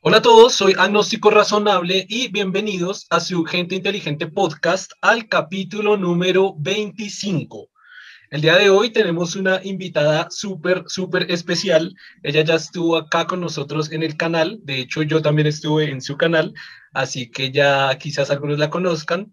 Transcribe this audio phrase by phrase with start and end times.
[0.00, 5.96] Hola a todos, soy Agnóstico Razonable y bienvenidos a su Gente Inteligente Podcast al capítulo
[5.96, 7.68] número 25.
[8.30, 11.96] El día de hoy tenemos una invitada súper, súper especial.
[12.22, 14.60] Ella ya estuvo acá con nosotros en el canal.
[14.62, 16.54] De hecho, yo también estuve en su canal,
[16.92, 19.32] así que ya quizás algunos la conozcan.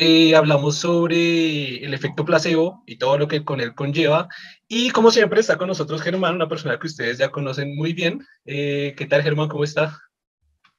[0.00, 4.28] Eh, hablamos sobre el efecto placebo y todo lo que con él conlleva.
[4.68, 8.24] Y como siempre está con nosotros Germán, una persona que ustedes ya conocen muy bien.
[8.44, 9.48] Eh, ¿Qué tal Germán?
[9.48, 9.98] ¿Cómo está?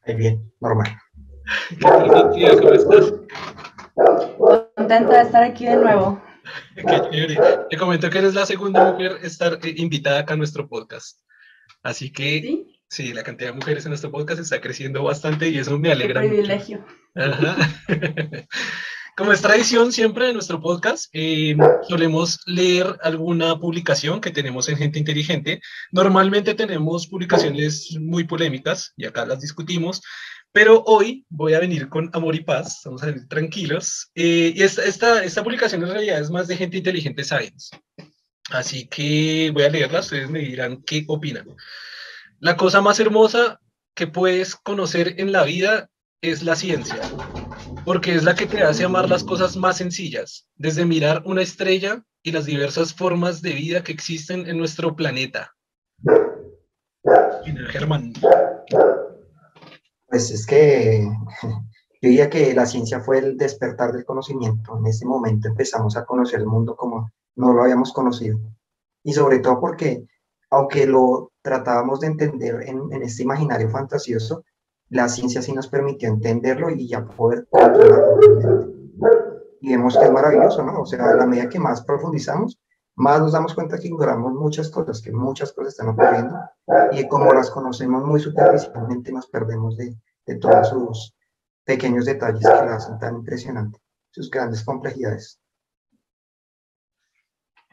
[0.06, 0.98] bien, normal.
[1.82, 3.14] ¿Cómo estás?
[4.38, 6.24] Contenta de estar aquí de nuevo.
[6.78, 7.38] Qué chévere.
[7.70, 11.20] Te comento que eres la segunda mujer estar eh, invitada acá a nuestro podcast.
[11.84, 12.82] Así que ¿Sí?
[12.88, 16.22] sí, la cantidad de mujeres en nuestro podcast está creciendo bastante y eso me alegra.
[16.22, 16.86] Qué privilegio.
[17.16, 17.58] Ajá.
[19.20, 21.54] Como es tradición siempre de nuestro podcast, eh,
[21.90, 25.60] solemos leer alguna publicación que tenemos en Gente Inteligente.
[25.92, 30.02] Normalmente tenemos publicaciones muy polémicas y acá las discutimos,
[30.54, 34.10] pero hoy voy a venir con amor y paz, vamos a venir tranquilos.
[34.16, 37.78] Eh, y esta, esta, esta, publicación en realidad es más de Gente Inteligente Science.
[38.52, 41.58] Así que voy a leerla, ustedes me dirán qué opinan.
[42.40, 43.60] La cosa más hermosa
[43.94, 45.90] que puedes conocer en la vida
[46.22, 47.02] es la ciencia
[47.90, 52.06] porque es la que te hace amar las cosas más sencillas, desde mirar una estrella
[52.22, 55.56] y las diversas formas de vida que existen en nuestro planeta.
[57.72, 58.14] Germán.
[60.08, 61.02] Pues es que
[61.42, 61.50] yo
[62.00, 64.78] diría que la ciencia fue el despertar del conocimiento.
[64.78, 68.40] En ese momento empezamos a conocer el mundo como no lo habíamos conocido.
[69.04, 70.06] Y sobre todo porque,
[70.52, 74.44] aunque lo tratábamos de entender en, en este imaginario fantasioso,
[74.90, 78.74] la ciencia sí nos permitió entenderlo y ya poder controlarlo.
[79.62, 80.82] Y vemos que es maravilloso, ¿no?
[80.82, 82.60] O sea, a la medida que más profundizamos,
[82.96, 86.38] más nos damos cuenta que ignoramos muchas cosas, que muchas cosas están ocurriendo
[86.92, 89.96] y como las conocemos muy superficialmente nos perdemos de,
[90.40, 91.16] todos sus
[91.64, 93.80] pequeños detalles que la hacen tan impresionante,
[94.12, 95.40] sus grandes complejidades.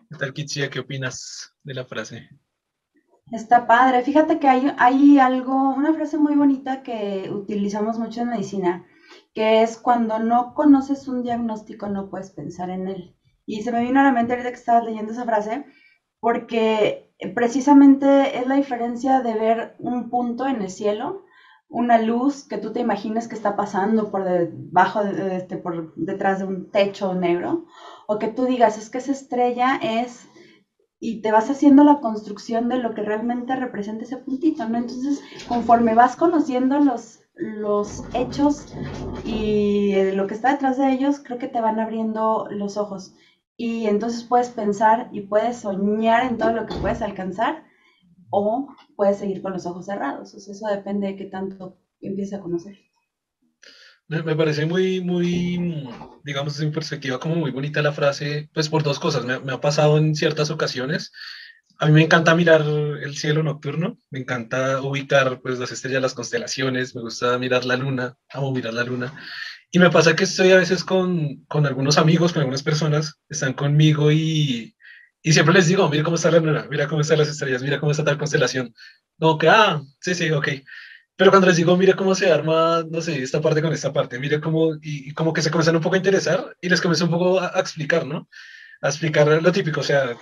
[0.08, 0.70] ¿Qué tal, Kitsia?
[0.70, 2.30] ¿Qué opinas de la frase?
[3.32, 4.02] Está padre.
[4.02, 8.86] Fíjate que hay, hay algo, una frase muy bonita que utilizamos mucho en medicina,
[9.34, 13.16] que es cuando no conoces un diagnóstico no puedes pensar en él.
[13.44, 15.64] Y se me vino a la mente ahorita que estabas leyendo esa frase,
[16.20, 21.24] porque precisamente es la diferencia de ver un punto en el cielo,
[21.68, 26.38] una luz que tú te imagines que está pasando por debajo, de, este, por detrás
[26.38, 27.66] de un techo negro,
[28.06, 30.28] o que tú digas, es que esa estrella es
[31.06, 34.78] y te vas haciendo la construcción de lo que realmente representa ese puntito, ¿no?
[34.78, 38.66] Entonces, conforme vas conociendo los, los hechos
[39.24, 43.14] y lo que está detrás de ellos, creo que te van abriendo los ojos.
[43.56, 47.62] Y entonces puedes pensar y puedes soñar en todo lo que puedes alcanzar
[48.30, 48.66] o
[48.96, 50.34] puedes seguir con los ojos cerrados.
[50.34, 52.74] O eso depende de qué tanto empieces a conocer.
[54.08, 55.88] Me, parece muy, muy,
[56.22, 59.24] digamos, en perspectiva como muy bonita la frase, pues por dos cosas.
[59.24, 61.10] Me, me, ha pasado en ciertas ocasiones.
[61.78, 66.14] A mí me encanta mirar el cielo nocturno, me encanta ubicar pues las estrellas, las
[66.14, 69.12] constelaciones, me gusta mirar la luna, amo mirar la luna.
[69.72, 73.54] Y me pasa que estoy a veces con, con algunos amigos, con algunas personas, están
[73.54, 74.76] conmigo y,
[75.20, 77.80] y siempre les digo, mira cómo está la luna, mira cómo están las estrellas, mira
[77.80, 78.72] cómo está tal constelación.
[79.18, 80.48] No, que, ah, sí, sí, ok.
[81.16, 84.18] Pero cuando les digo, mire cómo se arma, no sé, esta parte con esta parte,
[84.18, 87.10] mire cómo, y, como que se comienzan un poco a interesar y les comienzo un
[87.10, 88.28] poco a, a explicar, ¿no?
[88.82, 90.14] A explicar lo típico, o sea,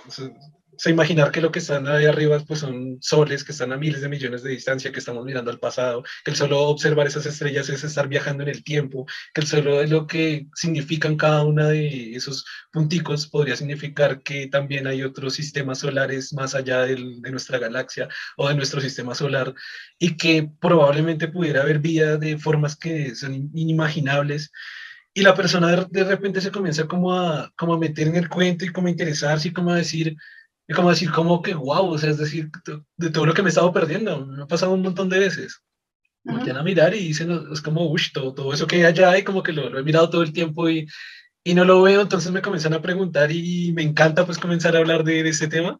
[0.77, 4.01] sea, imaginar que lo que están ahí arriba pues son soles que están a miles
[4.01, 7.69] de millones de distancia, que estamos mirando al pasado, que el solo observar esas estrellas
[7.69, 11.67] es estar viajando en el tiempo, que el solo de lo que significan cada una
[11.67, 17.31] de esos punticos podría significar que también hay otros sistemas solares más allá del, de
[17.31, 18.07] nuestra galaxia
[18.37, 19.53] o de nuestro sistema solar
[19.99, 24.51] y que probablemente pudiera haber vida de formas que son inimaginables.
[25.13, 28.65] Y la persona de, repente se comienza como a, como a meter en el cuento
[28.65, 30.17] y como a interesarse y como a decir,
[30.67, 32.49] y como decir, como que wow, o sea, es decir,
[32.97, 35.61] de todo lo que me he estado perdiendo, me ha pasado un montón de veces.
[36.23, 39.15] Me uh a mirar y dicen, es como, uy, todo, todo, eso que hay allá
[39.17, 40.87] y como que lo, lo, he mirado todo el tiempo y,
[41.43, 44.79] y no lo veo, entonces me comienzan a preguntar y me encanta pues comenzar a
[44.79, 45.79] hablar de, de este tema.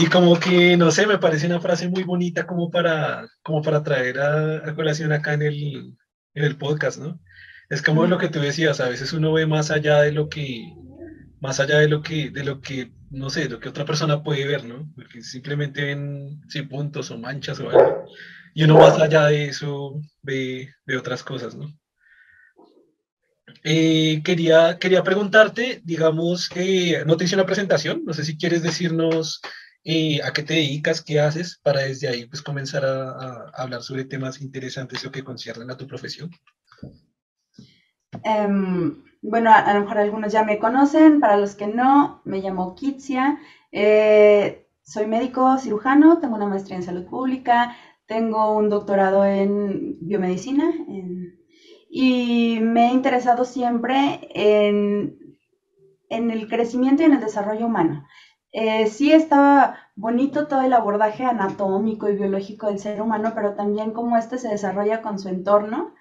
[0.00, 3.84] Y como que, no sé, me parece una frase muy bonita como para, como para
[3.84, 5.96] traer a, a colación acá en el,
[6.34, 7.20] en el podcast, ¿no?
[7.68, 10.28] Es como uh lo que tú decías, a veces uno ve más allá de lo
[10.28, 10.72] que,
[11.40, 14.46] más allá de lo que, de lo que no sé, lo que otra persona puede
[14.46, 14.90] ver, ¿no?
[14.94, 18.06] Porque simplemente ven sí, puntos o manchas o algo.
[18.54, 21.72] Y uno más allá de eso ve, otras cosas, ¿no?
[23.62, 28.62] Eh, quería, quería preguntarte, digamos, eh, no te hice una presentación, no sé si quieres
[28.62, 29.40] decirnos
[29.84, 34.04] eh, a qué te dedicas, qué haces, para desde ahí pues comenzar a, hablar sobre
[34.04, 36.30] temas interesantes o que conciernen a tu profesión.
[38.24, 42.74] Em, bueno, a, lo mejor algunos ya me conocen, para los que no, me llamo
[42.74, 43.38] Kitsia,
[43.72, 47.76] eh, soy médico cirujano, tengo una maestría en salud pública,
[48.06, 50.72] tengo un doctorado en biomedicina
[51.90, 55.18] y me he interesado siempre en,
[56.08, 58.06] el crecimiento y en el desarrollo humano.
[58.52, 63.90] Eh, sí estaba bonito todo el abordaje anatómico y biológico del ser humano, pero también
[63.90, 65.94] cómo este se desarrolla con su entorno.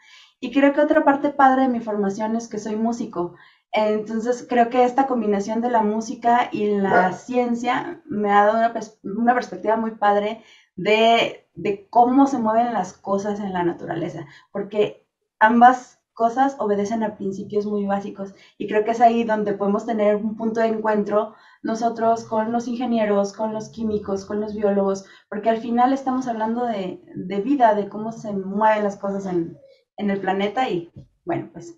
[0.45, 3.33] Y creo que otra parte padre de mi formación es que soy músico.
[3.71, 8.57] Entonces creo que esta combinación de la música y la ciencia me ha dado
[9.01, 10.43] una, perspectiva muy padre
[10.75, 15.07] de, de cómo se mueven las cosas en la naturaleza, porque
[15.39, 20.15] ambas cosas obedecen a principios muy básicos y creo que es ahí donde podemos tener
[20.15, 21.33] un punto de encuentro
[21.63, 26.65] nosotros con los ingenieros, con los químicos, con los biólogos, porque al final estamos hablando
[26.65, 27.01] de,
[27.43, 29.57] vida, de cómo se mueven las cosas en,
[29.97, 30.91] el planeta y
[31.23, 31.75] bueno, pues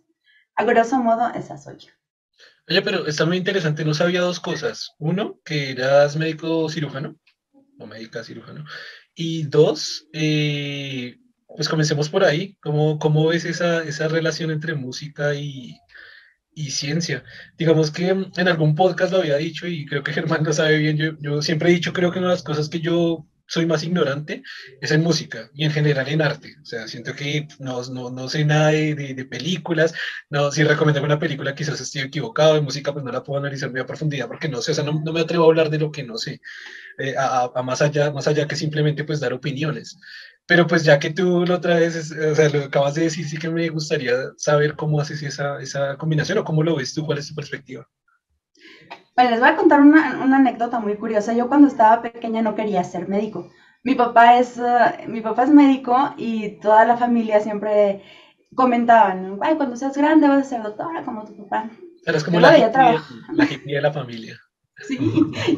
[0.55, 1.89] a grosso modo esa soy yo.
[2.69, 4.91] Oye, pero está muy interesante, no sabía dos cosas.
[4.99, 7.17] Uno, que eras médico cirujano,
[7.79, 8.65] o médica cirujano,
[9.15, 11.17] y dos, eh,
[11.47, 12.57] pues comencemos por ahí.
[12.61, 15.77] ¿Cómo, cómo ves esa, esa relación entre música y,
[16.53, 17.23] y, ciencia?
[17.57, 20.97] Digamos que en algún podcast lo había dicho y creo que Germán lo sabe bien.
[20.97, 23.83] Yo, yo siempre he dicho, creo que una de las cosas que yo soy más
[23.83, 24.43] ignorante
[24.81, 26.55] es en música y en general en arte.
[26.61, 29.93] O sea, siento que no, no, no sé nada de, de, películas.
[30.29, 32.57] No, si recomiendo una película quizás estoy equivocado.
[32.57, 34.83] En música pues no la puedo analizar muy a profundidad porque no sé, o sea,
[34.83, 36.41] no, no me atrevo a hablar de lo que no sé.
[36.97, 39.97] Eh, a, a, más allá, más allá que simplemente pues dar opiniones.
[40.47, 43.37] Pero pues ya que tú lo otra vez, o sea, lo acabas de decir, sí
[43.37, 47.17] que me gustaría saber cómo haces esa, esa combinación o cómo lo ves tú, cuál
[47.19, 47.87] es tu perspectiva.
[49.17, 51.33] Bueno, les voy a contar una, una anécdota muy curiosa.
[51.33, 53.49] Yo cuando estaba pequeña no quería ser médico.
[53.83, 58.03] Mi papá es, uh, mi papá es médico y toda la familia siempre
[58.53, 61.67] comentaban, ay, cuando seas grande vas a ser doctora como tu papá.
[62.05, 64.37] Eres como la, la, la de la familia.
[64.87, 64.99] Sí,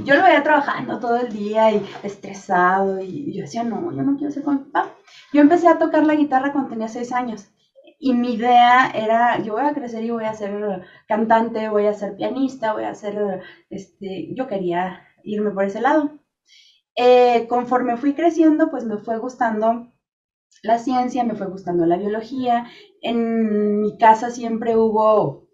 [0.05, 4.15] yo lo veía trabajando todo el día y estresado y yo decía, no, yo no
[4.15, 4.93] quiero ser como mi papá.
[5.33, 7.49] Yo empecé a tocar la guitarra cuando tenía seis años
[7.99, 11.93] y mi idea era, yo voy a crecer y voy a ser cantante, voy a
[11.93, 16.19] ser pianista, voy a ser, este, yo quería irme por ese lado.
[16.95, 19.93] Eh, conforme fui creciendo, pues me fue gustando
[20.63, 22.67] la ciencia, me fue gustando la biología.
[23.01, 25.47] En mi casa siempre hubo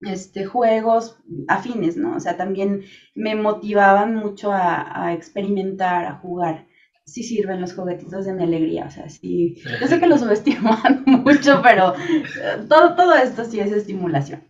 [0.00, 1.18] este, juegos
[1.48, 2.16] afines, ¿no?
[2.16, 2.82] O sea, también
[3.14, 6.66] me motivaban mucho a, experimentar, a jugar.
[7.10, 9.56] Sí sirven los juguetitos de mi alegría, o sea, sí.
[9.80, 14.44] Yo sé que los subestiman mucho, pero eh, todo, todo esto sí es estimulación.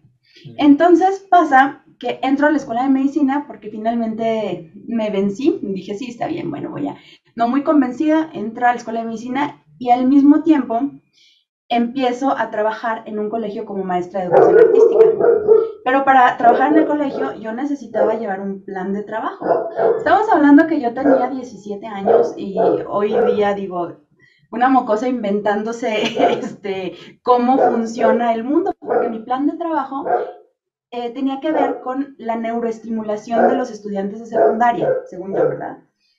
[0.57, 6.07] Entonces pasa que entro a la escuela de medicina porque finalmente me vencí, dije, sí,
[6.11, 6.97] está bien, bueno, voy a,
[7.35, 10.81] no muy convencida, entro a la escuela de medicina y al mismo tiempo
[11.69, 15.06] empiezo a trabajar en un colegio como maestra de educación artística.
[15.91, 19.45] Pero para trabajar en el colegio yo necesitaba llevar un plan de trabajo.
[19.99, 22.57] Estamos hablando que yo tenía 17 años y
[22.87, 23.97] hoy día digo,
[24.53, 26.01] una mocosa inventándose
[26.39, 26.95] este,
[27.25, 30.07] cómo funciona el mundo, porque mi plan de trabajo
[30.93, 35.79] eh, tenía que ver con la neuroestimulación de los estudiantes de secundaria, según yo, ¿verdad?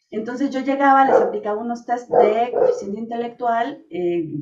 [0.09, 4.33] Entonces yo llegaba, les aplicaba unos test de coeficiente intelectual, eh,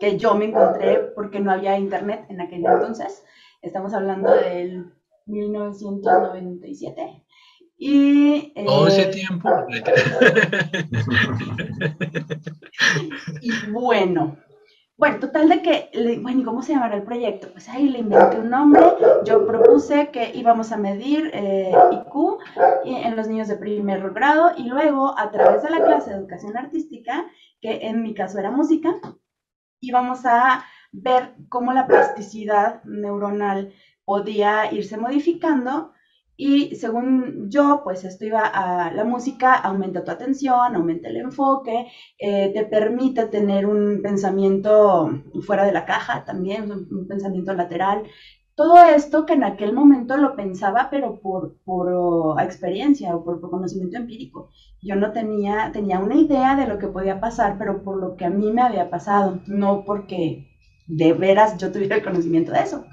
[0.00, 3.22] que yo me encontré porque no había internet en aquel entonces.
[3.66, 4.92] Estamos hablando del
[5.26, 7.24] 1997.
[7.78, 9.50] Y, Todo ese eh, tiempo.
[13.42, 14.38] y bueno,
[14.96, 15.90] bueno, total de que,
[16.22, 17.48] bueno, ¿y cómo se llamará el proyecto?
[17.50, 18.84] Pues ahí le inventé un nombre,
[19.24, 22.38] yo propuse que íbamos a medir eh, IQ
[22.84, 26.56] en los niños de primer grado y luego a través de la clase de educación
[26.56, 27.26] artística,
[27.60, 28.94] que en mi caso era música,
[29.80, 30.64] íbamos a
[31.02, 33.72] ver cómo la plasticidad neuronal
[34.04, 35.92] podía irse modificando
[36.36, 41.86] y según yo, pues esto iba a la música, aumenta tu atención, aumenta el enfoque,
[42.18, 45.10] eh, te permite tener un pensamiento
[45.46, 48.02] fuera de la caja también, un, pensamiento lateral.
[48.54, 53.50] Todo esto que en aquel momento lo pensaba, pero por, por experiencia o por, por,
[53.50, 54.50] conocimiento empírico.
[54.82, 58.26] Yo no tenía, tenía una idea de lo que podía pasar, pero por lo que
[58.26, 60.55] a mí me había pasado, no porque
[60.86, 62.84] de veras yo tuviera el conocimiento de eso.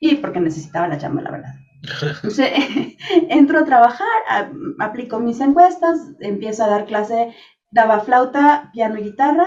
[0.00, 1.54] Y porque necesitaba la chamba, la verdad.
[2.16, 2.50] Entonces,
[3.28, 7.34] entro a trabajar, aplico mis encuestas, empiezo a dar clase,
[7.70, 9.46] daba flauta, piano y guitarra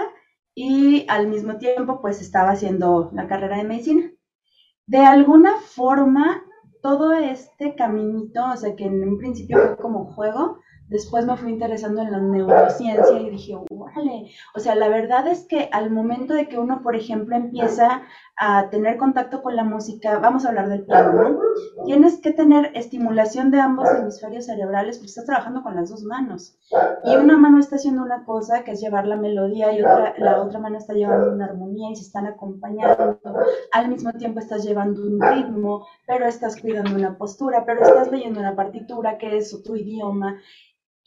[0.54, 4.10] y al mismo tiempo pues estaba haciendo la carrera de medicina.
[4.86, 6.42] De alguna forma,
[6.82, 10.58] todo este caminito, o sea que en un principio fue como juego,
[10.88, 15.46] Después me fui interesando en la neurociencia y dije, vale, o sea, la verdad es
[15.46, 18.02] que al momento de que uno, por ejemplo, empieza
[18.40, 21.38] a tener contacto con la música, vamos a hablar del piano, ¿no?
[21.84, 26.56] Tienes que tener estimulación de ambos hemisferios cerebrales porque estás trabajando con las dos manos.
[27.04, 30.40] Y una mano está haciendo una cosa que es llevar la melodía y otra, la
[30.40, 33.20] otra mano está llevando una armonía y se están acompañando.
[33.72, 38.40] Al mismo tiempo estás llevando un ritmo, pero estás cuidando una postura, pero estás leyendo
[38.40, 40.38] una partitura que es otro idioma.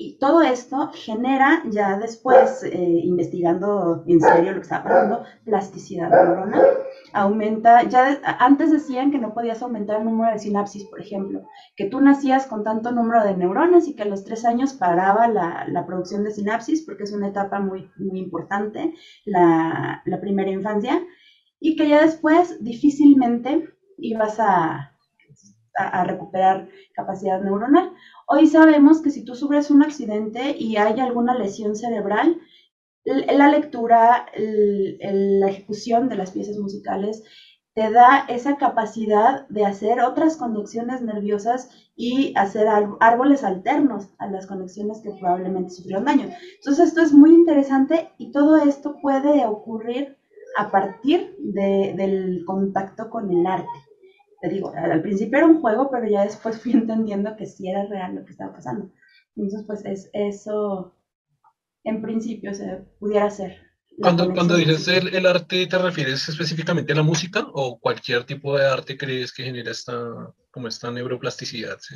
[0.04, 6.10] Y todo esto genera ya después, eh, investigando en serio lo que estaba pasando, plasticidad
[6.10, 6.66] neuronal.
[7.14, 11.44] Aumenta, ya antes decían que no podías aumentar el número de sinapsis, por ejemplo,
[11.76, 15.28] que tú nacías con tanto número de neuronas y que a los tres años paraba
[15.28, 20.50] la, la producción de sinapsis, porque es una etapa muy, muy importante, la, la primera
[20.50, 21.00] infancia,
[21.60, 24.91] y que ya después difícilmente ibas a,
[25.78, 27.92] a, recuperar capacidad neuronal.
[28.28, 32.40] Hoy sabemos que si tú sufres un accidente y hay alguna lesión cerebral,
[33.04, 37.24] la lectura, la ejecución de las piezas musicales
[37.74, 42.68] te da esa capacidad de hacer otras conexiones nerviosas y hacer
[43.00, 46.30] árboles alternos a las conexiones que probablemente sufrieron daño.
[46.56, 50.18] Entonces esto es muy interesante y todo esto puede ocurrir
[50.58, 53.70] a partir del contacto con el arte
[54.42, 57.86] te digo, al principio era un juego, pero ya después fui entendiendo que sí era
[57.86, 58.92] real lo que estaba pasando.
[59.36, 60.96] Entonces, pues es eso,
[61.84, 63.58] en principio, se pudiera ser.
[64.00, 68.58] Cuando, cuando dices el, el, arte, ¿te refieres específicamente a la música o cualquier tipo
[68.58, 71.78] de arte crees que genera esta, como esta neuroplasticidad?
[71.80, 71.96] ¿sí?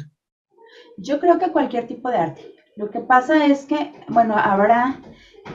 [0.97, 2.55] Yo creo que cualquier tipo de arte.
[2.75, 4.99] Lo que pasa es que, bueno, habrá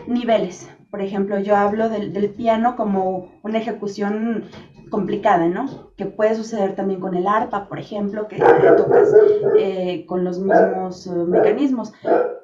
[0.07, 0.69] niveles.
[0.91, 4.51] Por ejemplo, yo hablo del, del piano como una ejecución
[4.91, 5.93] complicada, ¿no?
[5.97, 9.15] Que puede suceder también con el arpa, por ejemplo, que tocas
[9.57, 11.93] eh, con los mismos eh, mecanismos.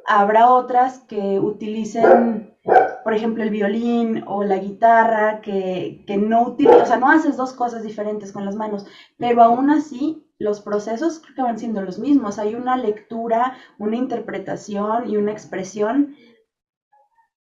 [0.07, 2.57] Habrá otras que utilicen,
[3.05, 7.53] por ejemplo, el violín o la guitarra, que, no utilizan, o sea, no haces dos
[7.53, 8.87] cosas diferentes con las manos,
[9.19, 12.39] pero aún así los procesos creo que van siendo los mismos.
[12.39, 16.15] Hay una lectura, una interpretación y una expresión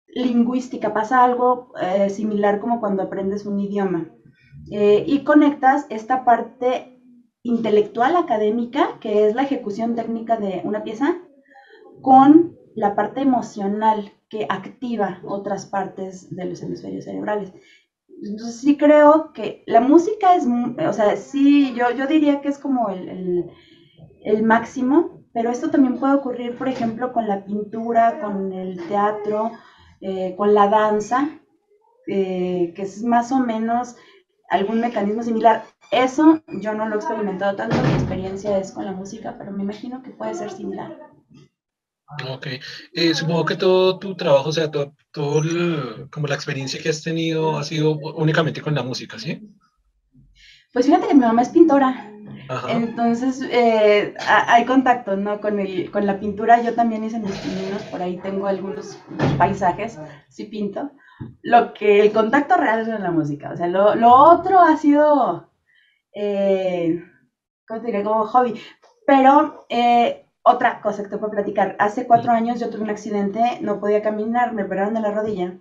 [0.07, 0.93] lingüística.
[0.93, 4.10] Pasa algo eh, similar como cuando aprendes un idioma
[4.70, 7.00] eh, y conectas esta parte
[7.44, 11.18] intelectual académica, que es la ejecución técnica de una pieza,
[12.01, 17.51] con la parte emocional que activa otras partes de los hemisferios cerebrales.
[18.24, 22.60] Entonces sí creo que la música es, o sea, sí, yo, yo diría que es
[22.60, 23.50] como el,
[24.24, 29.51] el, máximo, pero esto también puede ocurrir, por ejemplo, con la pintura, con el teatro,
[30.01, 31.30] eh, con la danza,
[32.08, 33.96] eh, que es más o menos
[34.51, 35.63] algún mecanismo similar.
[35.89, 39.63] Eso yo no lo he experimentado tanto, mi experiencia es con la música, pero me
[39.63, 40.98] imagino que puede ser similar.
[42.29, 42.48] Ok,
[42.93, 45.41] eh, supongo que todo tu trabajo, o sea, todo, todo
[46.12, 49.41] como la experiencia que has tenido ha sido únicamente con la música, ¿sí?
[50.74, 52.12] Pues fíjate que mi mamá es pintora,
[52.70, 55.39] entonces eh, hay contacto, ¿no?
[55.39, 58.98] Con, el, con la pintura, yo también hice mis pininos, por ahí tengo algunos
[59.38, 59.98] paisajes,
[60.29, 60.91] sí pinto,
[61.42, 63.51] lo que el contacto real es en la música.
[63.51, 65.50] O sea, lo, otro ha sido,
[66.13, 67.04] eh,
[67.68, 68.04] ¿cómo te?
[68.04, 68.60] Como hobby.
[69.06, 71.75] Pero eh, otra cosa que te puedo platicar.
[71.80, 75.58] Hace cuatro años yo tuve un accidente, no podía caminar, me operaron de la rodilla.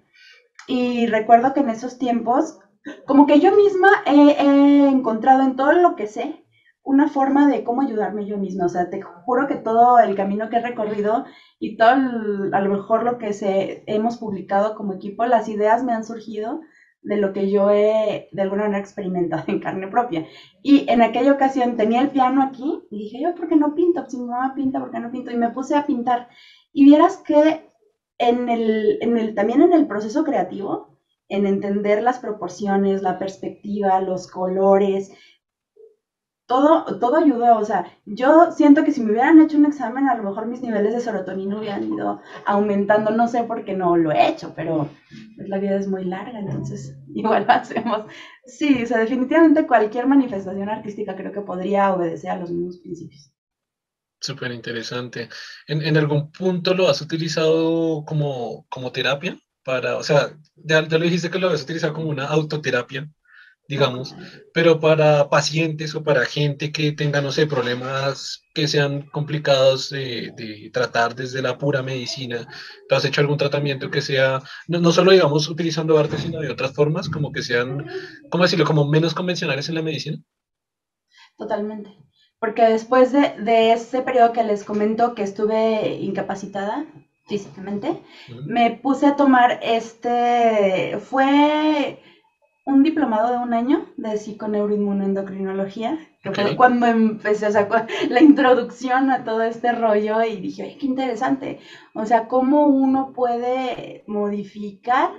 [0.67, 2.59] Y recuerdo que en esos tiempos,
[3.07, 6.45] como que yo misma he encontrado en todo lo que sé,
[6.82, 8.66] una forma de cómo ayudarme yo misma.
[8.66, 11.25] O sea, te juro que todo el camino que he recorrido
[11.58, 15.92] y todo a lo mejor lo que se, hemos publicado como equipo, las ideas me
[15.92, 16.60] han surgido
[17.02, 20.26] de lo que yo he de alguna manera experimentado en carne propia.
[20.62, 24.04] Y en aquella ocasión tenía el piano aquí y dije, yo, ¿por qué no pinto?
[24.08, 25.30] Si mi mamá pinta, ¿por qué no pinto?
[25.30, 26.28] Y me puse a pintar.
[26.72, 27.70] Y vieras que
[28.18, 34.00] en el, en el, también en el proceso creativo, en entender las proporciones, la perspectiva,
[34.00, 35.12] los colores,
[36.50, 40.16] todo, todo ayudó, o sea, yo siento que si me hubieran hecho un examen, a
[40.16, 44.11] lo mejor mis niveles de serotonina hubieran ido aumentando, no sé por qué no lo
[44.11, 44.90] he hecho, pero
[45.37, 48.07] pues, la vida es muy larga, entonces igual lo hacemos.
[48.45, 53.33] Sí, o sea, definitivamente cualquier manifestación artística creo que podría obedecer a los mismos principios.
[54.19, 55.28] Súper interesante.
[55.69, 59.38] ¿En, ¿En, algún punto lo has utilizado como, como terapia?
[59.62, 63.09] Para, o sea, ya, ya lo dijiste que lo has utilizado como una autoterapia
[63.71, 64.17] digamos,
[64.53, 70.71] pero para pacientes o para gente que tenga, no sé, problemas que sean complicados de,
[70.73, 72.49] tratar desde la pura medicina,
[72.89, 76.50] ¿tú has hecho algún tratamiento que sea, no, no, solo, digamos, utilizando arte, sino de
[76.50, 77.87] otras formas, como que sean,
[78.29, 80.19] ¿cómo decirlo?, como menos convencionales en la medicina?
[81.39, 81.97] Totalmente.
[82.41, 86.87] porque después de, de ese periodo que les comento que estuve incapacitada
[87.27, 88.03] físicamente,
[88.47, 92.00] me puse a tomar este, fue
[92.67, 97.69] un diplomado de un año de psiconeuroinmunoendocrinología, que fue cuando empecé, o sea,
[98.11, 101.61] la introducción a todo este rollo y dije, ay, qué interesante,
[101.95, 105.11] o sea, cómo uno puede modificar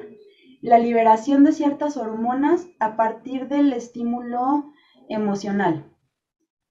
[0.61, 4.71] la liberación de ciertas hormonas a partir del estímulo
[5.09, 5.91] emocional.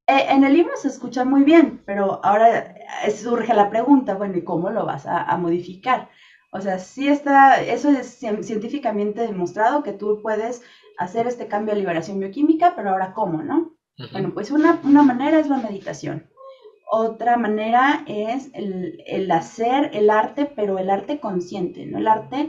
[0.06, 2.74] E, en el libro se escucha muy bien, pero ahora
[3.14, 6.08] surge la pregunta, bueno, ¿y cómo lo vas a, modificar?
[6.52, 10.62] O sea, sí está, eso es científicamente demostrado que tú puedes
[10.98, 13.76] hacer este cambio de liberación bioquímica, pero ahora ¿cómo, no?
[14.12, 16.28] Bueno, pues una, una, manera es la meditación.
[16.90, 21.98] Otra manera es el, el, hacer el arte, pero el arte consciente, ¿no?
[21.98, 22.48] El arte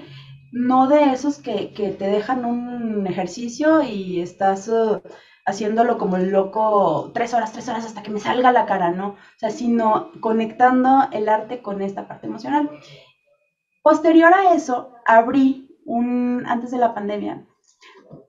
[0.51, 5.01] no de esos que, que te dejan un ejercicio y estás uh,
[5.45, 9.09] haciéndolo como el loco tres horas, tres horas hasta que me salga la cara, ¿no?
[9.09, 12.69] O sea, sino conectando el arte con esta parte emocional.
[13.81, 17.45] Posterior a eso, abrí un, antes de la pandemia,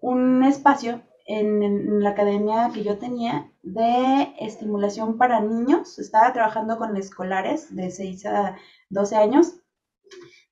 [0.01, 5.99] un espacio en, la academia que yo tenía de estimulación para niños.
[5.99, 8.57] Estaba trabajando con escolares de 6 a
[8.91, 9.55] 12 años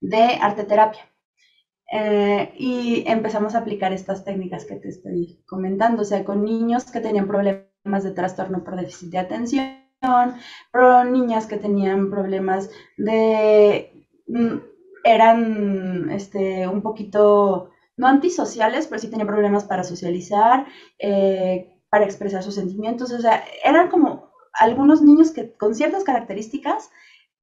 [0.00, 1.02] de arte terapia.
[1.92, 6.90] Eh, y empezamos a aplicar estas técnicas que te estoy comentando, o sea, con niños
[6.90, 9.74] que tenían problemas de trastorno por déficit de atención,
[10.72, 14.06] pero niñas que tenían problemas de...
[15.04, 20.66] Eran este, un poquito, no antisociales, pero sí tenían problemas para socializar,
[20.98, 26.90] eh, para expresar sus sentimientos, o sea, eran como algunos niños que con ciertas características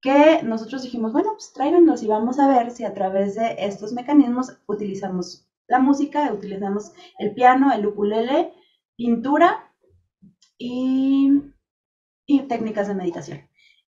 [0.00, 3.92] que nosotros dijimos, bueno, pues tráiganlos y vamos a ver si a través de estos
[3.92, 8.52] mecanismos utilizamos la música, utilizamos el piano, el ukulele,
[8.96, 9.72] pintura
[10.56, 11.42] y,
[12.26, 13.47] y técnicas de meditación.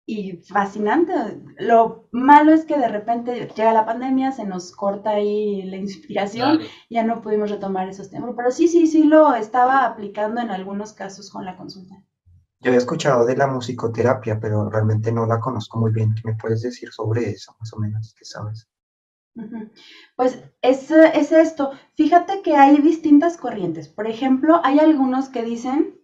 [0.10, 1.14] Y fascinante.
[1.60, 6.62] Lo malo es que de repente llega la pandemia, se nos corta ahí la inspiración,
[6.90, 8.32] ya no pudimos retomar esos temas.
[8.36, 12.02] Pero sí, sí, sí lo estaba aplicando en algunos casos con la consulta.
[12.62, 16.16] Yo he escuchado de la musicoterapia, pero realmente no la conozco muy bien.
[16.16, 18.16] ¿Qué me puedes decir sobre eso, más o menos?
[18.18, 18.66] ¿Qué sabes?
[20.16, 21.72] Pues es, es esto.
[21.96, 23.90] Fíjate que hay distintas corrientes.
[23.90, 26.00] Por ejemplo, hay algunos que dicen,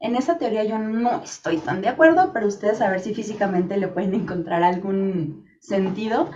[0.00, 3.76] en esa teoría yo no estoy tan de acuerdo, pero ustedes a ver si físicamente
[3.76, 6.30] le pueden encontrar algún sentido,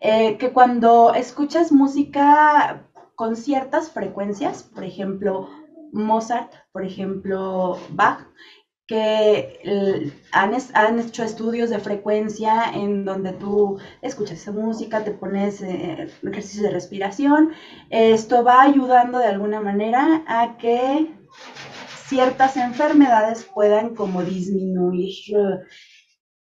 [0.00, 5.48] eh, que cuando escuchas música con ciertas frecuencias, por ejemplo,
[5.92, 8.26] Mozart, por ejemplo, Bach,
[8.86, 16.08] que han, hecho estudios de frecuencia en donde tú escuchas esa música, te pones eh,
[16.24, 17.50] ejercicio de respiración.
[17.90, 21.08] Esto va ayudando de alguna manera a que
[22.10, 25.14] ciertas enfermedades puedan como disminuir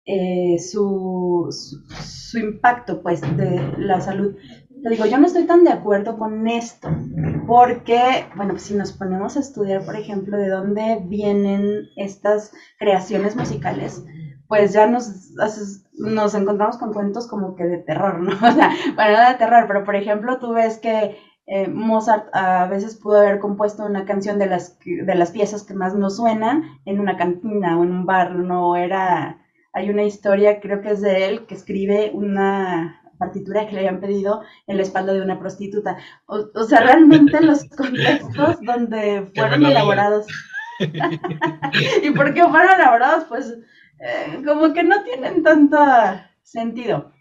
[0.04, 4.36] eh, su, su, impacto pues de la salud.
[4.82, 6.90] Te digo, yo no estoy tan de acuerdo con esto,
[7.46, 13.34] porque, bueno, pues, si nos ponemos a estudiar, por ejemplo, de dónde vienen estas creaciones
[13.34, 14.04] musicales,
[14.46, 15.32] pues ya nos,
[15.94, 18.32] nos encontramos con cuentos como que de terror, ¿no?
[18.46, 22.66] O sea, bueno, no de terror, pero por ejemplo, tú ves que eh, Mozart a
[22.66, 26.78] veces pudo haber compuesto una canción de las, de las piezas que más nos suenan
[26.84, 28.76] en una cantina o en un bar, ¿no?
[28.76, 33.78] Era, hay una historia, creo que es de él, que escribe una, partitura que le
[33.80, 35.96] habían pedido en la espalda de una prostituta.
[36.26, 40.26] O, sea, realmente los contextos donde fueron elaborados.
[42.02, 43.24] ¿Y por qué fueron elaborados?
[43.24, 43.56] Pues
[44.00, 45.78] eh, como que no tienen tanto
[46.42, 47.12] sentido.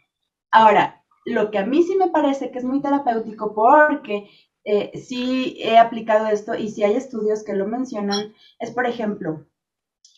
[0.51, 4.29] Ahora, lo que a mí sí me parece que es muy terapéutico porque
[4.65, 9.45] eh, sí he aplicado esto y sí hay estudios que lo mencionan, es por ejemplo,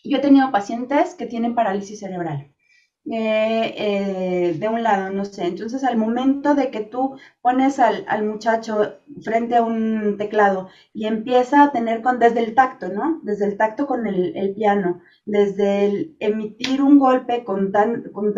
[0.03, 2.54] yo he tenido pacientes que tienen parálisis cerebral
[3.11, 5.45] eh, de un lado, no sé.
[5.45, 11.63] Entonces, al momento de que tú pones al, muchacho frente a un teclado y empieza
[11.63, 13.19] a tener con, desde el tacto, ¿no?
[13.23, 18.33] Desde el tacto con el, piano, desde el emitir un golpe con, tan, con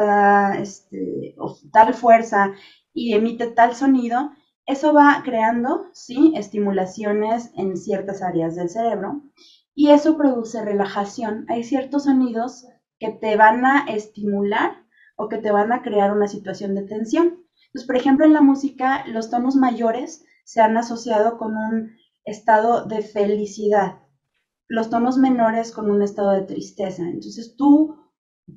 [0.59, 1.35] este,
[1.71, 2.51] tal fuerza
[2.93, 4.31] y emite tal sonido,
[4.65, 9.21] eso va creando, sí, estimulaciones en ciertas áreas del cerebro
[9.73, 11.45] y eso produce relajación.
[11.47, 12.65] Hay ciertos sonidos
[12.99, 14.83] que te van a estimular
[15.15, 17.45] o que te van a crear una situación de tensión.
[17.67, 22.85] Entonces, por ejemplo, en la música, los tonos mayores se han asociado con un estado
[22.85, 23.99] de felicidad,
[24.67, 27.03] los tonos menores con un estado de tristeza.
[27.03, 27.97] Entonces, tú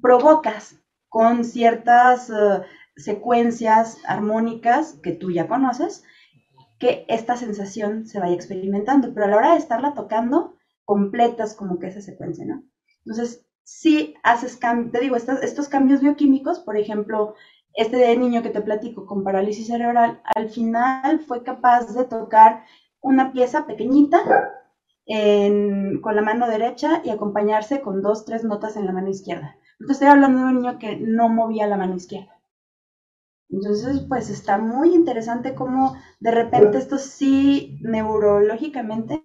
[0.00, 0.76] provocas
[1.08, 2.62] con ciertas eh,
[2.96, 6.04] secuencias armónicas que tú ya conoces,
[6.78, 11.78] que esta sensación se vaya experimentando, pero a la hora de estarla tocando, completas como
[11.78, 12.64] que esa secuencia, ¿no?
[13.04, 17.34] Entonces, si haces te digo, estos, cambios bioquímicos, por ejemplo,
[17.74, 22.64] este niño que te platico con parálisis cerebral, al final fue capaz de tocar
[23.00, 24.22] una pieza pequeñita
[25.06, 29.56] con la mano derecha y acompañarse con dos, tres notas en la mano izquierda.
[29.78, 32.40] Porque estoy hablando de un niño que no movía la mano izquierda.
[33.48, 39.24] Entonces, pues está muy interesante cómo de repente esto sí neurológicamente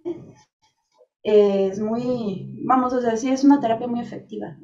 [1.26, 4.56] es muy, vamos a decir, es una terapia muy efectiva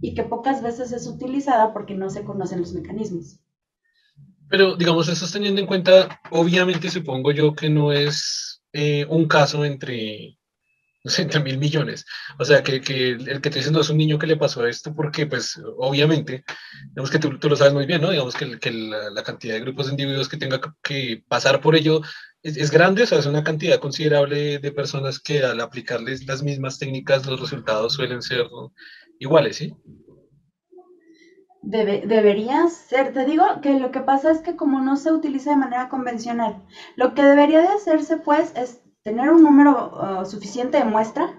[0.00, 3.38] y que pocas veces es utilizada porque no se conocen los mecanismos.
[4.48, 9.64] Pero, digamos, eso teniendo en cuenta, obviamente supongo yo que no es eh, un caso
[9.64, 10.38] entre
[11.04, 12.04] no sé, entre mil millones.
[12.38, 14.66] O sea, que, que el que te dice no es un niño que le pasó
[14.66, 16.44] esto, porque pues obviamente,
[16.90, 18.10] digamos que tú, lo sabes muy bien, ¿no?
[18.10, 22.02] Digamos que, que la, cantidad de grupos de individuos que tenga que pasar por ello
[22.42, 26.42] es, es, grande, o sea, es una cantidad considerable de personas que al aplicarles las
[26.42, 28.46] mismas técnicas los resultados suelen ser
[29.18, 29.74] iguales, ¿sí?
[31.62, 35.50] Debe, debería ser, te digo que lo que pasa es que como no se utiliza
[35.50, 36.64] de manera convencional,
[36.96, 41.38] lo que debería de hacerse pues es tener un número uh, suficiente de muestra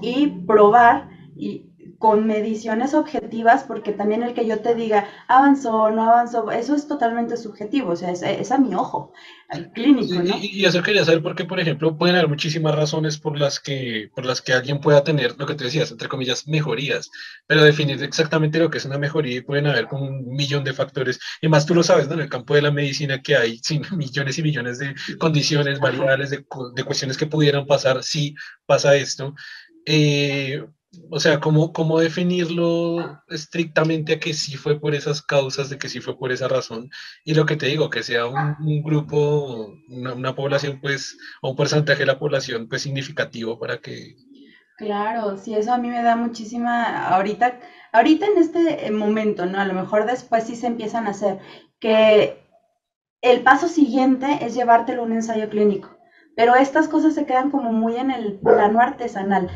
[0.00, 1.69] y probar y
[2.00, 6.74] con mediciones objetivas, porque también el que yo te diga avanzó o no avanzó, eso
[6.74, 9.12] es totalmente subjetivo, o sea, es, a mi ojo,
[9.50, 10.34] al clínico, ¿no?
[10.40, 14.24] Y, eso quería saber porque, por ejemplo, pueden haber muchísimas razones por las que por
[14.24, 17.10] las que alguien pueda tener lo que te decías, entre comillas, mejorías,
[17.46, 21.48] pero definir exactamente lo que es una mejoría pueden haber un millón de factores, y
[21.48, 22.14] más tú lo sabes, ¿no?
[22.14, 26.30] En el campo de la medicina que hay sin millones y millones de condiciones variables,
[26.30, 28.34] de, de cuestiones que pudieran pasar si
[28.64, 29.34] pasa esto.
[29.84, 30.64] Eh,
[31.10, 35.88] o sea, ¿cómo, ¿cómo definirlo estrictamente a que sí fue por esas causas, de que
[35.88, 36.90] sí fue por esa razón?
[37.24, 42.00] Y lo que te digo, que sea un, grupo, una, población, pues, o un porcentaje
[42.00, 44.16] de la población, pues, significativo para que...
[44.78, 47.60] Claro, sí, eso a mí me da muchísima, ahorita,
[47.92, 49.60] ahorita en este momento, ¿no?
[49.60, 51.38] A lo mejor después sí se empiezan a hacer,
[51.78, 52.42] que
[53.20, 55.99] el paso siguiente es llevártelo a un ensayo clínico
[56.40, 59.50] pero estas cosas se quedan como muy en el plano artesanal,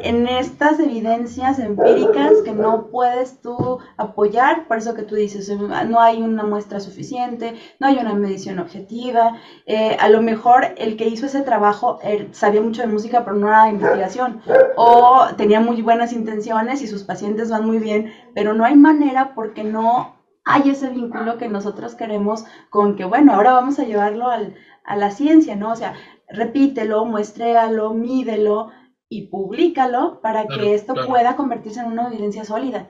[0.00, 6.00] en, estas evidencias empíricas que no puedes tú apoyar, por eso que tú dices, no
[6.00, 11.08] hay una muestra suficiente, no hay una medición objetiva, eh, a lo mejor el que
[11.08, 11.98] hizo ese trabajo
[12.30, 14.40] sabía mucho de música, pero no era investigación,
[14.76, 19.34] o tenía muy buenas intenciones y sus pacientes van muy bien, pero no hay manera
[19.34, 20.14] porque no
[20.46, 24.96] hay ese vínculo que nosotros queremos con que, bueno, ahora vamos a llevarlo al, a
[24.96, 25.72] la ciencia, ¿no?
[25.72, 25.94] O sea,
[26.28, 28.70] repítelo, muéstréalo, mídelo
[29.08, 32.88] y públicalo para que esto pueda convertirse en una evidencia sólida.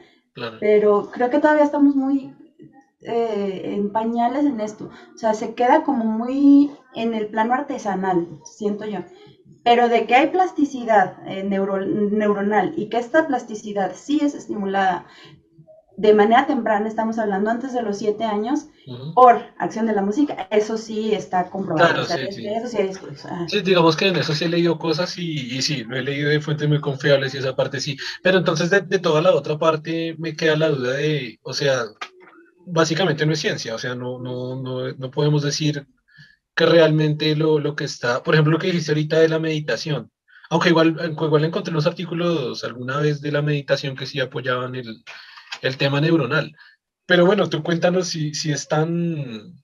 [0.60, 2.34] Pero creo que todavía estamos muy
[3.02, 4.90] eh, en pañales en esto.
[5.14, 9.00] O sea, se queda como muy en el plano artesanal, siento yo.
[9.62, 15.06] Pero de que hay plasticidad eh, neuronal y que esta plasticidad sí es estimulada
[15.96, 18.66] de manera temprana, estamos hablando antes de los siete años,
[19.14, 22.04] por acción de la música, eso sí está comprobado.
[22.04, 22.46] Claro, sí, sí.
[22.46, 22.78] Eso sí,
[23.48, 26.30] sí, digamos que en eso sí he leído cosas y, y, sí, lo he leído
[26.30, 27.96] de fuentes muy confiables y esa parte sí.
[28.22, 31.84] Pero entonces de, de, toda la otra parte me queda la duda de, o sea,
[32.66, 35.86] básicamente no es ciencia, o sea, no, no, no, no podemos decir
[36.54, 40.10] que realmente lo, lo que está, por ejemplo, lo que dijiste ahorita de la meditación,
[40.50, 45.02] aunque igual, igual encontré unos artículos alguna vez de la meditación que sí apoyaban el,
[45.64, 46.54] el tema neuronal.
[47.06, 49.54] Pero bueno, tú cuéntanos si, si es tan,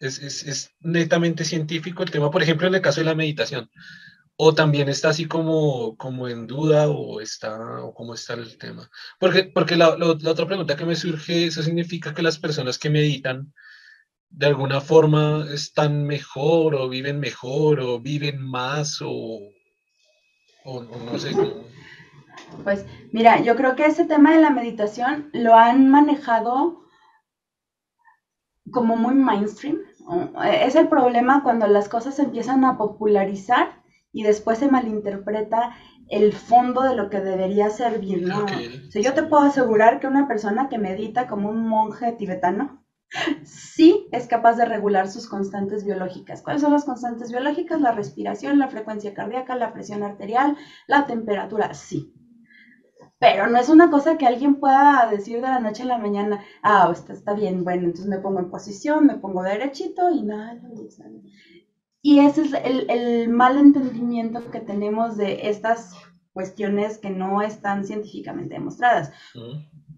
[0.00, 3.70] es, es, es, netamente científico el tema, por ejemplo, en el caso de la meditación,
[4.36, 8.90] o también está así como, como en duda o está, o cómo está el tema.
[9.18, 13.52] Porque, porque la, otra pregunta que me surge, ¿eso significa que las personas que meditan
[14.30, 19.40] de alguna forma están mejor o viven mejor o viven más o,
[20.64, 21.64] o, no sé cómo?
[22.62, 26.84] Pues mira, yo creo que ese tema de la meditación lo han manejado
[28.70, 29.78] como muy mainstream.
[30.62, 35.74] Es el problema cuando las cosas se empiezan a popularizar y después se malinterpreta
[36.08, 38.44] el fondo de lo que debería servir, ¿no?
[38.92, 42.84] yo te puedo asegurar que una persona que medita como un monje tibetano,
[43.42, 46.42] sí es capaz de regular sus constantes biológicas.
[46.42, 47.80] ¿Cuáles son las constantes biológicas?
[47.80, 52.12] La respiración, la frecuencia cardíaca, la presión arterial, la temperatura, sí
[53.24, 56.44] pero no es una cosa que alguien pueda decir de la noche a la mañana,
[56.62, 60.60] ah, está, está bien, bueno, entonces me pongo en posición, me pongo derechito y nada.
[62.02, 65.94] Y ese es el, el mal entendimiento que tenemos de estas
[66.34, 69.10] cuestiones que no están científicamente demostradas.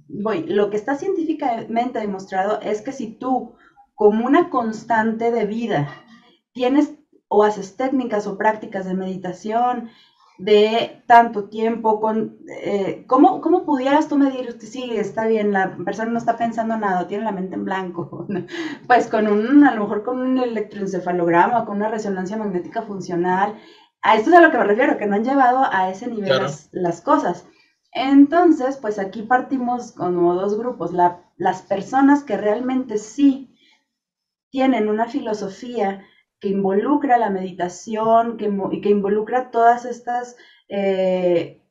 [0.09, 3.55] Voy, lo que está científicamente demostrado es que si tú,
[3.97, 5.89] como una constante de vida,
[6.53, 6.95] tienes
[7.27, 9.91] o haces técnicas o prácticas de meditación
[10.39, 16.11] de tanto tiempo, con eh, ¿cómo, ¿cómo, pudieras tú medir, sí, está bien, la persona
[16.11, 18.27] no está pensando nada, tiene la mente en blanco,
[18.87, 23.55] pues con un, a lo mejor con un electroencefalograma, con una resonancia magnética funcional,
[24.03, 26.31] a esto es a lo que me refiero, que no han llevado a ese nivel
[26.71, 27.47] las, cosas.
[27.93, 33.57] Entonces, pues aquí partimos como dos grupos, las personas que realmente sí
[34.51, 36.05] tienen una filosofía
[36.41, 40.37] que involucra la meditación, que, y que involucra todas estas,
[40.69, 41.63] eh,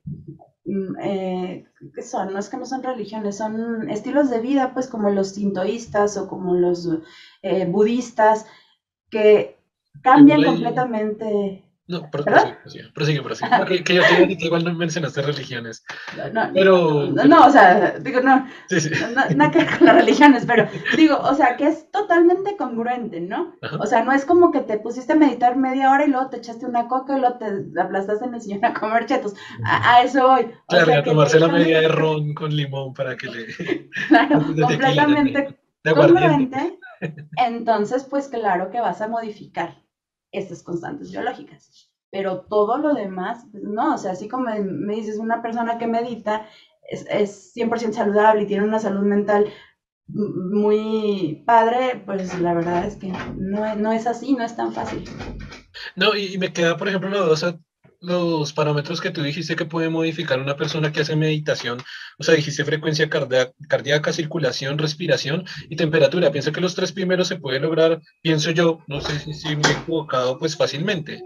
[0.65, 2.33] mm, eh, ¿qué son?
[2.33, 6.27] No es que no son religiones, son estilos de vida, pues como los sintoístas o
[6.27, 6.89] como los
[7.41, 8.45] eh, budistas,
[9.09, 9.57] que
[10.01, 12.57] cambian completamente no, prosigue,
[12.93, 13.21] prosigue, prosigue.
[13.21, 13.83] prosigue.
[13.83, 14.01] que, yo
[14.39, 15.85] igual no mencionaste religiones.
[16.33, 17.11] No, pero...
[17.11, 18.89] No, o sea, digo, no, sí, sí.
[18.89, 20.67] no, nada que ver con las religiones, pero
[20.97, 23.53] digo, o sea, que es totalmente congruente, ¿no?
[23.79, 26.37] O sea, no es como que te pusiste a meditar media hora y luego te
[26.37, 29.35] echaste una coca y luego te aplastaste en el sillón a comer chetos.
[29.63, 30.51] A, eso voy.
[30.67, 33.45] claro, sea, a tomarse la media de ron con limón para que le...
[34.07, 36.79] Claro, completamente congruente.
[37.37, 39.84] Entonces, pues claro que vas a modificar
[40.37, 41.91] estas constantes biológicas.
[42.11, 45.87] Pero todo lo demás, pues, no, o sea, así como me dices, una persona que
[45.87, 46.47] medita
[46.89, 49.51] es, es 100% saludable y tiene una salud mental
[50.07, 55.03] muy padre, pues la verdad es que no, no es así, no es tan fácil.
[55.95, 57.59] No, y, me queda, por ejemplo, la duda,
[58.05, 61.79] los parámetros que tú dijiste que puede modificar una persona que hace meditación,
[62.17, 66.31] o sea, dijiste frecuencia cardíaca, circulación, respiración y temperatura.
[66.31, 69.71] Pienso que los tres primeros se puede lograr, pienso yo, no sé si, me he
[69.71, 71.21] equivocado, pues fácilmente.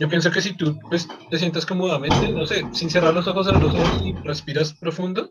[0.00, 3.46] Yo pienso que si tú pues, te sientas cómodamente, no sé, sin cerrar los ojos
[3.48, 5.30] a los ojos y respiras profundo,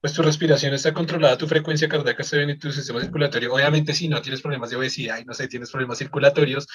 [0.00, 3.52] pues tu respiración está controlada, tu frecuencia cardíaca está bien y tu sistema circulatorio.
[3.52, 6.66] Obviamente, si no tienes problemas de obesidad y no sé, tienes problemas circulatorios,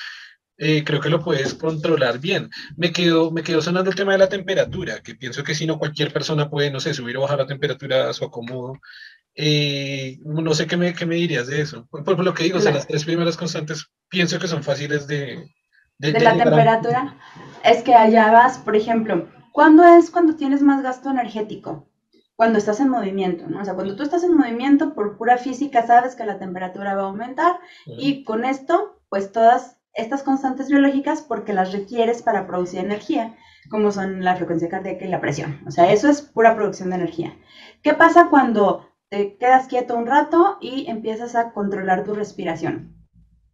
[0.57, 2.49] eh, creo que lo puedes controlar bien.
[2.77, 5.77] Me quedó, me quedó sonando el tema de la temperatura, que pienso que si no
[5.77, 8.79] cualquier persona puede, no sé, subir o bajar la temperatura a su acomodo.
[9.35, 11.87] Eh, no sé qué me, qué me, dirías de eso.
[11.87, 15.51] Por, lo que digo, o sea, las tres primeras constantes pienso que son fáciles de...
[15.97, 17.17] De, la temperatura.
[17.63, 21.89] Es que allá vas, por ejemplo, ¿cuándo es cuando tienes más gasto energético?
[22.35, 23.61] Cuando estás en movimiento, ¿no?
[23.61, 27.03] O sea, cuando tú estás en movimiento, por pura física, sabes que la temperatura va
[27.03, 32.79] a aumentar y con esto, pues todas estas constantes biológicas porque las requieres para producir
[32.79, 33.35] energía,
[33.69, 35.61] como son la frecuencia cardíaca y la presión.
[35.65, 37.37] O sea, eso es pura producción de energía.
[37.81, 42.93] ¿Qué pasa cuando te quedas quieto un rato y empiezas a controlar tu respiración?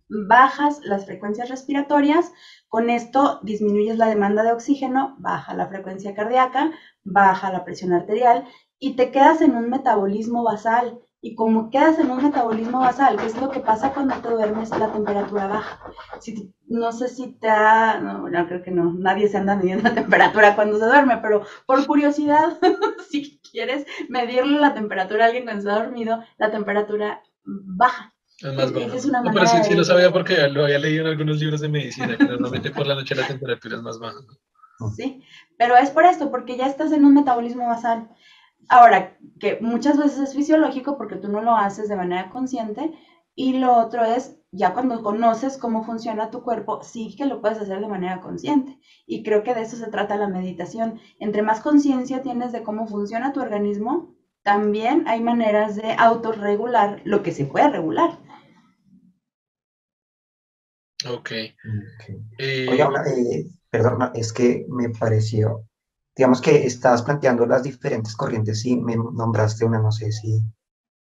[0.09, 2.33] Bajas las frecuencias respiratorias,
[2.67, 6.71] con esto disminuyes la demanda de oxígeno, baja la frecuencia cardíaca,
[7.03, 8.45] baja la presión arterial
[8.77, 13.27] y te quedas en un metabolismo basal y como quedas en un metabolismo basal, que
[13.27, 15.79] es lo que pasa cuando te duermes, la temperatura baja.
[16.19, 19.93] Si, no sé si te ha, no, creo que no, nadie se anda midiendo la
[19.93, 22.57] temperatura cuando se duerme, pero por curiosidad,
[23.09, 28.15] si quieres medirle la temperatura a alguien cuando está dormido, la temperatura baja.
[28.39, 28.95] Es más baja.
[28.95, 31.61] Es una no, pero sí, sí, lo sabía porque lo había leído en algunos libros
[31.61, 34.17] de medicina, que normalmente por la noche la temperatura es más baja.
[34.95, 35.23] Sí,
[35.59, 38.09] pero es por esto, porque ya estás en un metabolismo basal.
[38.69, 42.93] Ahora, que muchas veces es fisiológico porque tú no lo haces de manera consciente
[43.35, 47.59] y lo otro es, ya cuando conoces cómo funciona tu cuerpo, sí que lo puedes
[47.59, 48.77] hacer de manera consciente.
[49.05, 50.99] Y creo que de eso se trata la meditación.
[51.19, 57.23] Entre más conciencia tienes de cómo funciona tu organismo, también hay maneras de autorregular lo
[57.23, 58.19] que se puede regular.
[61.07, 61.31] Ok.
[61.31, 62.23] okay.
[62.37, 65.67] Eh, Oye, eh, perdón, es que me pareció
[66.21, 70.39] digamos que estabas planteando las diferentes corrientes y me nombraste una, no sé si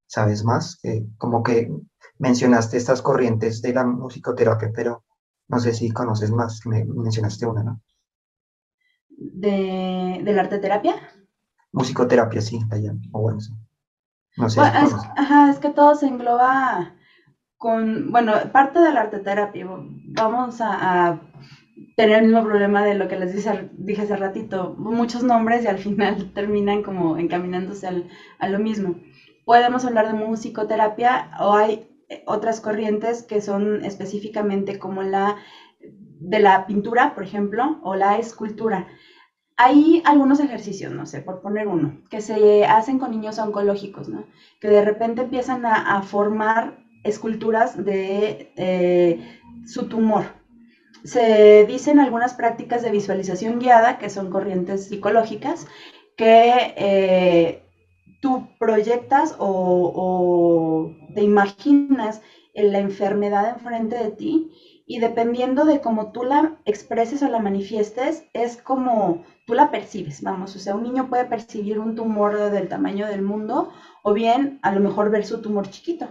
[0.06, 0.80] sabes más,
[1.16, 1.72] como que
[2.20, 5.02] mencionaste estas corrientes de la musicoterapia, pero
[5.48, 7.80] no sé si conoces más, me mencionaste una, ¿no?
[9.08, 10.94] ¿De, la arteterapia?
[11.72, 13.40] Musicoterapia, sí, allá, o bueno,
[14.36, 14.60] No sé.
[14.60, 16.94] es, ajá, es que todo se engloba
[17.56, 21.20] con, bueno, parte de la arteterapia, vamos a
[21.96, 25.66] tener el mismo problema de lo que les dije, dije hace ratito, muchos nombres y
[25.66, 27.88] al final terminan como encaminándose
[28.38, 28.96] a lo mismo.
[29.44, 31.88] Podemos hablar de musicoterapia o hay
[32.26, 35.36] otras corrientes que son específicamente como la
[36.20, 38.88] de la pintura, por ejemplo, o la escultura.
[39.56, 44.24] Hay algunos ejercicios, no sé, por poner uno, que se hacen con niños oncológicos, ¿no?
[44.60, 50.26] Que de repente empiezan a, formar esculturas de eh, su tumor,
[51.04, 55.66] se dicen algunas prácticas de visualización guiada, que son corrientes psicológicas,
[56.16, 57.62] que eh,
[58.20, 62.20] tú proyectas o, te imaginas
[62.54, 64.50] la enfermedad enfrente de ti
[64.86, 70.22] y dependiendo de cómo tú la expreses o la manifiestes, es como tú la percibes,
[70.22, 73.70] vamos, o sea, un niño puede percibir un tumor del tamaño del mundo
[74.02, 76.08] o bien a lo mejor ver su tumor chiquito.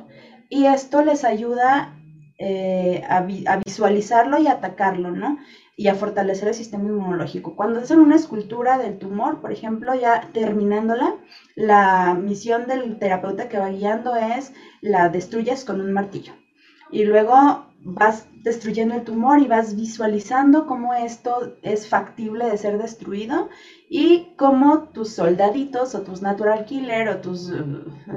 [0.50, 1.94] Y esto les ayuda
[2.40, 5.38] eh, a, a, visualizarlo y atacarlo, ¿no?
[5.76, 7.56] Y a fortalecer el sistema inmunológico.
[7.56, 11.16] Cuando hacen una escultura del tumor, por ejemplo, ya terminándola,
[11.56, 16.34] la misión del terapeuta que va guiando es la destruyes con un martillo.
[16.92, 22.78] Y luego vas destruyendo el tumor y vas visualizando cómo esto es factible de ser
[22.78, 23.50] destruido
[23.90, 27.52] y cómo tus soldaditos o tus natural killer o tus,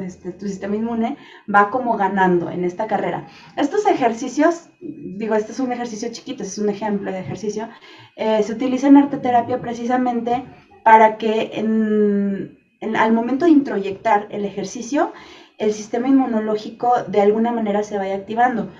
[0.05, 1.17] este, tu sistema inmune
[1.53, 3.29] va como ganando en esta carrera.
[3.57, 7.69] Estos ejercicios, digo, este es un ejercicio chiquito, este es un ejemplo de ejercicio,
[8.17, 10.45] eh, se utiliza en arteterapia precisamente
[10.83, 11.53] para que
[12.97, 15.13] al momento de introyectar el ejercicio,
[15.59, 18.71] el sistema inmunológico de alguna manera se vaya activando.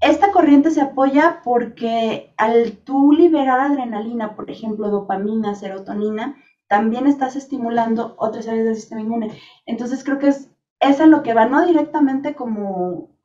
[0.00, 6.36] Esta corriente se apoya porque al tú liberar adrenalina, por ejemplo, dopamina, serotonina,
[6.68, 9.40] también estás estimulando otras áreas del sistema inmune.
[9.66, 13.16] Entonces creo que es, es a lo que va, no directamente como,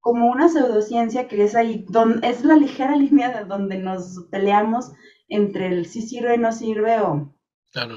[0.00, 4.92] como una pseudociencia que es ahí, donde, es la ligera línea de donde nos peleamos
[5.28, 7.34] entre el si sirve, no sirve o...
[7.72, 7.96] Claro.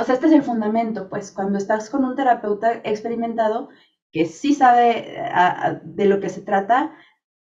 [0.00, 3.68] O sea, este es el fundamento, pues cuando estás con un terapeuta experimentado
[4.10, 5.18] que sí sabe
[5.84, 6.94] de lo que se trata,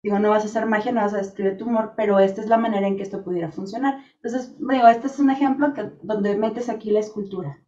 [0.04, 2.48] Digo, no vas a hacer magia, no vas a destruir tu humor, pero esta es
[2.48, 4.04] la manera en que esto pudiera funcionar.
[4.16, 7.62] Entonces, digo, este es un ejemplo que, donde metes aquí la escultura.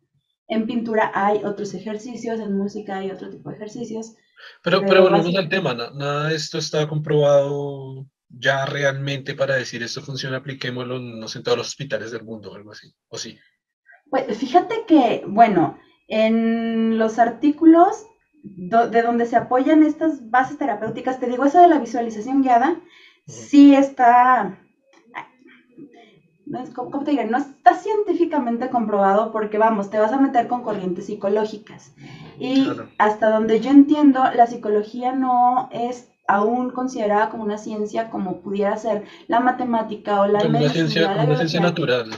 [0.47, 4.15] En pintura hay otros ejercicios, en música hay otro tipo de ejercicios.
[4.63, 10.01] Pero, pero, volvemos al tema, nada de esto está comprobado ya realmente para decir esto
[10.01, 13.37] funciona, apliquémoslo, no sé, en todos los hospitales del mundo o algo así, ¿o sí?
[14.09, 18.05] Pues fíjate que, bueno, en los artículos
[18.55, 22.79] de donde se apoyan estas bases terapéuticas, te digo, eso de la visualización guiada,
[23.25, 24.59] sí está,
[26.45, 27.25] no, ¿cómo te diré?
[27.25, 31.93] No está científicamente comprobado porque, vamos, te vas a meter con corrientes psicológicas.
[32.39, 38.41] Y hasta donde yo entiendo, la psicología no es aún considerada como una ciencia como
[38.41, 40.59] pudiera ser la matemática o la medicina.
[40.59, 42.09] Una ciencia, una ciencia natural.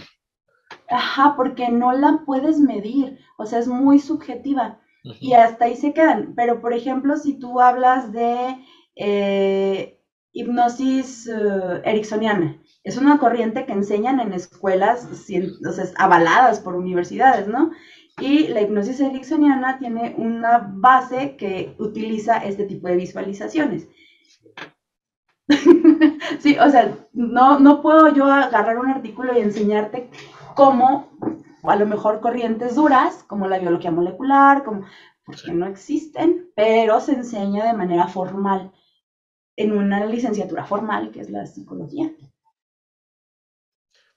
[0.90, 5.94] Ajá, porque no la puedes medir, o sea, es muy subjetiva y hasta ahí se
[5.94, 6.34] quedan.
[6.36, 8.58] Pero, por ejemplo, si tú hablas de
[8.96, 10.00] eh,
[10.34, 15.08] hipnosis uh, ericksoniana, es una corriente que enseñan en escuelas
[15.98, 17.72] avaladas por universidades, ¿no?
[18.20, 23.88] Y la hipnosis ericksoniana tiene una base que utiliza este tipo de visualizaciones.
[26.40, 30.10] sí, o sea, no, no puedo yo agarrar un artículo y enseñarte
[30.56, 31.10] cómo
[31.64, 34.86] a lo mejor corrientes duras, como la biología molecular, como,
[35.26, 38.72] porque no existen, pero se enseña de manera formal,
[39.56, 42.12] en una licenciatura formal, que es la psicología.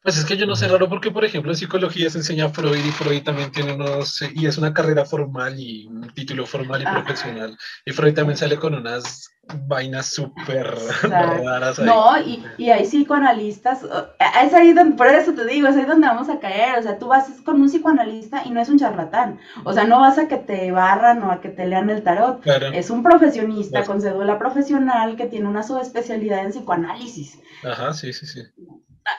[0.02, 2.84] Pues es que yo no sé raro porque, por ejemplo, en psicología se enseña Freud
[2.84, 6.84] y Freud también tiene unos, y es una carrera formal y un título formal y
[6.84, 7.56] profesional.
[7.86, 9.30] Y Freud también sale con unas
[9.66, 11.78] vainas súper raras.
[11.78, 16.06] No, y, y, hay psicoanalistas, es ahí donde, por eso te digo, es ahí donde
[16.06, 16.78] vamos a caer.
[16.78, 19.38] O sea, tú vas con un psicoanalista y no es un charlatán.
[19.64, 22.40] O sea, no vas a que te barran o a que te lean el tarot.
[22.72, 27.38] Es un profesionista con cédula profesional que tiene una subespecialidad en psicoanálisis.
[27.62, 28.42] Ajá, sí, sí, sí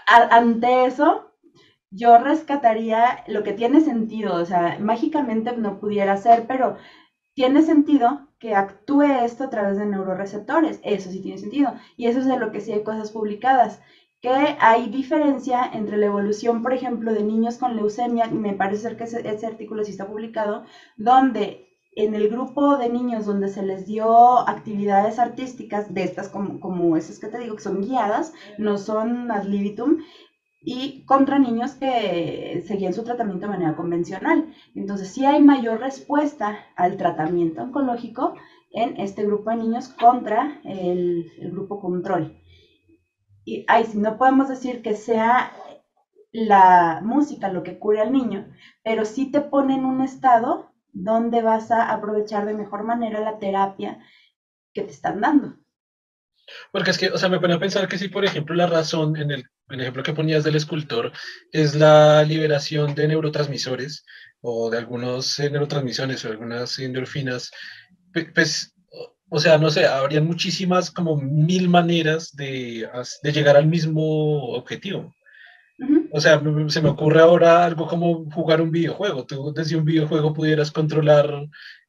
[0.07, 1.31] ante eso,
[1.89, 6.77] yo rescataría lo que tiene sentido, o sea, mágicamente no pudiera ser, pero
[7.33, 12.19] tiene sentido que actúe esto a través de neuroreceptores, eso sí tiene sentido, y eso
[12.19, 13.81] es de lo que sí hay cosas publicadas,
[14.21, 18.97] que hay diferencia entre la evolución, por ejemplo, de niños con leucemia, me parece ser
[18.97, 20.63] que ese, ese artículo sí está publicado,
[20.95, 26.59] donde en el grupo de niños donde se les dio actividades artísticas, de estas como,
[26.59, 30.03] como esas que te digo, que son guiadas, no son ad libitum,
[30.67, 34.51] y contra niños que seguían su tratamiento de manera convencional.
[34.73, 38.33] Entonces, sí hay mayor respuesta al tratamiento oncológico
[38.71, 42.41] en este grupo de niños contra el, grupo control.
[43.45, 45.51] Y ahí sí, no podemos decir que sea
[46.31, 48.51] la música lo que cure al niño,
[48.83, 53.37] pero sí te pone en un estado dónde vas a aprovechar de mejor manera la
[53.37, 53.99] terapia
[54.73, 55.57] que te están dando.
[56.71, 59.17] Porque es que, o sea, me pone a pensar que si, por ejemplo, la razón
[59.17, 61.11] en el, ejemplo que ponías del escultor
[61.51, 64.05] es la liberación de neurotransmisores
[64.41, 67.51] o de algunos eh, neurotransmisiones o algunas endorfinas,
[68.33, 68.73] pues,
[69.29, 72.87] o sea, no sé, habrían muchísimas, como mil maneras de,
[73.23, 75.13] de llegar al mismo objetivo.
[76.11, 79.25] O sea, se me ocurre ahora algo como jugar un videojuego.
[79.25, 81.29] Tú desde un videojuego pudieras controlar,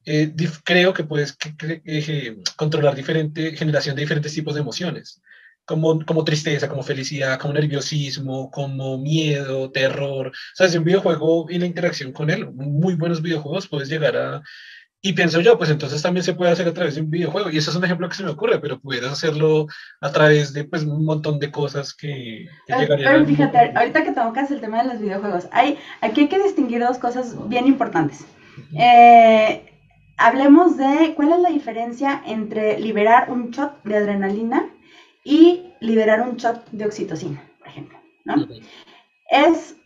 [0.06, 0.32] eh,
[0.64, 1.36] creo que puedes
[1.84, 5.20] eh, controlar diferente, generación de diferentes tipos de emociones,
[5.64, 10.28] como, como tristeza, como felicidad, como nerviosismo, como miedo, terror.
[10.28, 14.16] O sea, desde un videojuego y la interacción con él, muy buenos videojuegos, puedes llegar
[14.16, 14.42] a
[15.02, 17.48] y pienso yo, pues entonces también se puede hacer a través de un videojuego.
[17.50, 19.68] Y eso es un ejemplo que se me ocurre, pero pudieras hacerlo
[20.00, 24.50] a través de pues, un montón de cosas que, llegarían Pero fíjate, ahorita que tocas
[24.50, 28.24] el tema de los videojuegos, hay, aquí hay que distinguir dos cosas bien importantes.
[28.76, 29.75] Eh,
[30.16, 34.66] hablemos de cuál es la diferencia entre liberar un shot de adrenalina
[35.24, 37.98] y liberar un shot de oxitocina, por ejemplo.
[38.24, 38.46] ¿no?
[39.30, 39.76] Es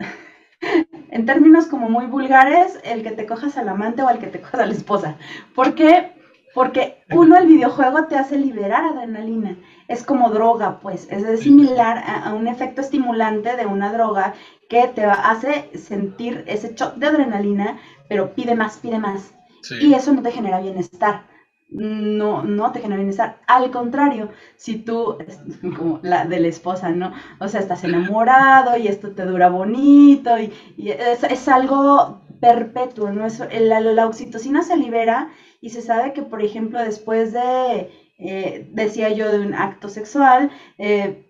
[1.11, 4.41] en términos como muy vulgares, el que te cojas al amante o al que te
[4.41, 5.17] cojas a la esposa.
[5.55, 6.13] ¿Por qué?
[6.53, 9.57] Porque uno, el videojuego te hace liberar adrenalina.
[9.87, 11.07] Es como droga, pues.
[11.11, 14.35] Es similar a, un efecto estimulante de una droga
[14.69, 17.79] que te hace sentir ese shock de adrenalina,
[18.09, 19.33] pero pide más, pide más.
[19.81, 21.25] Y eso no te genera bienestar
[21.71, 23.41] no, no te genera bienestar.
[23.47, 25.19] Al contrario, si tú,
[25.77, 27.13] como la de la esposa, ¿no?
[27.39, 33.27] O sea, estás enamorado y esto te dura bonito y, es, algo perpetuo, ¿no?
[33.27, 35.31] Es, la, la, oxitocina se libera
[35.61, 40.51] y se sabe que, por ejemplo, después de, eh, decía yo, de un acto sexual,
[40.79, 41.30] eh,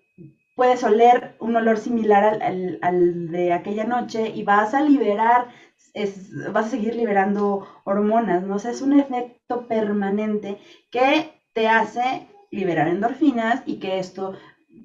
[0.60, 5.48] puedes oler un olor similar al, al, de aquella noche y vas a liberar
[5.94, 8.56] es, vas a seguir liberando hormonas, ¿no?
[8.56, 10.58] O sea, es un efecto permanente
[10.90, 14.34] que te hace liberar endorfinas y que esto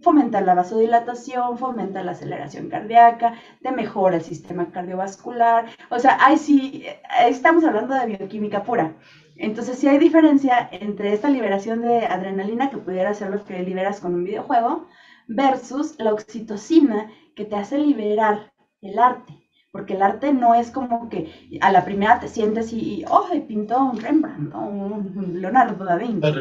[0.02, 5.66] fomenta la vasodilatación, fomenta la aceleración cardíaca, te mejora el sistema cardiovascular.
[5.90, 6.86] O sea, ahí sí,
[7.28, 8.94] estamos hablando de bioquímica pura.
[9.36, 14.00] Entonces, sí hay diferencia entre esta liberación de adrenalina que pudiera ser lo que liberas
[14.00, 14.88] con un videojuego
[15.28, 19.46] versus la oxitocina que te hace liberar el arte
[19.76, 23.84] porque el arte no es como que a la primera te sientes y, oh, pintó
[23.84, 24.68] un Rembrandt, ¿no?
[24.68, 26.32] un Leonardo da Vinci.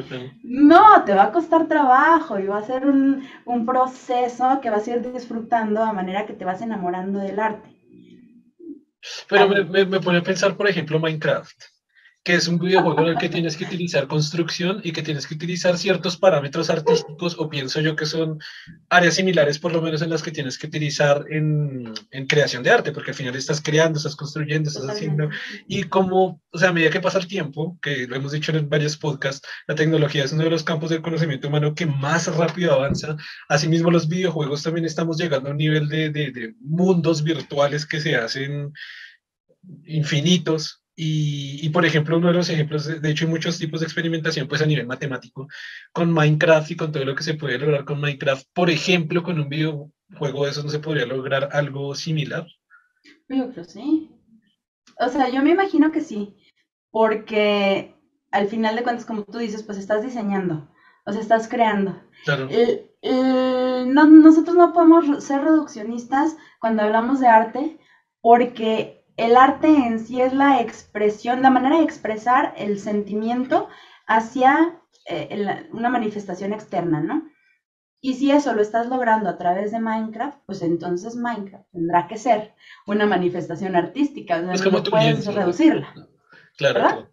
[0.44, 3.26] No, te va a costar trabajo y va a ser un,
[3.66, 7.70] proceso que vas a ir disfrutando a manera que te vas enamorando del arte.
[9.28, 11.60] Pero me, me pone a pensar, por ejemplo, Minecraft
[12.24, 15.34] que es un videojuego en el que tienes que utilizar construcción y que tienes que
[15.34, 18.38] utilizar ciertos parámetros artísticos, o pienso yo que son
[18.88, 22.70] áreas similares, por lo menos en las que tienes que utilizar en, en creación de
[22.70, 25.28] arte, porque al final estás creando, estás construyendo, estás haciendo,
[25.68, 28.70] y como, o sea, a medida que pasa el tiempo, que lo hemos dicho en
[28.70, 32.72] varios podcasts, la tecnología es uno de los campos del conocimiento humano que más rápido
[32.72, 33.16] avanza,
[33.50, 38.00] asimismo los videojuegos también estamos llegando a un nivel de, de, de mundos virtuales que
[38.00, 38.72] se hacen
[39.84, 44.46] infinitos y, por ejemplo, uno de los ejemplos, de, hecho hay muchos tipos de experimentación
[44.46, 45.48] pues a nivel matemático,
[45.92, 49.40] con Minecraft y con todo lo que se puede lograr con Minecraft, por ejemplo, con
[49.40, 52.46] un videojuego de esos no se podría lograr algo similar.
[53.28, 54.10] Yo creo sí.
[55.00, 56.36] O sea, yo me imagino que sí,
[56.90, 57.94] porque
[58.30, 60.70] al final de cuentas, como tú dices, pues estás diseñando,
[61.06, 62.00] o sea, estás creando.
[62.24, 62.48] Claro.
[63.02, 67.78] no, nosotros no podemos ser reduccionistas cuando hablamos de arte,
[68.20, 73.68] porque el arte en sí es la expresión, la manera de expresar el sentimiento
[74.06, 77.22] hacia eh, una manifestación externa, ¿no?
[78.00, 82.18] Y si eso lo estás logrando a través de Minecraft, pues entonces Minecraft tendrá que
[82.18, 82.54] ser
[82.86, 84.36] una manifestación artística.
[84.52, 85.88] es como no puedes reducirla.
[86.58, 87.08] Claro.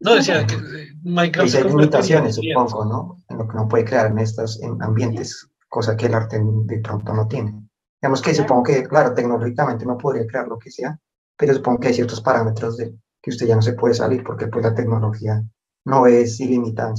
[0.00, 1.54] No, decía que eh, Minecraft.
[1.54, 3.24] hay limitaciones, supongo, ¿no?
[3.30, 7.14] En lo que no puede crear en estos ambientes, cosa que el arte de pronto
[7.14, 7.62] no tiene.
[8.02, 10.98] Digamos que supongo que, claro, tecnológicamente no podría crear lo que sea,
[11.36, 14.48] pero supongo que hay ciertos parámetros de que usted ya no se puede salir porque
[14.48, 15.40] pues la tecnología
[15.84, 16.94] no es ilimitada.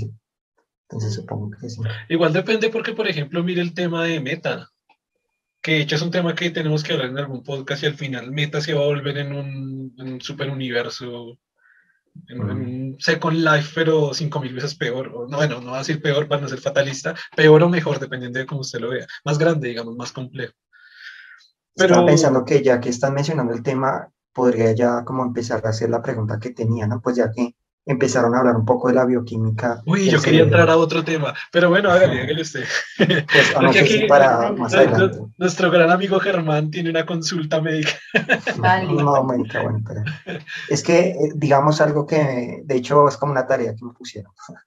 [0.87, 1.81] Entonces supongo que sí.
[2.07, 4.69] Igual depende porque, por ejemplo, mire el tema de Meta,
[5.61, 7.95] que de hecho es un tema que tenemos que hablar en algún podcast y al
[7.95, 11.37] final Meta se va a volver en un, en un super universo,
[12.29, 15.11] en, un Second Life, pero cinco mil veces peor.
[15.13, 17.99] O, no, bueno, no va a decir peor para no ser fatalista, peor o mejor,
[17.99, 19.05] dependiendo de cómo usted lo vea.
[19.25, 20.53] Más grande, digamos, más complejo.
[21.75, 21.93] Pero...
[21.93, 25.89] Estaba pensando que ya que están mencionando el tema, podría ya como empezar a hacer
[25.89, 27.01] la pregunta que tenía, ¿no?
[27.01, 27.55] Pues ya que
[27.85, 29.81] empezaron a hablar un poco de la bioquímica.
[29.85, 32.63] Uy, yo quería entrar a otro tema, pero bueno, hágale, hágale usted.
[32.97, 35.19] Pues no sé si para más adelante.
[35.37, 37.91] Nuestro gran amigo Germán tiene una consulta médica.
[38.89, 40.03] no, médica, bueno, pero
[40.69, 44.31] es que, eh, digamos, algo que, de hecho, es como una tarea que me pusieron.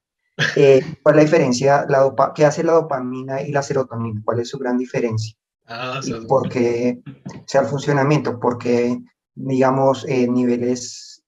[0.54, 1.86] Eh, ¿Cuál es la diferencia?
[1.88, 4.20] La dopa ¿Qué hace la dopamina y la serotonina?
[4.22, 5.34] ¿Cuál es su gran diferencia?
[5.68, 8.98] Ah, porque, o sea, el funcionamiento, porque,
[9.34, 11.24] digamos, eh, niveles,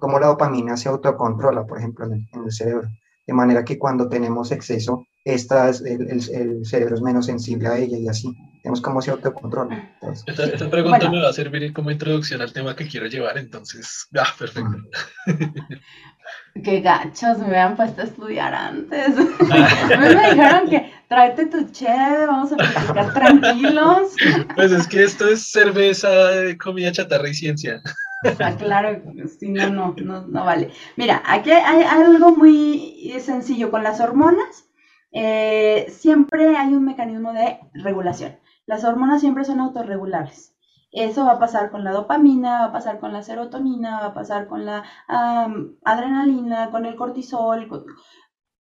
[0.00, 2.88] como la dopamina se autocontrola, por ejemplo, en el, cerebro,
[3.26, 7.98] de manera que cuando tenemos exceso, esta el, el, cerebro es menos sensible a ella
[7.98, 8.34] y así.
[8.62, 9.94] Tenemos cómo se autocontrola.
[10.26, 14.26] Esta, pregunta me va a servir como introducción al tema que quiero llevar, entonces, ah,
[14.38, 14.76] perfecto.
[16.64, 19.14] Qué gachos, me habían puesto a estudiar antes.
[19.98, 24.14] me dijeron que tráete tu cheve, vamos a platicar tranquilos.
[24.54, 26.08] Pues es que esto es cerveza,
[26.62, 27.82] comida chatarra y ciencia.
[28.38, 29.02] Ah, claro,
[29.38, 30.70] si no, no, no, no vale.
[30.96, 34.68] Mira, aquí hay algo muy sencillo con las hormonas.
[35.10, 38.38] Eh, siempre hay un mecanismo de regulación.
[38.66, 40.54] Las hormonas siempre son autorregulables.
[40.92, 44.14] Eso va a pasar con la dopamina, va a pasar con la serotonina, va a
[44.14, 44.84] pasar con la
[45.84, 47.68] adrenalina, con el cortisol,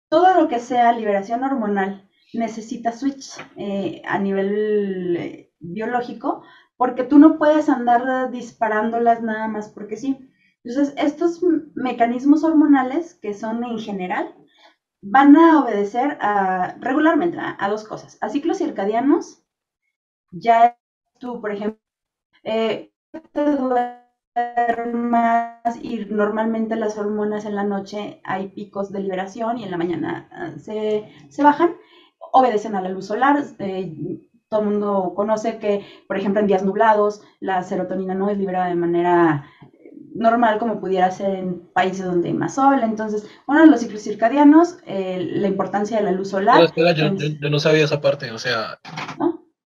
[0.10, 2.06] todo lo que sea liberación hormonal
[2.38, 6.44] necesita switch eh, a nivel eh, biológico
[6.78, 10.30] porque tú no puedes andar disparándolas nada más porque sí.
[10.64, 11.42] Entonces, estos
[11.76, 14.36] mecanismos hormonales, que son en general,
[15.02, 16.18] van a obedecer
[16.80, 19.44] regularmente a, dos cosas, a ciclos circadianos,
[20.32, 20.78] ya
[21.20, 21.80] tú, por ejemplo,
[22.44, 22.92] eh,
[23.32, 23.96] te duermas
[25.82, 30.28] y normalmente las hormonas en la noche hay picos de liberación y en la mañana
[30.32, 31.76] ah, se, bajan,
[32.36, 33.44] obedecen a la luz solar.
[33.60, 33.96] Eh,
[34.50, 38.68] todo el mundo conoce que, por ejemplo, en días nublados, la serotonina no es liberada
[38.68, 39.46] de manera
[40.14, 42.80] normal como pudiera ser en países donde hay más sol.
[42.84, 46.64] Entonces, de los ciclos circadianos, eh, la importancia de la luz solar.
[46.64, 47.12] espera, yo,
[47.50, 48.80] no sabía esa parte, o sea,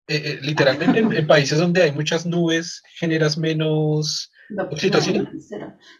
[0.06, 4.30] eh, eh, literalmente en, países donde hay muchas nubes generas menos
[4.70, 5.30] oxitocina.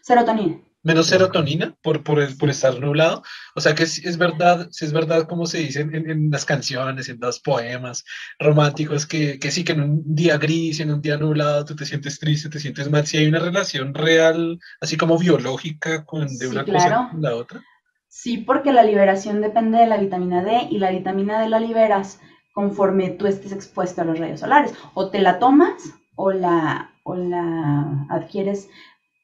[0.01, 3.23] serotonina menos serotonina por, por, por estar nublado.
[3.55, 7.09] O sea que es, es verdad, si es verdad como se dice en, las canciones,
[7.09, 8.05] en los poemas
[8.39, 11.85] románticos, que, que, sí, que en un día gris, en un día nublado, tú te
[11.85, 13.05] sientes triste, te sientes mal.
[13.05, 17.61] Si hay una relación real, así como biológica, con, de una cosa con la otra.
[18.07, 22.19] Sí, porque la liberación depende de la vitamina D y la vitamina D la liberas
[22.53, 24.73] conforme tú estés expuesto a los rayos solares.
[24.93, 28.67] O te la tomas o la, o la adquieres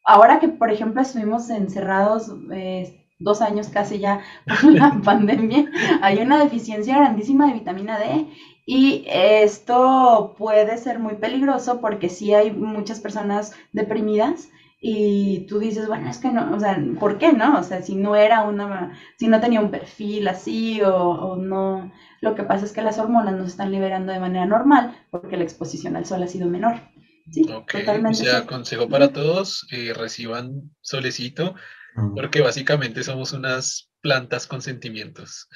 [0.06, 5.66] ahora que, por ejemplo, estuvimos encerrados eh, dos años casi ya por la pandemia,
[6.02, 8.28] hay una deficiencia grandísima de vitamina D
[8.66, 14.50] y esto puede ser muy peligroso porque sí hay muchas personas deprimidas
[14.82, 17.58] y tú dices, bueno, es que no, o sea, ¿por qué no?
[17.60, 21.92] O sea, si no era una, si no tenía un perfil así o, o no,
[22.22, 25.38] lo que pasa es que las hormonas no se están liberando de manera normal porque
[25.38, 26.82] la exposición al sol ha sido menor.
[27.32, 31.56] Sí, O sea, consejo para todos, eh, reciban solecito,
[32.14, 35.48] porque básicamente somos unas plantas con sentimientos.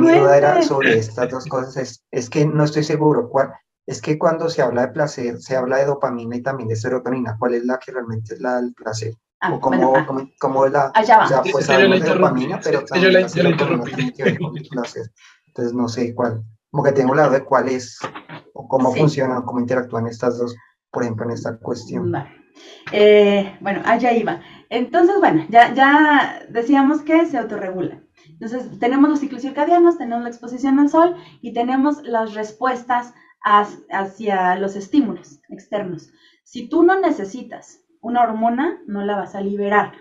[0.00, 3.52] Mi duda era sobre estas dos cosas, es, que no estoy seguro cuál,
[3.86, 7.36] es que cuando se habla de placer, se habla de dopamina y también de serotonina,
[7.38, 9.14] ¿cuál es la que realmente es la del placer?
[9.40, 10.06] Ah, o cómo, ah.
[10.38, 11.24] cómo, es la, allá va.
[11.24, 15.10] o sea, pues hablamos de dopamina, pero también la, tiene que ver con el placer.
[15.48, 17.98] Entonces no sé cuál, como que tengo la duda de cuál es,
[18.54, 20.54] o cómo funciona, cómo interactúan estas dos
[20.92, 22.12] por ejemplo, en esta cuestión.
[22.92, 24.40] Eh, bueno, allá iba.
[24.68, 28.02] Entonces, bueno, ya, ya decíamos que se autorregula.
[28.28, 34.56] Entonces, tenemos los ciclos circadianos, tenemos la exposición al sol y tenemos las respuestas hacia
[34.56, 36.10] los estímulos externos.
[36.44, 39.92] Si tú no necesitas una hormona, no la vas a liberar.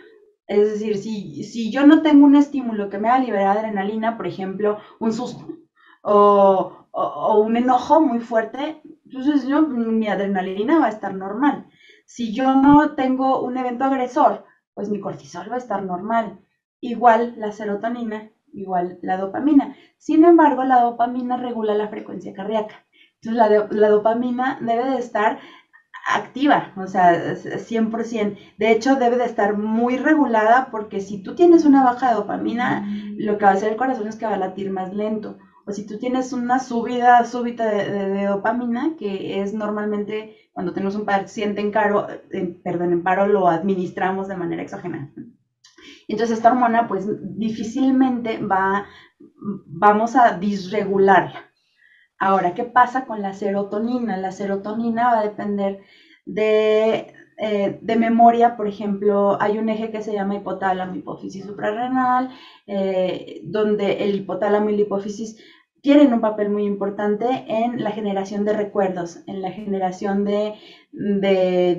[0.47, 4.27] Es decir, si, si yo no tengo un estímulo que me haga liberar adrenalina, por
[4.27, 5.47] ejemplo, un susto
[6.03, 8.81] o, o un enojo muy fuerte,
[9.11, 11.67] entonces yo, mi adrenalina va a estar normal.
[12.05, 16.39] Si yo no tengo un evento agresor, pues mi cortisol va a estar normal.
[16.79, 19.75] Igual la serotonina, igual la dopamina.
[19.97, 22.85] Sin embargo, la dopamina regula la frecuencia cardíaca.
[23.21, 25.39] Entonces la, dopamina debe de estar
[26.07, 28.37] activa, o sea, 100%.
[28.57, 32.87] De hecho, debe de estar muy regulada porque si tú tienes una baja de dopamina,
[33.17, 35.71] lo que va a hacer el corazón es que va a latir más lento o
[35.71, 41.61] si tú tienes una subida súbita de, dopamina, que es normalmente cuando tenemos un paciente
[41.61, 42.07] en, caro,
[42.63, 45.13] perdón, en paro, lo administramos de manera exógena.
[46.07, 47.07] Entonces esta hormona pues
[47.37, 48.85] difícilmente va,
[49.65, 51.51] vamos a disregularla.
[52.19, 54.17] Ahora, ¿qué pasa con la serotonina?
[54.17, 55.79] La serotonina va a depender
[56.25, 62.29] de, eh, de memoria, por ejemplo, hay un eje que se llama hipotálamo, hipófisis suprarrenal,
[62.67, 65.43] eh, donde el hipotálamo y la hipófisis
[65.81, 70.53] tienen un papel muy importante en la generación de recuerdos, en la generación de,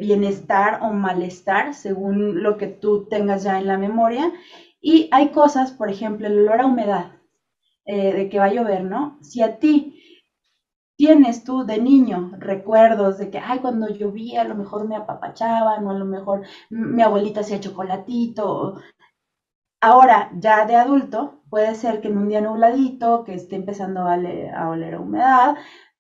[0.01, 4.33] bienestar o malestar, según lo que tú tengas ya en la memoria.
[4.81, 7.13] Y hay cosas, por ejemplo, el olor a humedad,
[7.85, 9.17] eh, de que va a llover, ¿no?
[9.23, 10.02] Si a ti
[10.97, 15.87] tienes tú de niño recuerdos de que, ay, cuando llovía a lo mejor me apapachaban
[15.87, 18.81] o a lo mejor mi abuelita hacía chocolatito.
[19.81, 24.15] Ahora, ya de adulto, puede ser que en un día nubladito, que esté empezando a,
[24.69, 25.57] oler a humedad,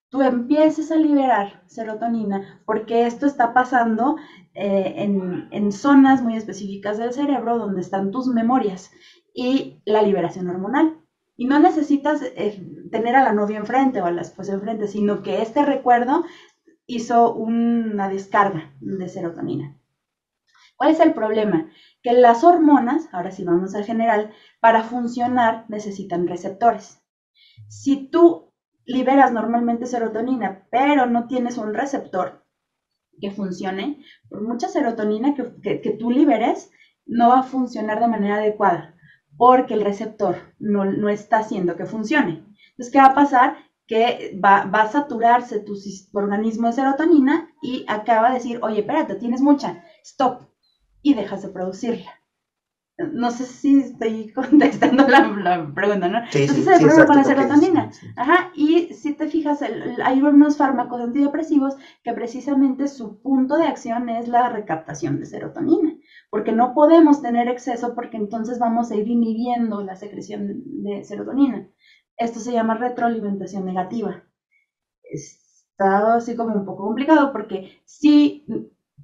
[0.08, 4.16] tú empieces a liberar serotonina, porque esto está pasando
[4.54, 4.94] eh,
[5.50, 8.92] en, zonas muy específicas del cerebro donde están tus memorias
[9.34, 11.01] y la liberación hormonal.
[11.36, 15.22] Y no necesitas eh, tener a la novia enfrente o a la esposa enfrente, sino
[15.22, 16.24] que este recuerdo
[16.86, 19.78] hizo una descarga de serotonina.
[20.76, 21.70] ¿Cuál es el problema?
[22.02, 27.00] Que las hormonas, ahora sí vamos al general, para funcionar necesitan receptores.
[27.68, 28.52] Si tú
[28.84, 32.44] liberas normalmente serotonina, pero no tienes un receptor
[33.20, 36.72] que funcione, por mucha serotonina que, tú liberes,
[37.06, 38.91] no va a funcionar de manera adecuada,
[39.36, 42.44] porque el receptor no, está haciendo que funcione.
[42.70, 43.56] Entonces, ¿qué va a pasar?
[43.86, 45.74] Que va, va, a saturarse tu
[46.12, 50.42] organismo de serotonina y acaba de decir, oye, espérate, tienes mucha, stop,
[51.02, 52.22] y dejas de producirla.
[52.98, 56.20] No sé si estoy contestando la, pregunta, ¿no?
[56.30, 57.90] Sí, Entonces sí, el problema con la serotonina.
[58.16, 59.60] Ajá, y si te fijas,
[60.04, 65.94] hay unos fármacos antidepresivos que precisamente su punto de acción es la recaptación de serotonina,
[66.32, 71.68] porque no podemos tener exceso porque entonces vamos a ir inhibiendo la secreción de serotonina.
[72.16, 74.24] Esto se llama retroalimentación negativa.
[75.02, 78.46] Está así como un poco complicado porque si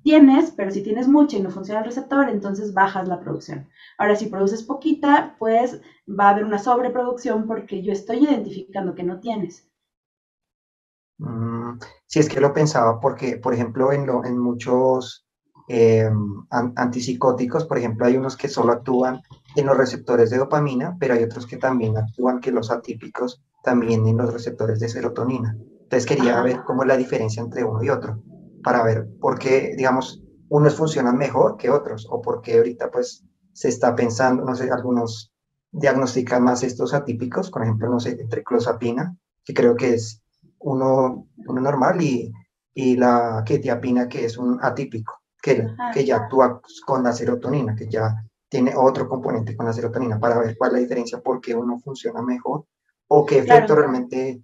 [0.03, 3.69] tienes, pero si tienes mucha y no funciona el receptor, entonces bajas la producción.
[3.99, 9.03] Ahora, si produces poquita, pues va a haber una sobreproducción porque yo estoy identificando que
[9.03, 9.69] no tienes.
[11.19, 15.28] Mm, sí, es que lo pensaba porque, por ejemplo, en, lo, en muchos
[15.69, 16.11] eh,
[16.51, 19.21] antipsicóticos, por ejemplo, hay unos que solo actúan
[19.55, 24.07] en los receptores de dopamina, pero hay otros que también actúan, que los atípicos, también
[24.07, 25.57] en los receptores de serotonina.
[25.83, 28.23] Entonces quería ver cómo es la diferencia entre uno y otro
[28.63, 33.25] para ver por qué, digamos, unos funcionan mejor que otros o por qué ahorita pues
[33.53, 35.33] se está pensando, no sé, algunos
[35.71, 40.23] diagnostican más estos atípicos, por ejemplo, no sé, entre clozapina, que creo que es
[40.59, 42.33] uno, uno normal, y,
[42.75, 47.89] y la quetiapina, que es un atípico, que, que ya actúa con la serotonina, que
[47.89, 51.55] ya tiene otro componente con la serotonina, para ver cuál es la diferencia, por qué
[51.55, 52.65] uno funciona mejor,
[53.09, 54.41] o qué efecto realmente,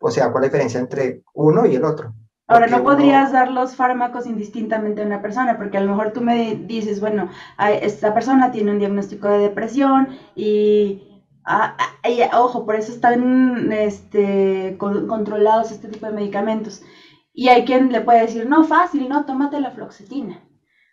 [0.00, 2.14] o sea, cuál es la diferencia entre uno y el otro.
[2.50, 6.20] Ahora, no podrías dar los fármacos indistintamente a una persona, porque a lo mejor tú
[6.20, 7.30] me dices, bueno,
[7.80, 14.76] esta persona tiene un diagnóstico de depresión y, ah, ah, ojo, por eso están este,
[14.78, 16.82] controlados este tipo de medicamentos.
[17.32, 20.42] Y hay quien le puede decir, no, fácil, no, tómate la floxetina,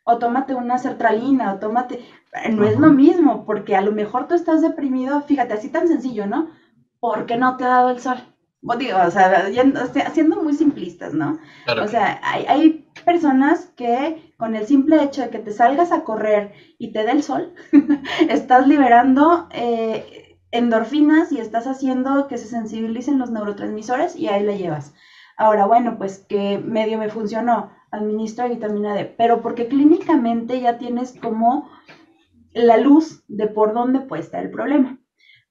[0.04, 2.06] o tómate una sertralina, o tómate...
[2.52, 6.28] No es lo mismo, porque a lo mejor tú estás deprimido, fíjate, así tan sencillo,
[6.28, 6.50] ¿no?
[7.00, 8.18] Porque no te ha dado el sol
[8.78, 9.50] digo, o sea,
[10.14, 11.40] siendo muy simplistas, ¿no?
[11.82, 16.52] O sea, hay, personas que con el simple hecho de que te salgas a correr
[16.80, 17.54] y te dé el sol,
[18.30, 24.54] estás liberando eh, endorfinas y estás haciendo que se sensibilicen los neurotransmisores y ahí la
[24.54, 24.94] llevas.
[25.38, 31.14] Ahora, bueno, pues que medio me funcionó, administra vitamina D, pero porque clínicamente ya tienes
[31.20, 31.70] como
[32.54, 35.00] la luz de por dónde puede estar el problema.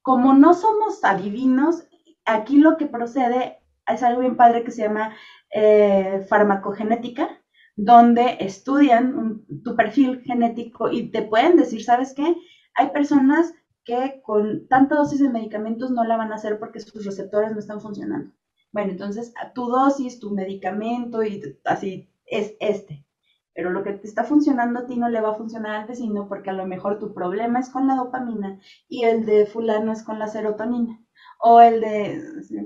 [0.03, 1.89] Como no somos adivinos,
[2.25, 5.15] aquí lo que procede es algo bien padre que se llama
[5.51, 7.29] eh, farmacogenética,
[7.77, 12.35] donde estudian tu perfil genético y te pueden decir, ¿sabes qué?
[12.75, 17.05] Hay personas que con tanta dosis de medicamentos no la van a hacer porque sus
[17.05, 18.33] receptores no están funcionando.
[18.77, 23.07] Bueno, entonces tu dosis, tu medicamento y así es este.
[23.55, 26.29] Pero lo que te está funcionando a ti no le va a funcionar al vecino
[26.29, 30.03] porque a lo mejor tu problema es con la dopamina y el de fulano es
[30.03, 31.01] con la serotonina
[31.41, 32.23] o el de...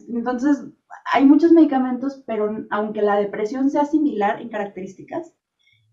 [0.09, 0.65] Entonces,
[1.13, 5.37] hay muchos medicamentos, pero aunque la depresión sea similar en características,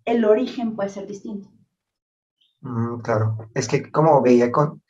[0.03, 1.47] el origen puede ser distinto.
[2.61, 4.82] Mm, claro, es que como veía con,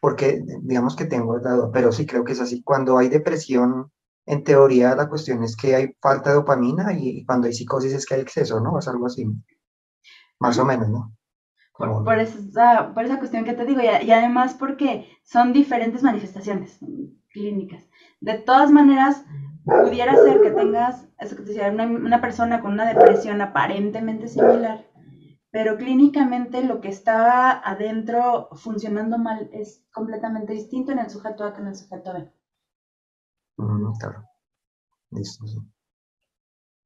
[0.00, 3.90] porque digamos que tengo dado, pero sí creo que es así, cuando hay depresión,
[4.26, 8.06] en teoría la cuestión es que hay falta de dopamina y cuando hay psicosis es
[8.06, 8.78] que hay exceso, ¿no?
[8.78, 9.26] Es algo así,
[10.38, 11.12] más o menos, ¿no?
[11.76, 16.78] Por, esa, por esa cuestión que te digo, y, además porque son diferentes manifestaciones
[17.32, 17.88] clínicas.
[18.20, 19.24] De todas maneras,
[19.64, 24.28] pudiera ser que tengas, eso que te decía, una, una persona con una depresión aparentemente
[24.28, 24.86] similar,
[25.50, 31.52] pero clínicamente lo que está adentro funcionando mal es completamente distinto en el sujeto A
[31.52, 32.30] que en el sujeto B.
[33.56, 34.24] Mm, claro.
[35.10, 35.44] Listo.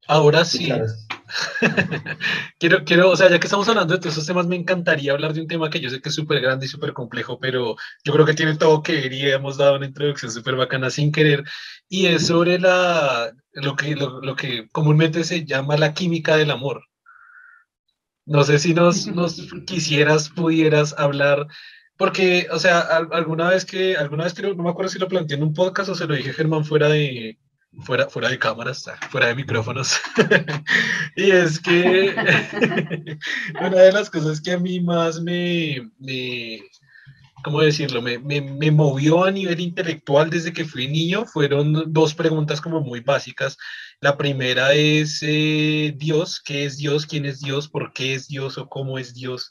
[0.09, 0.69] Ahora sí.
[2.61, 5.33] quiero, quiero, o sea, ya que estamos hablando de todos estos temas, me encantaría hablar
[5.33, 8.13] de un tema que yo sé que es súper grande y súper complejo, pero yo
[8.13, 11.43] creo que tiene todo que ver y hemos dado una introducción súper bacana sin querer,
[11.89, 16.85] y es sobre la, lo, que, lo, que comúnmente se llama la química del amor.
[18.25, 21.47] No sé si nos, nos quisieras, pudieras hablar
[21.97, 25.37] porque, o sea, alguna vez que, alguna vez creo, no me acuerdo si lo planteé
[25.37, 27.39] en un podcast o se lo dije a Germán fuera de,
[27.85, 29.99] fuera, fuera de cámaras, fuera de micrófonos.
[31.17, 32.15] y es que
[33.61, 36.61] una de las cosas que a mí más me, me
[37.43, 38.03] ¿cómo decirlo?
[38.03, 42.81] Me, me, me, movió a nivel intelectual desde que fui niño fueron dos preguntas como
[42.81, 43.57] muy básicas.
[44.01, 47.07] La primera es eh, Dios, ¿qué es Dios?
[47.07, 47.69] ¿Quién es Dios?
[47.69, 48.59] ¿Por qué es Dios?
[48.59, 49.51] ¿O cómo es Dios?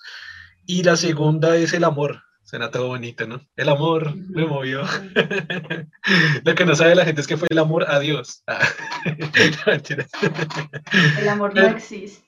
[0.65, 2.24] Y la segunda es el amor.
[2.45, 3.41] Suena todo bonito, ¿no?
[3.55, 4.83] El amor me movió.
[6.43, 8.43] Lo que no sabe la gente es que fue el amor a Dios.
[8.45, 8.59] Ah.
[11.19, 12.23] el amor no existe.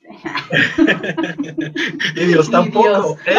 [2.16, 3.18] Y Dios tampoco.
[3.26, 3.36] ¡Eh!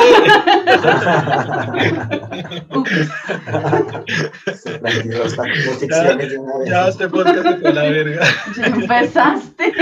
[5.88, 6.18] ya,
[6.66, 8.26] ya este podcast se fue la verga.
[8.56, 9.72] Ya empezaste.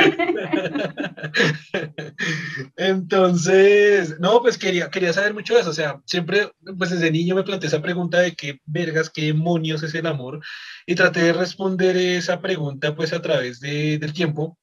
[2.76, 5.70] Entonces, no, pues quería, quería saber mucho de eso.
[5.70, 9.82] O sea, siempre, pues desde niño me planteé esa pregunta de qué vergas, qué demonios
[9.82, 10.40] es el amor.
[10.86, 14.58] Y traté de responder esa pregunta pues a través de, del tiempo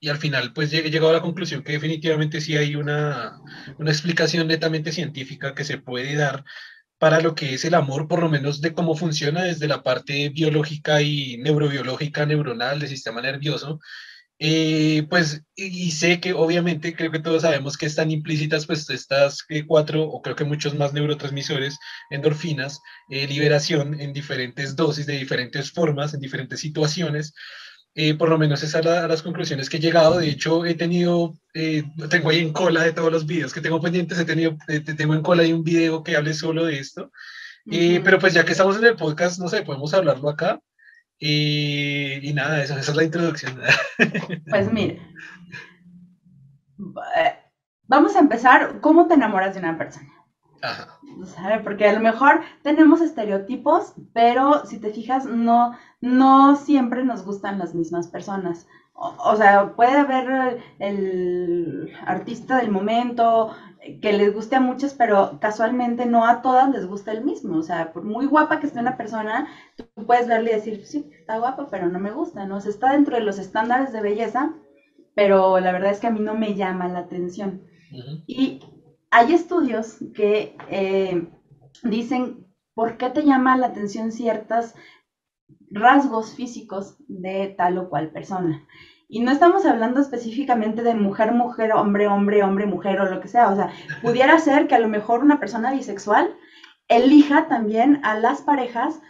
[0.00, 3.40] y al final pues he llegado a la conclusión que definitivamente sí hay una,
[3.78, 6.44] una explicación netamente científica que se puede dar
[6.98, 10.30] para lo que es el amor, por lo menos de cómo funciona desde la parte
[10.30, 13.80] biológica y neurobiológica, neuronal, del sistema nervioso.
[14.38, 19.44] Eh, pues, y sé que obviamente, creo que todos sabemos que están implícitas pues estas
[19.48, 21.78] eh, cuatro, o creo que muchos más neurotransmisores,
[22.10, 22.80] endorfinas,
[23.10, 27.34] eh, liberación en diferentes dosis, de diferentes formas, en diferentes situaciones.
[27.98, 30.18] Eh, por lo menos esas son las conclusiones que he llegado.
[30.18, 33.80] De hecho, he tenido, eh, tengo ahí en cola de todos los videos que tengo
[33.80, 37.10] pendientes, he tenido, eh, tengo en cola ahí un video que hable solo de esto.
[37.64, 40.60] Pero pues ya que estamos en el podcast, no sé, podemos hablarlo acá.
[41.18, 43.58] y nada, esa, esa es la introducción.
[44.50, 45.00] Pues mire,
[47.84, 48.80] vamos a empezar.
[48.82, 50.12] ¿Cómo te enamoras de una persona?
[51.64, 57.58] Porque a lo mejor tenemos estereotipos, pero si te fijas, no, no siempre nos gustan
[57.58, 58.66] las mismas personas.
[58.98, 63.50] O, sea, puede haber el artista del momento
[64.00, 67.58] que les guste a muchos, pero casualmente no a todas les gusta el mismo.
[67.58, 71.10] O sea, por muy guapa que esté una persona, tú puedes verle y decir, sí,
[71.18, 72.56] está guapa, pero no me gusta, ¿no?
[72.56, 74.54] O está dentro de los estándares de belleza,
[75.14, 77.62] pero la verdad es que a mí no me llama la atención.
[78.26, 78.60] Y
[79.10, 81.28] hay estudios que eh,
[81.82, 84.74] dicen por qué te llama la atención ciertos
[85.70, 88.66] rasgos físicos de tal o cual persona.
[89.08, 93.28] Y no estamos hablando específicamente de mujer, mujer, hombre, hombre, hombre, mujer o lo que
[93.28, 93.50] sea.
[93.50, 93.70] O sea,
[94.02, 96.34] pudiera ser que a lo mejor una persona bisexual
[96.88, 99.00] elija también a las parejas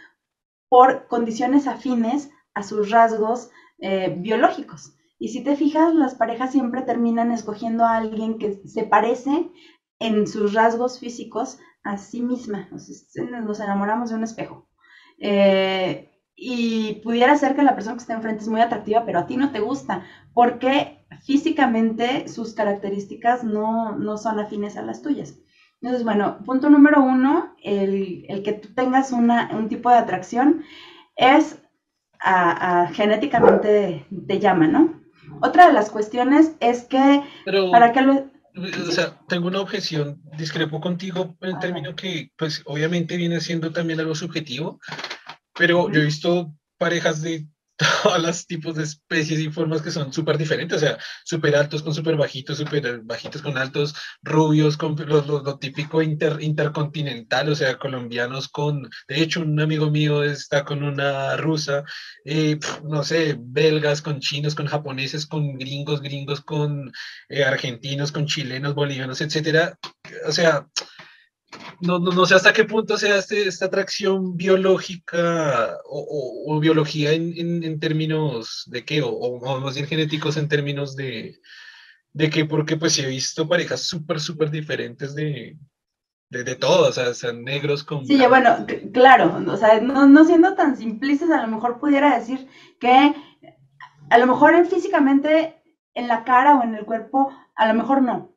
[0.69, 3.49] por condiciones afines a sus rasgos
[3.79, 4.93] eh, biológicos.
[5.19, 9.49] Y si te fijas, las parejas siempre terminan escogiendo a alguien que se parece
[9.99, 12.69] en sus rasgos físicos a sí misma.
[12.71, 14.67] Nos, enamoramos de un espejo.
[15.19, 19.25] Eh, y pudiera ser que la persona que está enfrente es muy atractiva, pero a
[19.25, 25.39] ti no te gusta, porque físicamente sus características no, no son afines a las tuyas.
[25.81, 30.63] Entonces, bueno, punto número uno, el, el que tú tengas una, un tipo de atracción
[31.15, 31.57] es
[32.19, 35.01] a, genéticamente te llama, ¿no?
[35.41, 37.23] Otra de las cuestiones es que
[37.71, 42.63] para que lo, o sea, tengo una objeción, discrepo contigo en el término que, pues,
[42.65, 44.79] obviamente viene siendo también algo subjetivo,
[45.57, 47.47] pero yo he visto parejas de
[48.03, 51.83] todos los tipos de especies y formas que son súper diferentes, o sea, súper altos
[51.83, 53.93] con súper bajitos, súper bajitos con altos,
[54.23, 60.65] rubios con lo, típico intercontinental, o sea, colombianos con, de hecho, un amigo mío está
[60.65, 61.83] con una rusa,
[62.25, 66.91] eh, no sé, belgas con chinos, con japoneses, con gringos, gringos con
[67.29, 69.77] eh, argentinos, con chilenos, bolivianos, etcétera,
[70.27, 70.67] o sea,
[71.81, 77.63] no, no, no, sé hasta qué punto sea este, esta atracción biológica o, biología en,
[77.63, 81.39] en, términos de qué, o, o, más bien genéticos en términos de,
[82.13, 85.57] de qué, porque pues he visto parejas súper, súper diferentes de,
[86.29, 88.05] de, de todo, o sea, sean negros con...
[88.05, 92.47] Sí, bueno, claro, o sea, no, no siendo tan simplistas, a lo mejor pudiera decir
[92.79, 93.15] que
[94.09, 95.61] a lo mejor en físicamente
[95.93, 98.36] en la cara o en el cuerpo, a lo mejor no,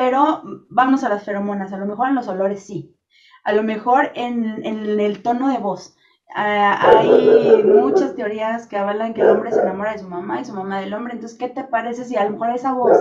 [0.00, 2.96] pero vamos a las feromonas, a lo mejor en los olores sí,
[3.44, 5.94] a lo mejor en, el tono de voz.
[6.34, 10.46] Ah, hay muchas teorías que hablan que el hombre se enamora de su mamá y
[10.46, 11.12] su mamá del hombre.
[11.12, 12.96] Entonces, ¿qué te parece si a lo mejor esa voz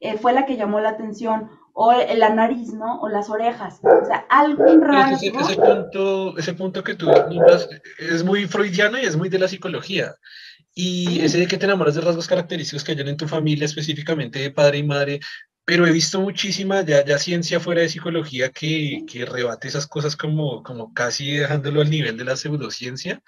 [0.00, 1.48] eh, fue la que llamó la atención?
[1.72, 3.00] O la nariz, ¿no?
[3.00, 3.80] O las orejas.
[3.82, 5.16] O sea, algún raro.
[5.16, 7.66] Ese, punto, ese punto que tú nombras
[7.98, 10.14] es muy freudiano y es muy de la psicología.
[10.74, 14.38] Y ese de que te enamoras de rasgos característicos que hayan en tu familia, específicamente
[14.38, 15.20] de padre y madre,
[15.64, 20.16] pero he visto muchísima ya, ya ciencia fuera de psicología que, que, rebate esas cosas
[20.16, 23.22] como, como casi dejándolo al nivel de la pseudociencia.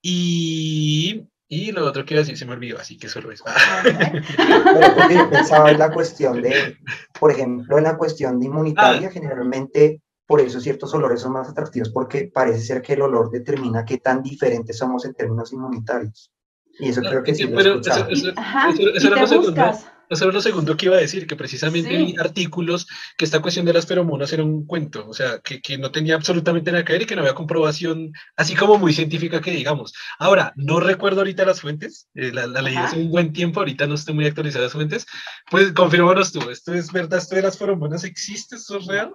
[0.00, 3.44] Y, Y lo otro que iba a decir se me olvidó, así que solo eso.
[3.82, 6.76] Pero porque yo pensaba en la cuestión de,
[7.18, 11.88] por ejemplo, en la cuestión de inmunitaria, generalmente por eso ciertos olores son más atractivos,
[11.88, 16.30] porque parece ser que el olor determina qué tan diferentes somos en términos inmunitarios.
[16.78, 17.46] Y eso creo que sí.
[17.46, 19.72] Pero lo eso, eso, eso, eso era segundo,
[20.10, 22.14] eso era lo segundo que iba a decir, que precisamente sí.
[22.18, 22.86] artículos
[23.16, 26.14] que esta cuestión de las feromonas era un cuento, o sea, que, que, no tenía
[26.14, 29.94] absolutamente nada que ver y que no había comprobación, así como muy científica que digamos.
[30.18, 33.86] Ahora, no recuerdo ahorita las fuentes, eh, la, la leí hace un buen tiempo, ahorita
[33.86, 35.06] no estoy muy actualizada las fuentes,
[35.50, 37.18] pues confirmanos tú, ¿esto es verdad?
[37.18, 38.56] ¿Esto de las feromonas existe?
[38.56, 39.12] ¿Esto es real?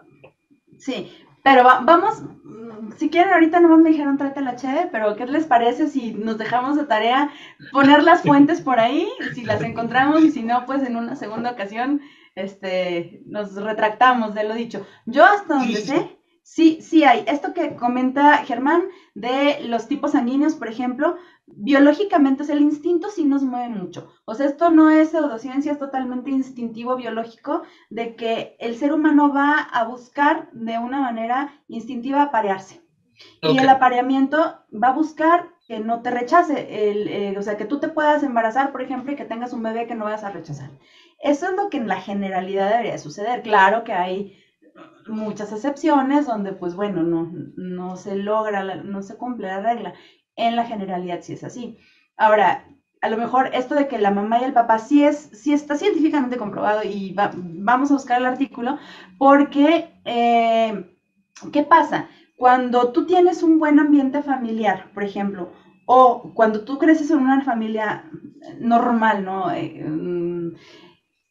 [0.80, 1.12] Sí,
[1.44, 2.24] pero va, vamos,
[2.98, 6.38] si quieren, ahorita no me dijeron tráete la cheve, pero ¿qué les parece si nos
[6.38, 7.32] dejamos de tarea
[7.72, 9.08] poner las fuentes por ahí?
[9.36, 12.02] Si las encontramos y si no, pues en una segunda ocasión
[12.36, 14.86] este, nos retractamos de lo dicho.
[15.06, 17.24] Yo hasta donde sé, sí, sí hay.
[17.28, 18.84] Esto que comenta Germán
[19.14, 24.12] de los tipos sanguíneos, por ejemplo, biológicamente, es el instinto sí nos mueve mucho.
[24.26, 29.34] O sea, esto no es pseudociencia, es totalmente instintivo biológico de que el ser humano
[29.34, 32.82] va a buscar de una manera instintiva aparearse.
[33.42, 33.56] Okay.
[33.56, 34.38] Y el apareamiento
[34.72, 38.24] va a buscar que no te rechace, el, eh, o sea, que tú te puedas
[38.24, 40.72] embarazar, por ejemplo, y que tengas un bebé que no vas a rechazar.
[41.20, 43.44] Eso es lo que en la generalidad debería suceder.
[43.44, 44.38] Claro que hay
[45.08, 49.94] muchas excepciones donde, pues bueno, no, no se logra, no se cumple la regla
[50.36, 51.78] en la generalidad sí es así.
[52.18, 52.66] Ahora,
[53.02, 55.76] a lo mejor esto de que la mamá y el papá sí, es, sí está
[55.76, 58.78] científicamente comprobado y va, vamos a buscar el artículo
[59.18, 60.98] porque, eh,
[61.52, 62.08] ¿qué pasa?
[62.38, 65.52] Cuando tú tienes un buen ambiente familiar, por ejemplo,
[65.86, 68.10] o cuando tú creces en una familia
[68.60, 69.52] normal, ¿no?
[69.52, 69.86] Eh,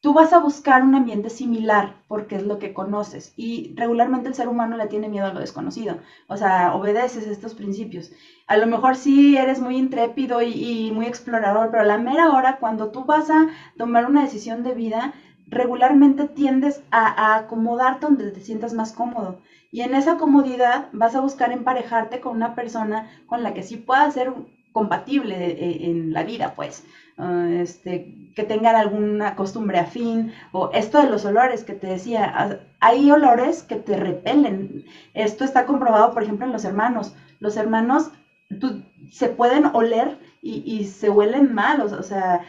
[0.03, 4.35] tú vas a buscar un ambiente similar porque es lo que conoces y regularmente el
[4.35, 5.99] ser humano le tiene miedo a lo desconocido,
[6.29, 8.11] o sea, obedeces estos principios.
[8.49, 12.59] A lo mejor sí eres muy intrépido y, muy explorador, pero a la mera hora,
[12.59, 13.47] cuando tú vas a
[13.79, 15.13] tomar una decisión de vida,
[15.47, 19.39] regularmente tiendes a, a acomodarte donde te sientas más cómodo.
[19.71, 23.77] Y en esa comodidad vas a buscar emparejarte con una persona con la que sí
[23.77, 24.33] pueda ser
[24.73, 26.85] compatible eh, en la vida, pues.
[27.23, 32.61] Uh, este, que tengan alguna costumbre afín, o esto de los olores que te decía,
[32.81, 34.85] hay olores que te repelen.
[35.15, 37.15] Esto está comprobado, por ejemplo, en los hermanos.
[37.39, 38.11] Los hermanos
[38.59, 42.41] tú, se pueden oler y, y, se huelen malos, o sea,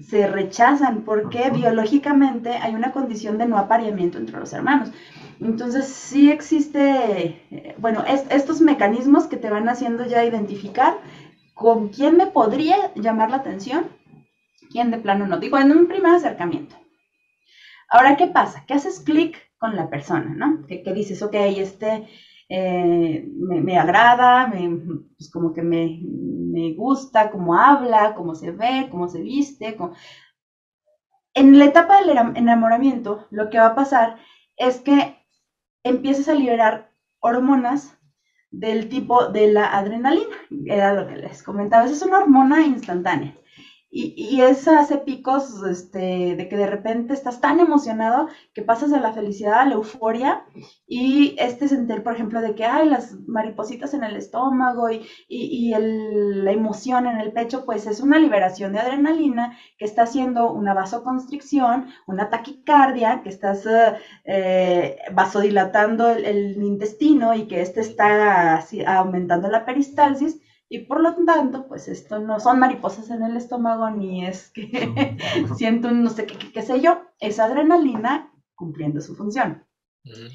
[0.00, 4.92] se rechazan porque biológicamente hay una condición de no apareamiento entre los hermanos.
[5.40, 10.98] Entonces sí existe, eh, bueno, es, estos mecanismos que te van haciendo ya identificar
[11.52, 13.86] con quién me podría llamar la atención
[14.70, 15.38] quién de plano no.
[15.38, 16.76] Digo, en un primer acercamiento.
[17.90, 18.64] Ahora, ¿qué pasa?
[18.66, 20.66] Que haces clic con la persona, ¿no?
[20.66, 22.08] Que, que dices, ok, este
[22.48, 24.80] eh, me, me, agrada, me,
[25.16, 29.76] pues como que me, me, gusta cómo habla, cómo se ve, cómo se viste.
[29.76, 29.94] Cómo...
[31.34, 34.16] En la etapa del enamoramiento, lo que va a pasar
[34.56, 35.16] es que
[35.84, 37.96] empiezas a liberar hormonas
[38.50, 43.36] del tipo de la adrenalina, era lo que les comentaba, es una hormona instantánea.
[43.92, 48.90] Y, y eso hace picos este, de que de repente estás tan emocionado que pasas
[48.92, 50.44] de la felicidad a la euforia
[50.86, 55.70] y este sentir, por ejemplo, de que hay las maripositas en el estómago y, y,
[55.70, 60.02] y el, la emoción en el pecho, pues es una liberación de adrenalina que está
[60.02, 63.66] haciendo una vasoconstricción, una taquicardia, que estás
[64.24, 70.40] eh, vasodilatando el, el, intestino y que este está así, aumentando la peristalsis
[70.72, 75.18] y por lo tanto, pues esto no son mariposas en el estómago, ni es que
[75.56, 79.66] siento un no sé qué, qué, qué, sé yo, es adrenalina cumpliendo su función.
[80.04, 80.30] Uh -huh.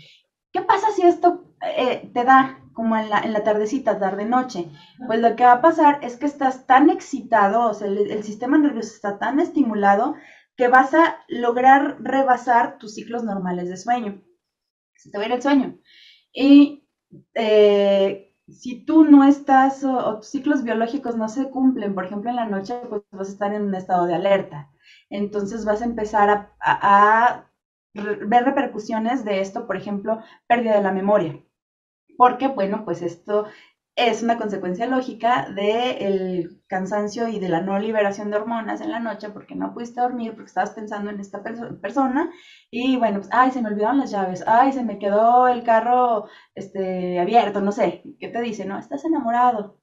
[0.51, 4.69] ¿Qué pasa si esto eh, te da como en la, en la tardecita, tarde-noche?
[5.07, 8.23] Pues lo que va a pasar es que estás tan excitado, o sea, el, el
[8.23, 10.15] sistema nervioso está tan estimulado
[10.57, 14.21] que vas a lograr rebasar tus ciclos normales de sueño.
[14.95, 15.79] Se te va a ir el sueño.
[16.33, 16.87] Y
[17.33, 22.35] eh, si tú no estás o, tus ciclos biológicos no se cumplen, por ejemplo en
[22.37, 24.69] la noche, pues vas a estar en un estado de alerta.
[25.09, 27.45] Entonces vas a empezar a
[27.93, 31.41] ver repercusiones de esto, por ejemplo, pérdida de la memoria.
[32.17, 33.45] Porque, bueno, pues esto
[33.95, 38.99] es una consecuencia lógica del cansancio y de la no liberación de hormonas en la
[38.99, 42.29] noche porque no pudiste dormir, porque estabas pensando en esta perso persona
[42.69, 46.27] y bueno, pues, ay, se me olvidaron las llaves, ay, se me quedó el carro
[46.55, 48.65] este, abierto, no sé, ¿qué te dice?
[48.65, 49.79] No, estás enamorado.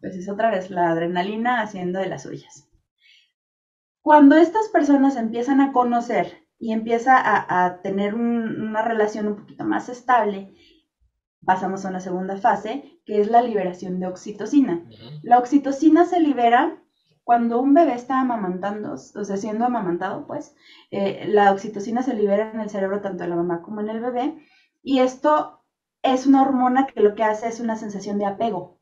[0.00, 2.68] Pues es otra vez la adrenalina haciendo de las suyas.
[4.02, 9.64] Cuando estas personas empiezan a conocer y empieza a, tener un, una relación un poquito
[9.64, 10.54] más estable,
[11.48, 14.74] pasamos a una segunda fase, que es la liberación de oxitocina.
[14.74, 15.20] Uh -huh.
[15.22, 16.60] La oxitocina se libera
[17.24, 20.54] cuando un bebé está amamantando, o sea, siendo amamantado, pues,
[20.90, 24.00] eh, la oxitocina se libera en el cerebro tanto de la mamá como en el
[24.00, 24.26] bebé,
[24.82, 25.64] y esto
[26.02, 28.77] es una hormona que lo que hace es una sensación de apego.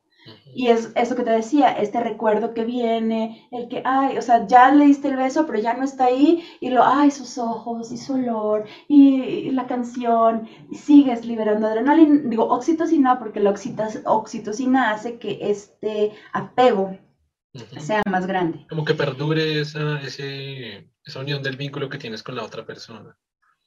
[0.53, 4.47] Y es eso que te decía, este recuerdo que viene, el que, ay, o sea,
[4.47, 7.91] ya le diste el beso, pero ya no está ahí, y lo, ay, sus ojos,
[7.91, 13.53] y su olor, y, la canción, y sigues liberando adrenalina, digo, oxitocina, porque la
[14.05, 16.97] oxitocina hace que este apego
[17.79, 18.65] sea más grande.
[18.69, 23.17] Como que perdure esa, esa unión del vínculo que tienes con la otra persona.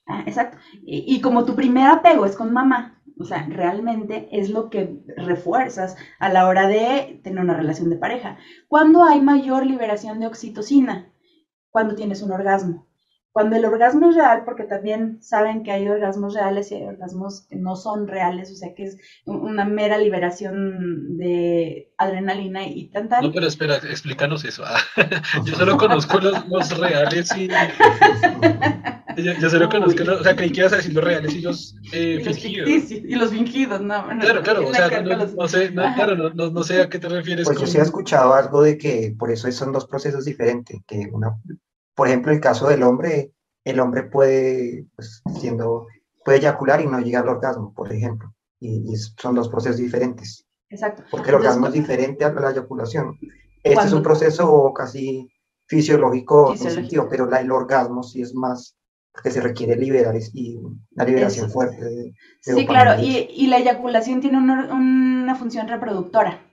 [0.07, 0.59] Ah, exacto.
[0.83, 5.97] y como tu primer apego es con mamá, o sea, realmente es lo que refuerzas
[6.18, 8.39] a la hora de tener una relación de pareja.
[8.66, 11.12] ¿Cuándo hay mayor liberación de oxitocina?
[11.71, 12.89] Cuando tienes un orgasmo.
[13.33, 17.47] Cuando el orgasmo es real, porque también saben que hay orgasmos reales y hay orgasmos
[17.49, 23.21] que no son reales, o sea que es una mera liberación de adrenalina y tanta.
[23.21, 24.64] No, pero espera, explícanos eso.
[25.45, 27.49] Yo solo conozco los, reales y.
[29.17, 32.21] Yo, solo conozco, o sea, creí que ibas a decir los reales y los eh,
[32.25, 32.91] fingidos.
[32.91, 34.07] y los fingidos, no.
[34.21, 37.47] claro, claro, o sea, no, sé, claro, no, sé a qué te refieres.
[37.47, 41.09] Pues yo sí he escuchado algo de que por eso son dos procesos diferentes, que
[41.13, 41.35] una
[42.01, 45.87] por ejemplo, en el caso del hombre, el hombre puede, pues, siendo,
[46.25, 48.33] puede eyacular y no llegar al orgasmo, por ejemplo.
[48.59, 50.47] Y, son dos procesos diferentes.
[50.71, 51.03] Exacto.
[51.11, 53.19] Porque el orgasmo es diferente a la eyaculación.
[53.63, 55.31] Este es un proceso casi
[55.67, 57.07] fisiológico, fisiológico.
[57.11, 58.79] pero la, el orgasmo sí es más
[59.13, 62.15] porque se requiere liberar y una liberación fuerte.
[62.41, 66.47] sí, claro, y, y, la eyaculación tiene una, una función reproductora.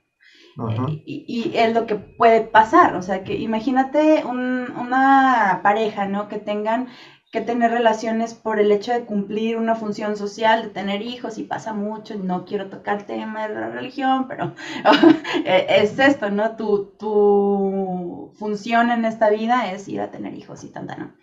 [1.06, 6.28] Y, es lo que puede pasar, o sea, que imagínate una pareja, ¿no?
[6.28, 6.88] Que tengan
[7.30, 11.44] que tener relaciones por el hecho de cumplir una función social, de tener hijos, y
[11.44, 14.54] pasa mucho, no quiero tocar el tema de la religión, pero
[15.44, 16.56] e, es esto, ¿no?
[16.56, 21.14] Tu, tu función en esta vida es ir a tener hijos y tanta, ¿no?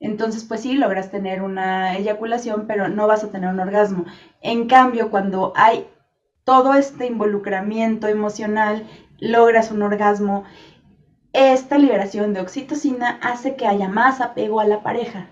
[0.00, 4.04] Entonces, pues sí, logras tener una eyaculación, pero no vas a tener un orgasmo.
[4.42, 5.86] En cambio, cuando hay
[6.44, 8.86] todo este involucramiento emocional,
[9.18, 10.44] logras un orgasmo,
[11.32, 15.28] esta liberación de oxitocina hace que haya más apego a la pareja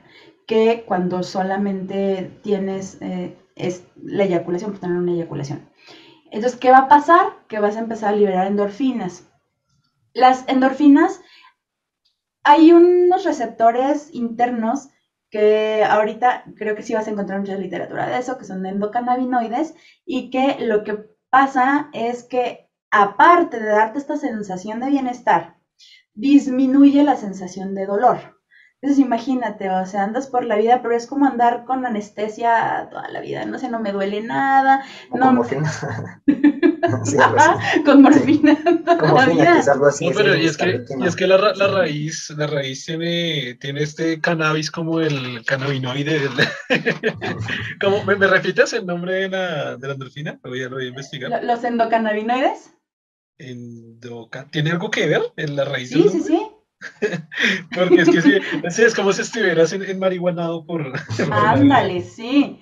[0.46, 3.36] que cuando solamente tienes eh,
[4.02, 5.70] la eyaculación, por tener una eyaculación.
[6.30, 7.46] Entonces, ¿qué va a pasar?
[7.48, 9.28] Que vas a empezar a liberar endorfinas.
[10.12, 11.20] Las endorfinas,
[12.44, 14.90] hay unos receptores internos
[15.30, 19.74] que ahorita creo que sí vas a encontrar mucha literatura de eso, que son endocannabinoides,
[20.04, 25.56] y que lo que pasa es que aparte de darte esta sensación de bienestar,
[26.12, 28.40] disminuye la sensación de dolor.
[28.84, 33.08] Entonces imagínate, o sea, andas por la vida, pero es como andar con anestesia toda
[33.08, 34.84] la vida, no sé, no me duele nada.
[35.10, 35.72] no, con morfina.
[39.58, 40.10] es algo así.
[40.14, 44.20] pero y es, que, y es que la, la, raíz, la raíz tiene, tiene este
[44.20, 46.28] cannabis como el cannabinoide.
[47.80, 50.38] como, ¿me, ¿me, repites el nombre de la, de la endorfina?
[50.42, 51.42] Lo voy, a, lo voy a investigar.
[51.42, 52.74] ¿Los endocannabinoides?
[53.38, 55.88] Endoca ¿Tiene algo que ver en la raíz?
[55.88, 56.50] Sí, sí, sí.
[57.74, 58.22] Porque es que
[58.70, 60.92] sí, es como si estuvieras en, en marihuanado por...
[61.32, 62.60] Ándale, sí.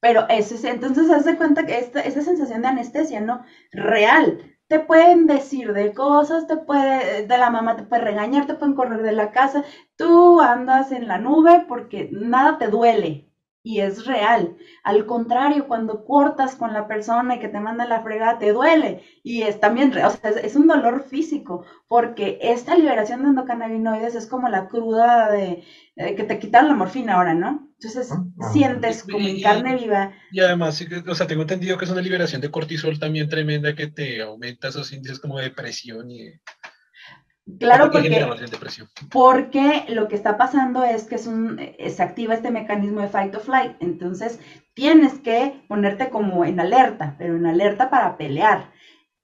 [0.00, 3.44] Pero eso es, entonces haz de cuenta que esta, esa sensación de anestesia, ¿no?
[3.72, 4.38] Real.
[4.68, 8.74] Te pueden decir de cosas, te puede, de la mamá te puede regañar, te pueden
[8.74, 9.64] correr de la casa.
[9.96, 13.33] Tú andas en la nube porque nada te duele
[13.64, 14.56] y es real.
[14.84, 19.02] Al contrario, cuando cortas con la persona y que te manda la fregada, te duele
[19.22, 24.26] y es también, o sea, es, un dolor físico, porque esta liberación de endocannabinoides es
[24.26, 25.64] como la cruda de,
[25.96, 27.70] que te quitaron la morfina ahora, ¿no?
[27.80, 28.52] Entonces ah, ah.
[28.52, 30.12] sientes como en carne viva.
[30.30, 33.86] Y además, o sea, tengo entendido que es una liberación de cortisol también tremenda que
[33.86, 36.32] te aumenta esos índices como de depresión y...
[37.58, 38.26] Claro, porque,
[39.10, 43.34] porque lo que está pasando es que es un, se activa este mecanismo de fight
[43.34, 44.40] or flight, entonces
[44.72, 48.72] tienes que ponerte como en alerta, pero en alerta para pelear.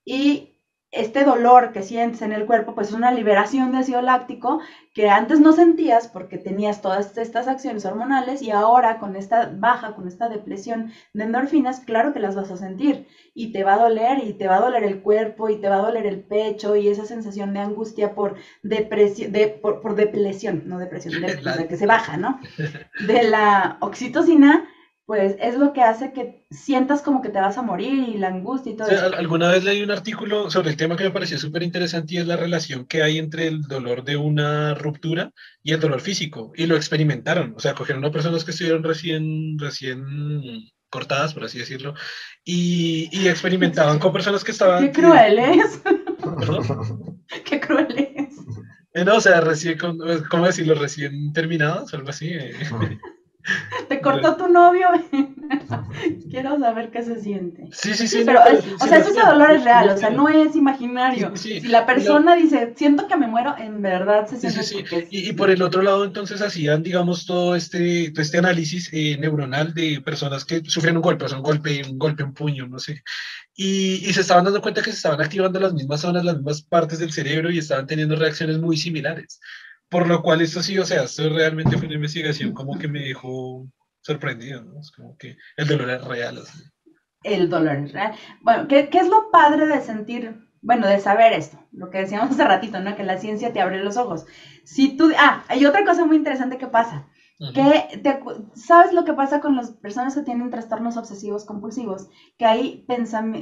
[0.05, 0.50] Y
[0.93, 4.61] este dolor que sientes en el cuerpo, pues es una liberación de ácido láctico
[4.93, 9.95] que antes no sentías porque tenías todas estas acciones hormonales y ahora con esta baja,
[9.95, 13.79] con esta depresión de endorfinas, claro que las vas a sentir y te va a
[13.79, 16.75] doler y te va a doler el cuerpo y te va a doler el pecho
[16.75, 18.35] y esa sensación de angustia por
[18.65, 22.41] depresión, de, por, depresión, no depresión, de, de que se baja, ¿no?
[23.07, 24.69] De la oxitocina
[25.11, 28.29] pues es lo que hace que sientas como que te vas a morir y la
[28.29, 29.07] angustia y todo eso.
[29.17, 32.29] Alguna vez leí un artículo sobre el tema que me pareció súper interesante y es
[32.29, 35.33] la relación que hay entre el dolor de una ruptura
[35.65, 36.53] y el dolor físico.
[36.55, 40.05] Y lo experimentaron, o sea, cogieron a personas que estuvieron recién, recién
[40.91, 41.95] cortadas, por así decirlo,
[42.45, 44.93] y, y experimentaban con personas que estaban...
[44.93, 45.83] ¡Qué cruel es!
[47.47, 49.05] Qué cruel es.
[49.05, 50.77] no, o sea, recién, ¿cómo decirlo?
[50.77, 52.31] Recién terminados, algo así.
[53.89, 54.89] Te cortó tu novio.
[56.31, 57.69] Quiero saber qué se siente.
[57.73, 58.23] Sí, sí, sí.
[58.25, 58.41] Pero,
[58.81, 61.37] o sea, ese dolor es real, o sea, no es imaginario.
[61.37, 64.63] si la persona dice, siento que me muero, en verdad se siente.
[64.63, 68.39] Sí, sí, y, y, por el otro lado, entonces hacían, digamos, todo este, todo este
[68.39, 72.23] análisis eh, neuronal de personas que sufren un golpe, o sea, un golpe, un golpe,
[72.23, 73.03] un puño, no sé.
[73.55, 76.63] Y, y se estaban dando cuenta que se estaban activando las mismas zonas, las mismas
[76.63, 79.41] partes del cerebro y estaban teniendo reacciones muy similares.
[79.91, 83.01] Por lo cual esto sí, o sea, esto realmente fue una investigación como que me
[83.01, 83.67] dejó
[84.03, 84.81] sorprendido, ¿no?
[84.81, 86.39] Es como que el dolor es real.
[87.25, 88.15] El dolor es real.
[88.41, 91.59] Bueno, ¿qué, ¿qué, es lo padre de sentir, bueno, de saber esto?
[91.73, 92.95] Lo que decíamos hace ratito, ¿no?
[92.95, 94.27] Que la ciencia te abre los ojos.
[94.65, 97.09] Si tú, ah, hay otra cosa muy interesante que pasa.
[97.55, 98.21] Que te,
[98.55, 102.11] ¿Sabes lo que pasa con las personas que tienen trastornos obsesivos compulsivos?
[102.37, 102.87] Que hay,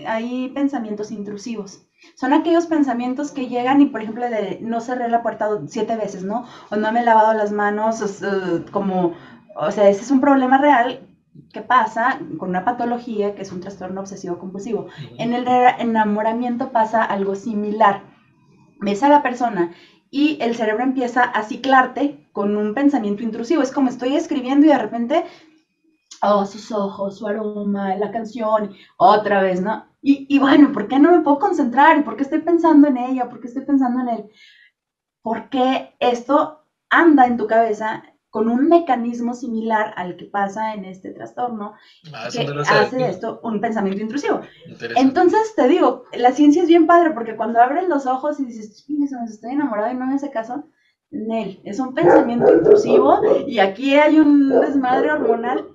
[0.07, 1.88] hay pensamientos intrusivos.
[2.15, 6.25] Son aquellos pensamientos que llegan y, por ejemplo, de no cerré la puerta siete veces,
[6.25, 6.47] ¿no?
[6.71, 8.03] O no me he lavado las manos,
[8.71, 9.15] como,
[9.57, 11.09] o sea, ese es un problema real
[11.53, 14.89] que pasa con una patología que es un trastorno obsesivo compulsivo.
[15.19, 15.47] En el
[15.79, 18.03] enamoramiento pasa algo similar.
[18.81, 19.73] Ves a la persona
[20.11, 23.63] y el cerebro empieza a ciclarte con un pensamiento intrusivo.
[23.63, 25.25] Es como estoy escribiendo y de repente,
[26.23, 29.87] oh, sus ojos, su aroma, la canción, otra vez, ¿no?
[30.01, 31.99] Y, bueno, ¿por qué no me puedo concentrar?
[31.99, 33.29] ¿Y por qué estoy pensando en ella?
[33.29, 34.31] ¿Por qué estoy pensando en él?
[35.23, 41.11] Porque esto anda en tu cabeza con un mecanismo similar al que pasa en este
[41.11, 41.75] trastorno,
[42.13, 44.41] ah, que hace de esto un pensamiento intrusivo.
[44.97, 48.87] Entonces, te digo, la ciencia es bien padre porque cuando abres los ojos y dices,
[49.29, 50.65] estoy enamorado y no me hace caso,
[51.11, 55.67] Nel, es un pensamiento intrusivo y aquí hay un desmadre hormonal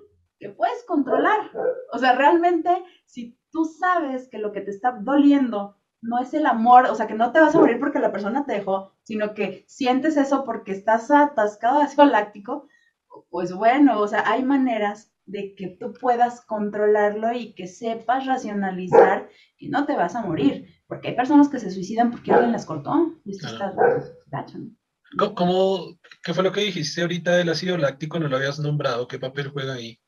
[0.44, 1.52] que puedes controlar.
[1.94, 2.70] O sea, realmente,
[3.06, 7.08] si tú sabes que lo que te está doliendo no es el amor, o sea,
[7.08, 10.44] que no te vas a morir porque la persona te dejó, sino que sientes eso
[10.44, 12.68] porque estás atascado de ácido láctico,
[13.30, 19.30] pues bueno, o sea, hay maneras de que tú puedas controlarlo y que sepas racionalizar
[19.58, 22.66] que no te vas a morir, porque hay personas que se suicidan porque alguien las
[22.66, 23.74] cortó, y esto está
[24.26, 24.58] gacho,
[25.36, 28.20] ¿Cómo, ¿Qué fue lo que dijiste ahorita del ácido láctico?
[28.20, 30.03] No lo habías nombrado, ¿qué papel juega ahí?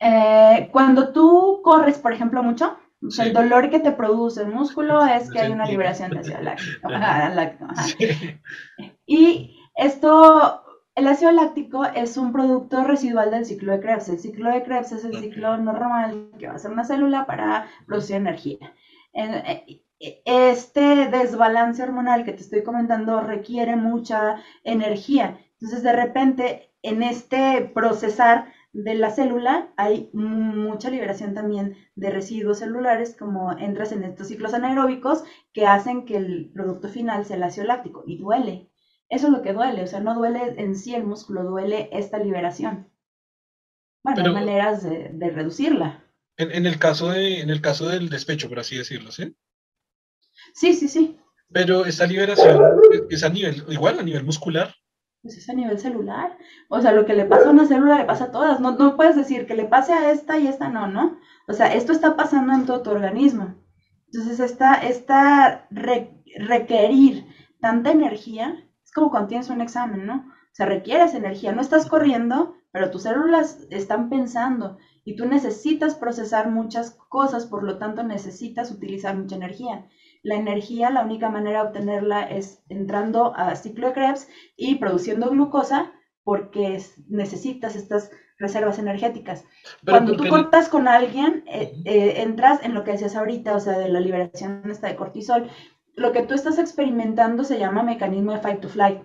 [0.00, 2.76] Eh, cuando tú corres, por ejemplo, mucho,
[3.18, 7.66] el dolor que te produce el músculo es que hay una liberación de ácido láctico.
[9.06, 10.64] Y esto,
[10.94, 14.08] el ácido láctico es un producto residual del ciclo de Krebs.
[14.08, 17.66] El ciclo de Krebs es el ciclo normal que va a ser una célula para
[17.86, 18.74] producir energía.
[19.12, 19.82] Eh,
[20.24, 25.38] este desbalance hormonal que te estoy comentando requiere mucha energía.
[25.60, 32.58] Entonces, de repente, en este procesar de la célula hay mucha liberación también de residuos
[32.58, 35.22] celulares, como entras en estos ciclos anaeróbicos
[35.52, 38.68] que hacen que el producto final sea el ácido láctico y duele.
[39.08, 42.18] Eso es lo que duele, o sea, no duele en sí el músculo, duele esta
[42.18, 42.90] liberación.
[44.02, 46.04] Bueno, hay maneras de, reducirla.
[46.36, 49.36] En, el caso de, en el caso del despecho, por así decirlo, ¿sí?
[50.52, 51.16] Sí, sí, sí.
[51.52, 52.60] Pero esta liberación
[53.08, 54.74] es a nivel, igual a nivel muscular
[55.24, 56.36] pues es a nivel celular.
[56.68, 58.60] O sea, lo que le pasa a una célula le pasa a todas.
[58.60, 61.18] No, no puedes decir que le pase a esta y esta no, ¿no?
[61.48, 63.54] O sea, esto está pasando en todo tu organismo.
[64.12, 67.26] Entonces, esta, esta requerir
[67.58, 68.54] tanta energía
[68.84, 70.26] es como cuando tienes un examen, ¿no?
[70.26, 71.52] O sea, requieres energía.
[71.52, 77.62] No estás corriendo, pero tus células están pensando y tú necesitas procesar muchas cosas, por
[77.62, 79.86] lo tanto necesitas utilizar mucha energía.
[80.24, 84.26] La energía, la única manera de obtenerla es entrando a ciclo de Krebs
[84.56, 85.92] y produciendo glucosa
[86.24, 89.44] porque necesitas estas reservas energéticas.
[89.86, 93.78] Cuando tú cortas con alguien, eh, eh, entras en lo que decías ahorita, o sea,
[93.78, 95.50] de la liberación esta de cortisol.
[95.94, 99.02] Lo que tú estás experimentando se llama mecanismo de fight to flight.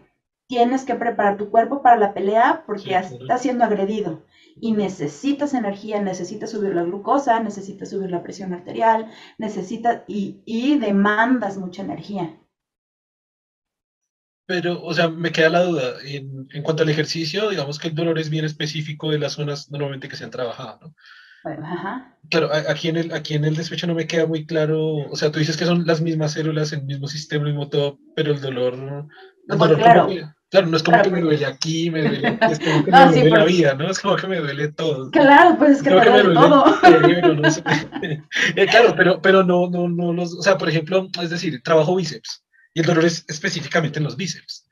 [0.47, 4.23] Tienes que preparar tu cuerpo para la pelea porque estás siendo agredido
[4.61, 10.77] y necesitas energía, necesitas subir la glucosa, necesitas subir la presión arterial, necesitas y, y
[10.79, 12.39] demandas mucha energía.
[14.45, 15.93] Pero, o sea, me queda la duda.
[16.03, 19.69] En, en, cuanto al ejercicio, digamos que el dolor es bien específico de las zonas
[19.69, 20.95] normalmente que se han trabajado, ¿no?
[21.43, 22.17] Ajá.
[22.29, 24.95] Claro, aquí en, el, aquí en el despecho no me queda muy claro.
[25.09, 27.99] O sea, tú dices que son las mismas células, el mismo sistema, el mismo todo,
[28.15, 29.07] pero el dolor.
[29.47, 30.09] El dolor claro.
[30.49, 33.29] Claro, no es como que me duele aquí, me duele, es como que me duele
[33.29, 33.89] la vida, ¿no?
[33.89, 35.11] Es como que me duele todo.
[35.11, 36.65] Claro, pues es que, me duele, todo.
[38.55, 41.95] Eh, claro, pero, pero no, no, no los, o sea, por ejemplo, es decir, trabajo
[41.95, 42.43] bíceps
[42.73, 44.67] y el dolor es específicamente en los bíceps.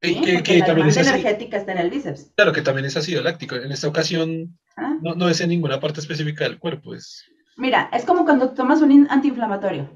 [0.00, 2.32] Eh, sí, que, que también es energética está en el bíceps.
[2.34, 3.54] Claro, que también es ácido láctico.
[3.54, 4.96] En esta ocasión ah.
[5.00, 6.94] no, no, es en ninguna parte específica del cuerpo.
[6.94, 7.24] Es...
[7.56, 9.90] Mira, es como cuando tomas un antiinflamatorio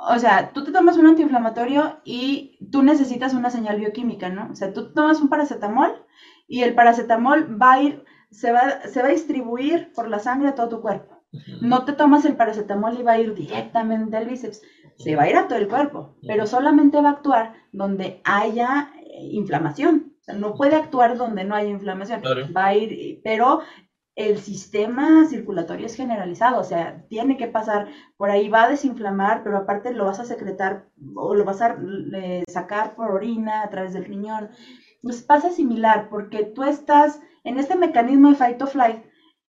[0.00, 4.50] o sea, tú te tomas un antiinflamatorio y tú necesitas una señal bioquímica, ¿no?
[4.50, 6.04] O sea, tú tomas un paracetamol
[6.46, 10.48] y el paracetamol va a ir, se va, se va a distribuir por la sangre
[10.48, 11.18] a todo tu cuerpo.
[11.60, 14.62] No te tomas el paracetamol y va a ir directamente al bíceps,
[14.96, 18.90] se va a ir a todo el cuerpo, pero solamente va a actuar donde haya
[18.96, 20.14] eh, inflamación.
[20.20, 22.22] O sea, no puede actuar donde no haya inflamación.
[22.56, 23.60] Va a ir, pero
[24.18, 27.86] el sistema circulatorio es generalizado, o sea, tiene que pasar,
[28.16, 31.76] por ahí va a desinflamar, pero aparte lo vas a secretar o lo vas a
[32.48, 34.50] sacar por orina a través del riñón.
[35.02, 39.04] Pues pasa similar, porque tú estás en este mecanismo de fight or flight,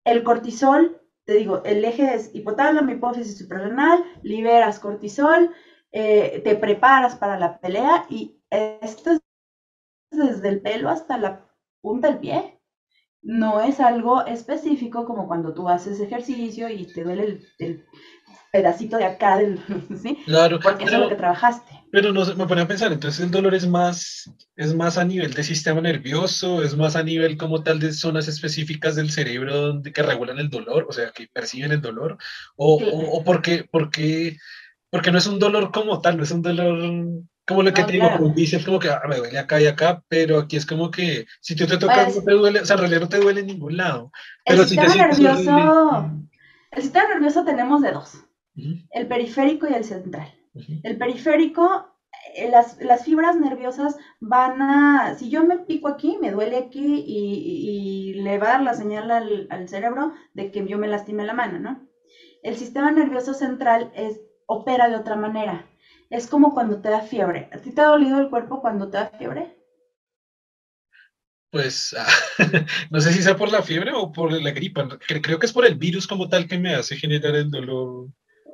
[0.02, 5.50] el cortisol, te digo, el eje es hipotálamo, hipófisis suprarrenal, liberas cortisol,
[5.92, 9.20] eh, te preparas para la pelea y esto es
[10.10, 11.46] desde el pelo hasta la
[11.82, 12.53] punta del pie
[13.24, 17.84] no es algo específico como cuando tú haces ejercicio y te duele el,
[18.52, 19.58] pedacito de acá del,
[20.02, 20.18] ¿sí?
[20.26, 20.60] Claro.
[20.60, 21.72] Porque eso es lo que trabajaste.
[21.90, 25.32] Pero no, me pone a pensar, entonces el dolor es más, es más a nivel
[25.32, 29.92] de sistema nervioso, es más a nivel como tal de zonas específicas del cerebro donde,
[29.92, 32.18] que regulan el dolor, o sea, que perciben el dolor,
[32.56, 34.38] o, o, o porque, porque,
[34.90, 36.78] porque no es un dolor como tal, no es un dolor
[37.46, 40.02] como lo que te digo, como bíceps, como que ah, me duele acá y acá,
[40.08, 42.74] pero aquí es como que si tú te tocas pues no te duele, o sea,
[42.74, 44.10] en realidad no te duele en ningún lado.
[44.46, 46.10] Pero el sistema nervioso,
[46.70, 50.32] el sistema nervioso tenemos de dos, el periférico y el central.
[50.84, 51.86] El periférico,
[52.34, 57.04] eh, las, las, fibras nerviosas van a, si yo me pico aquí, me duele aquí
[57.06, 60.86] y, y le va a dar la señal al, al, cerebro de que yo me
[60.86, 61.88] lastime la mano, ¿no?
[62.44, 65.66] El sistema nervioso central es, opera de otra manera
[66.10, 67.48] es como cuando te da fiebre.
[67.52, 69.56] ¿A ti te ha dolido el cuerpo cuando te da fiebre?
[71.50, 72.06] Pues ah,
[72.90, 74.88] no sé si sea por la fiebre o por la gripa.
[74.98, 78.08] Creo que es por el virus como tal que me hace generar el dolor.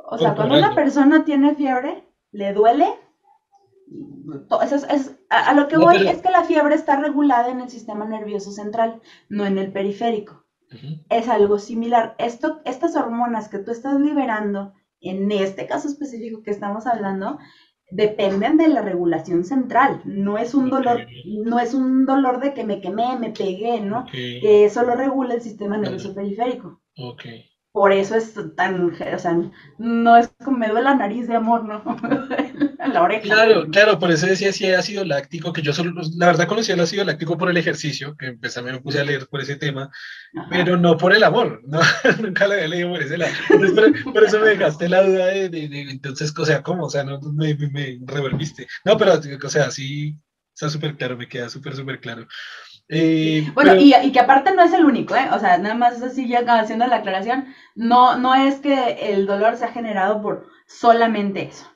[0.04, 2.86] O sea, cuando una persona tiene fiebre, le duele.
[5.30, 9.00] a, lo que voy es que la fiebre está regulada en el sistema nervioso central,
[9.28, 10.44] no en el periférico.
[11.08, 12.14] Es algo similar.
[12.18, 17.38] Esto, estas hormonas que tú estás liberando en este caso específico que estamos hablando,
[17.90, 20.02] dependen de la regulación central.
[20.04, 24.06] No es un dolor, no es un dolor de que me quemé, me pegué, ¿no?
[24.12, 26.80] Que eso lo regula el sistema nervioso periférico.
[27.72, 29.38] Por eso es tan, o sea,
[29.78, 31.82] no es como me duele la nariz de amor, ¿no?
[32.92, 33.22] la oreja.
[33.22, 36.80] Claro, claro, por eso decía si ácido láctico, que yo solo, la verdad conocí el
[36.80, 39.88] ácido láctico por el ejercicio, que pues, también me puse a leer por ese tema,
[40.48, 41.80] pero no por el amor, no,
[42.20, 43.32] nunca lo había leído por ese lado.
[44.12, 46.86] por, eso me dejaste la duda de, de, entonces, o sea, ¿cómo?
[46.86, 48.66] O sea, no, me, me revolviste.
[48.84, 50.18] No, pero, o sea, sí,
[50.52, 52.26] está súper claro, me queda súper, súper claro.
[52.92, 55.28] Eh, bueno, y, y, que aparte no es el único, ¿eh?
[55.32, 57.46] O sea, nada más así ya haciendo la aclaración,
[57.76, 61.66] no, no es que el dolor sea generado por solamente eso.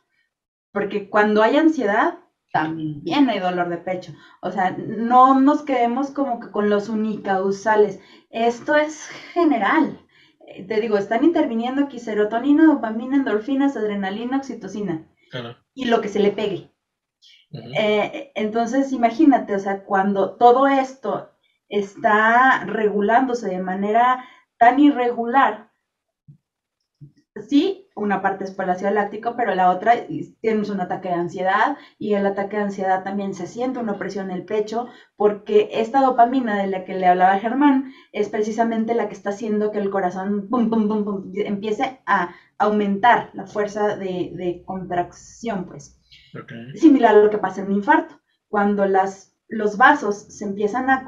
[0.73, 2.19] Porque cuando hay ansiedad,
[2.53, 4.13] también hay dolor de pecho.
[4.43, 8.01] O sea, no nos quedemos como que con los unicausales.
[8.31, 10.01] Esto es general.
[10.49, 15.07] Eh, te digo, están interviniendo aquí serotonina, dopamina, endorfinas, adrenalina, oxitocina.
[15.75, 16.74] Y lo que se le pegue.
[17.79, 21.29] Eh, entonces, imagínate, o sea, cuando todo esto
[21.69, 24.19] está regulándose de manera
[24.59, 25.69] tan irregular,
[27.49, 29.95] sí, una parte es ácido láctico, pero la otra
[30.41, 34.31] tienes un ataque de ansiedad y el ataque de ansiedad también se siente una presión
[34.31, 34.87] en el pecho
[35.17, 39.71] porque esta dopamina de la que le hablaba Germán es precisamente la que está haciendo
[39.71, 40.49] que el corazón
[41.35, 45.99] empiece a aumentar la fuerza de contracción, pues.
[46.75, 48.21] Similar a lo que pasa en un infarto.
[48.49, 51.05] Cuando las, los vasos se empiezan a,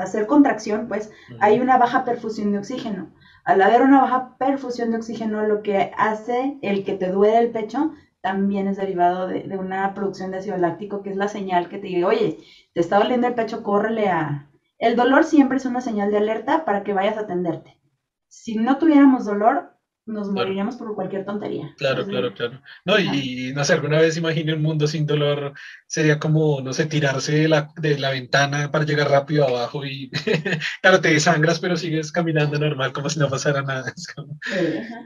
[0.00, 1.10] hacer contracción, pues
[1.40, 3.12] hay una baja perfusión de oxígeno.
[3.44, 7.50] Al haber una baja perfusión de oxígeno, lo que hace el que te duele el
[7.50, 11.78] pecho también es derivado de, una producción de ácido láctico, que es la señal que
[11.78, 12.38] te dice, oye,
[12.74, 14.50] te está doliendo el pecho, córrele a...
[14.78, 17.80] El dolor siempre es una señal de alerta para que vayas a atenderte.
[18.26, 19.75] Si no tuviéramos dolor,
[20.06, 21.74] nos moriríamos por cualquier tontería.
[21.76, 22.62] Claro, claro, claro.
[22.84, 25.52] No, y, no sé, alguna vez imagine un mundo sin dolor,
[25.86, 30.10] sería como, no sé, tirarse de la, de la ventana para llegar rápido abajo y,
[30.80, 33.92] claro, te desangras, pero sigues caminando normal, como si no pasara nada.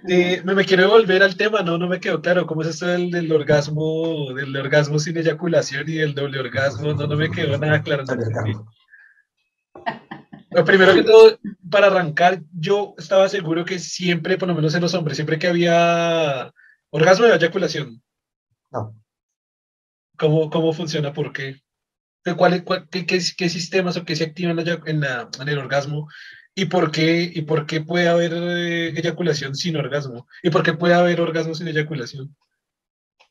[0.09, 1.78] Eh, me, quiero volver al tema, ¿no?
[1.78, 5.94] No me quedó claro, ¿cómo es esto del, del orgasmo, del orgasmo sin eyaculación y
[5.94, 6.93] del doble orgasmo?
[6.93, 8.05] No, no me quedó nada claro.
[10.51, 11.39] Lo primero que todo,
[11.70, 15.47] para arrancar, yo estaba seguro que siempre, por lo menos en los hombres, siempre que
[15.47, 16.52] había
[16.90, 18.02] orgasmo de eyaculación.
[18.72, 18.97] No.
[20.18, 21.12] ¿Cómo, cómo funciona?
[21.12, 21.62] ¿Por qué?
[22.36, 26.09] ¿Cuál, qué, qué, sistemas o qué se activan en, la, en el orgasmo?
[26.55, 30.27] ¿Y por, qué, ¿Y por qué puede haber eh, eyaculación sin orgasmo?
[30.43, 32.36] ¿Y por qué puede haber orgasmo sin eyaculación?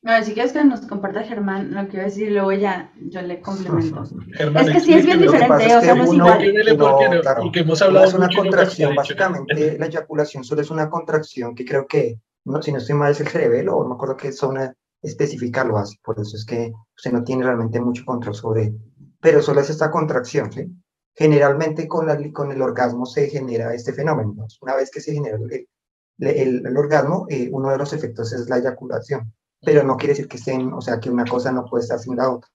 [0.02, 3.20] No, si quieres que nos comparta Germán lo que iba a decir, luego ya yo
[3.20, 4.04] le complemento.
[4.32, 7.38] Germán, es que sí es bien diferente, o sea, no es igual.
[7.42, 11.86] porque hemos hablado es una contracción, básicamente la eyaculación solo es una contracción que creo
[11.86, 14.74] que, no, si no estoy mal, es el cerebelo, o no me acuerdo qué zona
[15.02, 18.72] específica lo hace, por eso es que usted no tiene realmente mucho control sobre,
[19.20, 20.66] pero solo es esta contracción, ¿sí?
[21.14, 25.36] Generalmente con, la, con el orgasmo se genera este fenómeno, una vez que se genera
[25.36, 29.30] el, el, orgasmo, eh, uno de los efectos es la eyaculación
[29.62, 32.16] pero no quiere decir que estén, o sea, que una cosa no puede estar sin
[32.16, 32.50] la otra,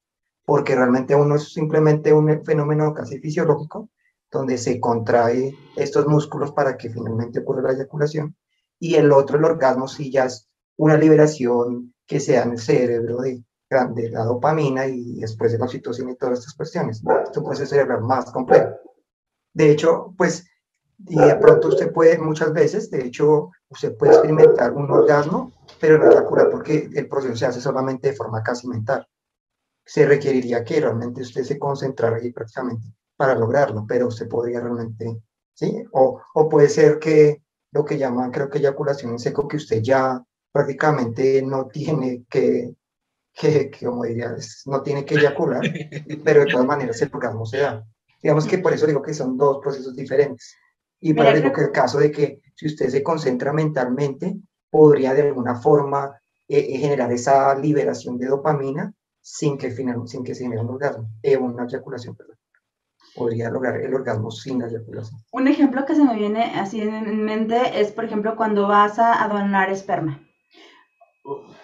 [0.45, 3.89] porque realmente uno es simplemente un fenómeno casi fisiológico,
[4.31, 8.35] donde se contrae estos músculos para que finalmente ocurra la eyaculación,
[8.79, 13.21] y el otro, el orgasmo, sí ya es una liberación que sea en el cerebro
[13.21, 17.01] de, de la dopamina y después de la oxitocina y todas estas cuestiones.
[17.23, 18.75] Esto puede ser cerebral más complejo.
[19.53, 20.45] De hecho, pues,
[20.99, 25.97] y de pronto usted puede, muchas veces, de hecho, usted puede experimentar un orgasmo pero
[25.97, 29.07] no la cura porque el proceso se hace solamente de forma casi mental.
[29.85, 35.21] Se requeriría que realmente usted se concentrara ahí prácticamente para lograrlo, pero usted podría realmente,
[35.53, 35.83] ¿sí?
[35.91, 39.81] O, o puede ser que lo que llaman, creo que eyaculación en seco, que usted
[39.81, 42.73] ya prácticamente no tiene que,
[43.33, 44.35] que, que como diría,
[44.65, 45.61] no tiene que eyacular,
[46.23, 47.85] pero de todas maneras el orgasmo se da.
[48.21, 50.55] Digamos que por eso digo que son dos procesos diferentes.
[51.07, 54.37] Y para digo que el caso de que si usted se concentra mentalmente,
[54.71, 58.91] podría de alguna forma eh, eh, generar esa liberación de dopamina
[59.21, 62.37] sin que, final, sin que se genere un orgasmo, eh, una eyaculación, perdón.
[63.15, 65.19] Podría lograr el orgasmo sin la eyaculación.
[65.31, 69.27] Un ejemplo que se me viene así en mente es, por ejemplo, cuando vas a,
[69.27, 70.27] donar esperma.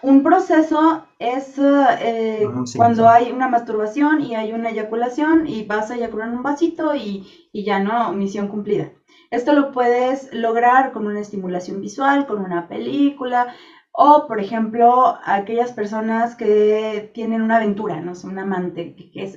[0.04, 5.96] Un proceso es eh, cuando hay una masturbación y hay una eyaculación y vas a
[5.96, 8.92] eyacular en un vasito y, y ya no, misión cumplida.
[9.32, 13.56] Esto lo puedes lograr con una estimulación visual, con una película,
[13.94, 18.12] o, por ejemplo, aquellas personas que tienen una aventura, ¿no?
[18.24, 19.36] un amante, que, es,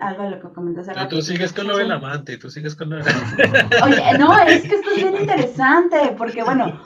[0.00, 2.90] algo de lo que comentaste hace Tú sigues con lo del amante, tú sigues con
[2.90, 3.82] lo del amante.
[3.84, 6.80] Oye, no, es que esto es bien interesante, porque, bueno,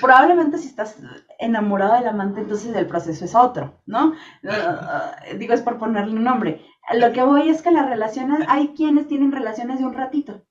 [0.00, 0.98] probablemente si estás
[1.38, 4.14] enamorado del amante, entonces el proceso es otro, ¿no?
[4.44, 6.64] Uh, digo, es por ponerle un nombre.
[6.94, 10.45] Lo que voy es que las relaciones, hay quienes tienen relaciones de un ratito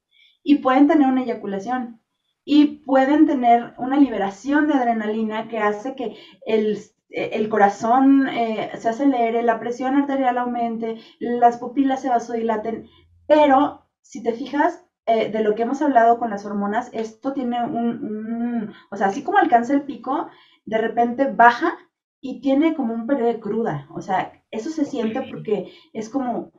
[0.45, 1.99] y pueden tener una eyaculación.
[2.45, 6.15] Y pueden tener una liberación de adrenalina que hace que
[6.45, 6.77] el,
[7.09, 12.88] el corazón eh, se acelere, la presión arterial aumente, las pupilas se vasodilaten,
[13.26, 17.63] pero si te fijas, eh, de lo que hemos hablado con las hormonas, esto tiene
[17.63, 20.27] un, o sea, así como alcanza el pico,
[20.65, 21.76] de repente baja
[22.22, 26.51] y tiene como un periodo de cruda, o sea, eso se siente porque es como,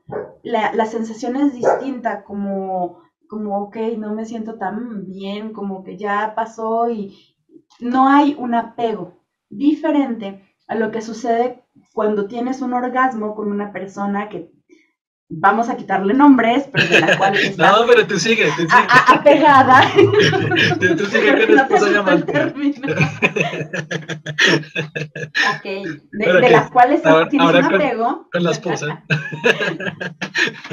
[0.43, 5.97] la, la sensación es distinta, como como, ok, no me siento tan bien, como que
[5.97, 7.17] ya pasó y
[7.81, 9.15] no hay un apego
[9.49, 14.51] diferente a lo que sucede cuando tienes un orgasmo con una persona que
[15.29, 18.87] vamos a quitarle nombres, pero de la cual No, pero tú sigue, tú sigue.
[19.09, 19.83] apegada.
[20.81, 22.33] tú, tú sigue con esposa llamante.
[25.57, 25.65] ok,
[26.13, 28.29] de, las cuales tienes un apego.
[28.31, 29.03] Con, la esposa.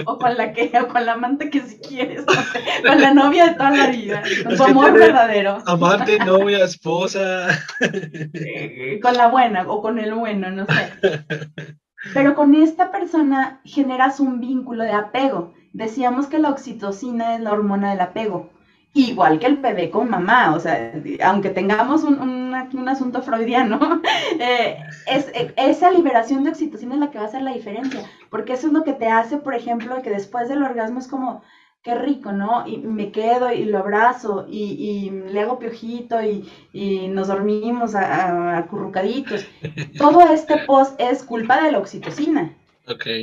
[0.05, 3.55] o con la que, o con la amante que si quieres, con la novia de
[3.55, 5.63] toda la vida, con tu amor verdadero.
[5.65, 7.47] Amante, novia, esposa.
[8.33, 11.77] Eh, con la buena o con el bueno, no sé.
[12.13, 15.53] Pero con esta persona generas un vínculo de apego.
[15.71, 18.49] Decíamos que la oxitocina es la hormona del apego,
[18.93, 20.93] igual que el bebé con mamá, o sea,
[21.23, 24.01] aunque tengamos un, un, asunto freudiano,
[24.39, 24.77] eh,
[25.07, 28.53] es, eh, esa liberación de oxitocina es la que va a hacer la diferencia, porque
[28.53, 31.41] eso es lo que te hace, por ejemplo, que después del orgasmo es como,
[31.83, 32.65] qué rico, ¿no?
[32.65, 39.45] Y me quedo y lo abrazo y, le hago piojito y, nos dormimos acurrucaditos.
[39.97, 42.55] Todo este post es culpa de la oxitocina.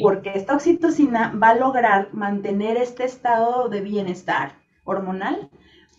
[0.00, 4.54] Porque esta oxitocina va a lograr mantener este estado de bienestar
[4.84, 5.50] hormonal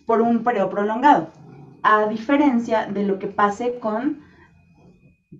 [0.06, 1.28] por un periodo prolongado,
[1.82, 4.20] a diferencia de lo que pase con,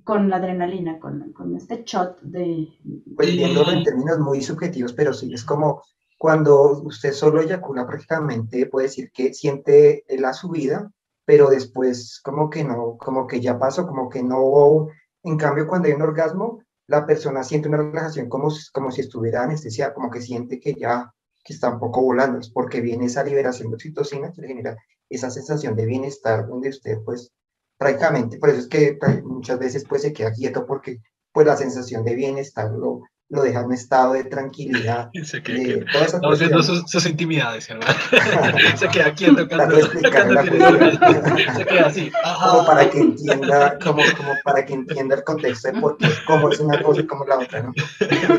[0.05, 2.69] con la adrenalina, con, con este shot de...
[3.17, 5.83] Pues viéndolo en términos muy subjetivos, pero sí, es como
[6.23, 10.89] cuando usted solo eyacula prácticamente puede decir que siente la subida,
[11.25, 14.87] pero después como que no, como que ya pasó, como que no.
[15.25, 19.43] En cambio, cuando hay un orgasmo, la persona siente una relajación como, como si estuviera
[19.43, 21.13] anestesiada, como que siente que ya
[21.43, 24.77] que está un poco volando, es porque viene esa liberación de oxitocina que le genera
[25.09, 27.33] esa sensación de bienestar donde usted pues
[27.77, 31.01] prácticamente, por eso es que pues, muchas veces pues se queda quieto porque
[31.33, 33.01] pues la sensación de bienestar lo,
[33.33, 35.11] lo deja en un estado de tranquilidad.
[35.25, 37.93] Se de queda, Estamos viendo sus, sus intimidades, hermano.
[38.77, 39.79] se queda quieto cuando,
[40.11, 41.55] cuando tiene-.
[41.57, 42.13] Se queda así.
[42.43, 46.51] como para que entienda, como, como para que entienda el contexto de por qué, cómo
[46.51, 47.73] es una cosa y cómo es la otra, ¿no?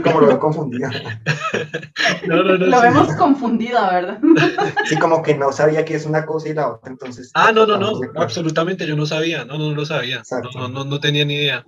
[0.04, 0.90] Como lo veo confundido.
[2.28, 2.66] No, no, no.
[2.68, 2.84] Lo sí.
[2.84, 4.20] vemos confundido, ¿verdad?
[4.86, 7.32] Sí, como que no sabía que es una cosa y la otra, entonces.
[7.34, 10.50] Ah, no, no, no, absolutamente, yo no sabía, no, no, no lo sabía, Exacto.
[10.56, 11.66] no, no, no tenía ni idea.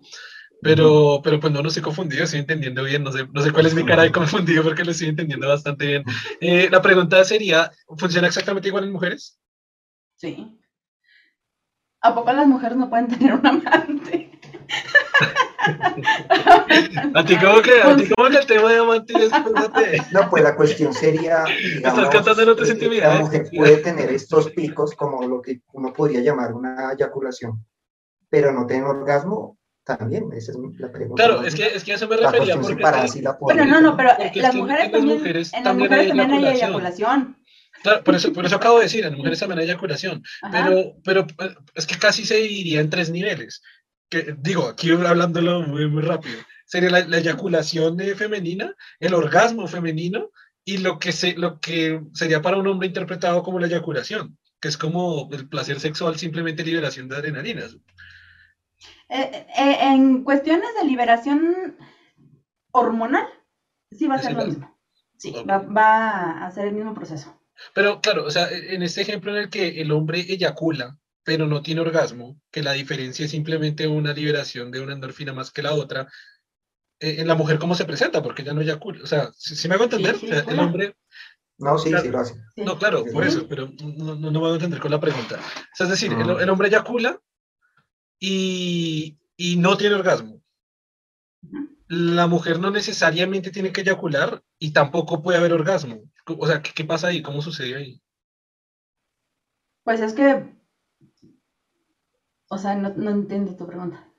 [0.65, 3.67] Pero, pero pues no, no estoy confundido, estoy entendiendo bien, no sé, no sé cuál
[3.67, 6.03] es mi cara de confundido porque lo estoy entendiendo bastante bien.
[6.41, 9.39] Eh, la pregunta sería, ¿funciona exactamente igual en mujeres?
[10.15, 10.59] Sí.
[12.01, 14.31] ¿A poco las mujeres no pueden tener un amante?
[17.13, 19.31] A ti como que, a ti como que el tema de amantes es,
[20.11, 24.49] No, pues la cuestión sería, digamos, cantando en otras eh, la mujer puede tener estos
[24.51, 27.65] picos como lo que uno podría llamar una eyaculación,
[28.29, 31.23] pero no tener orgasmo también, esa es la pregunta.
[31.23, 33.37] Claro, es que, es que a eso me la refería porque sí la.
[33.39, 36.31] Bueno, no, no, pero Porque es las mujeres también, mujeres en las también mujeres también
[36.31, 36.65] hay eyaculación.
[36.71, 37.37] eyaculación.
[37.83, 40.65] Claro, por eso, por eso acabo de decir, en las mujeres también hay eyaculación, Ajá.
[40.67, 43.61] pero, pero eh, es que casi se dividiría en tres niveles.
[44.09, 46.39] Que, digo, aquí hablándolo muy, muy rápido.
[46.65, 50.31] Sería la, la eyaculación femenina, el orgasmo femenino
[50.63, 54.67] y lo que, se, lo que sería para un hombre interpretado como la eyaculación, que
[54.67, 57.77] es como el placer sexual, simplemente liberación de adrenalinas.
[59.09, 61.77] Eh, eh, en cuestiones de liberación
[62.71, 63.27] hormonal,
[63.91, 64.77] sí va a ser lo mismo.
[65.17, 67.39] Sí, va, va a ser el mismo proceso.
[67.73, 71.61] Pero claro, o sea, en este ejemplo en el que el hombre eyacula, pero no
[71.61, 75.73] tiene orgasmo, que la diferencia es simplemente una liberación de una endorfina más que la
[75.73, 76.07] otra,
[76.99, 79.03] eh, en la mujer cómo se presenta, porque ella no eyacula.
[79.03, 80.95] O sea, si, me hago entender, sí, O sea, el hombre,
[81.57, 82.03] No, sí, Claro.
[82.03, 82.33] sí lo hace.
[82.55, 82.63] Sí.
[82.63, 85.35] no, claro, por eso, pero no, no, no me voy a entender con la pregunta.
[85.37, 87.19] O sea, es decir, el, el hombre eyacula
[88.19, 90.41] y, y no tiene orgasmo.
[91.87, 96.01] La mujer no necesariamente tiene que eyacular y tampoco puede haber orgasmo.
[96.25, 97.21] O sea, ¿qué, qué pasa ahí?
[97.21, 98.01] ¿Cómo sucede ahí?
[99.83, 100.55] Pues es que,
[102.49, 104.11] o sea, no, no entiendo tu pregunta.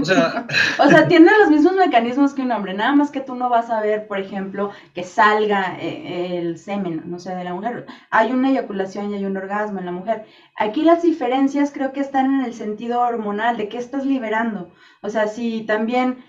[0.00, 0.46] O sea,
[0.78, 3.70] O sea, tiene los mismos mecanismos que un hombre, nada más que tú no vas
[3.70, 7.86] a ver, por ejemplo, que salga eh, el semen, no sé, de la mujer.
[8.10, 10.26] Hay una eyaculación y hay un orgasmo en la mujer.
[10.56, 14.72] Aquí las diferencias creo que están en el sentido hormonal, de qué estás liberando.
[15.02, 16.24] O sea, si también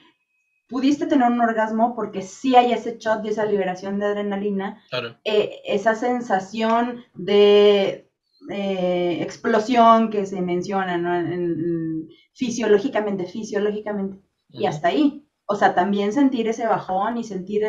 [0.67, 5.15] pudiste tener un orgasmo porque sí hay ese shot y esa liberación de adrenalina, claro.
[5.23, 8.07] eh, esa sensación de
[8.51, 11.15] eh, explosión que se menciona, ¿no?
[11.15, 12.09] En- en-
[12.39, 14.15] fisiológicamente, fisiológicamente,
[14.49, 15.27] y hasta ahí.
[15.45, 17.61] O sea, también sentir ese bajón y sentir,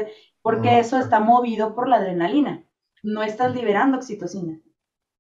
[0.43, 0.81] porque Mm.
[0.85, 2.65] eso está movido por la adrenalina,
[3.03, 4.55] no estás liberando oxitocina.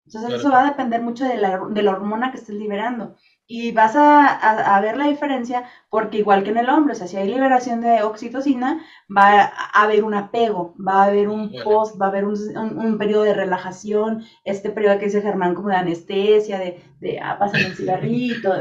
[0.06, 0.40] Entonces Claro.
[0.40, 3.16] eso va a depender mucho de la, de la hormona que estés liberando.
[3.52, 6.96] Y vas a, a- a ver la diferencia porque igual que en el hombre, o
[6.96, 8.80] sea, si hay liberación de oxitocina,
[9.14, 12.78] va a haber un apego, va a haber un post, va a haber un, un-
[12.78, 17.36] un periodo de relajación, este periodo que dice Germán como de anestesia, de, de ah,
[17.40, 18.52] pásame el cigarrito.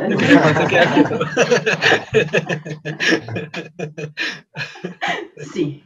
[5.37, 5.83] Sí.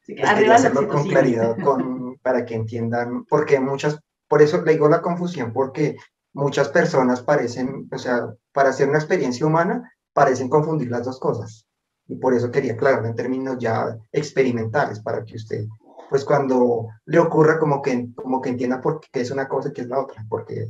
[0.00, 4.42] Sí, que Pues arriba la hacerlo con claridad con, para que entiendan, porque muchas, por
[4.42, 5.96] eso le digo la confusión, porque
[6.32, 11.66] muchas personas parecen, o sea, para hacer una experiencia humana, parecen confundir las dos cosas.
[12.08, 15.66] Y por eso quería aclararlo en términos ya experimentales, para que usted,
[16.10, 19.72] pues cuando le ocurra, como que, como que entienda por qué es una cosa y
[19.72, 20.68] qué es la otra, porque,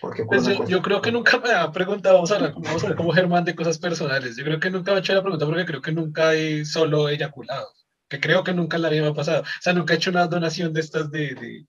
[0.00, 2.96] porque Pues yo, creo que nunca me ha preguntado, vamos a hablar, vamos a hablar
[2.96, 4.36] como Germán de cosas personales.
[4.36, 7.08] Yo creo que nunca me ha hecho la pregunta porque creo que nunca he solo
[7.08, 7.68] eyaculado.
[8.12, 9.40] Que creo que nunca la vida me ha pasado.
[9.40, 11.66] O sea, nunca he hecho una donación de estas de, de-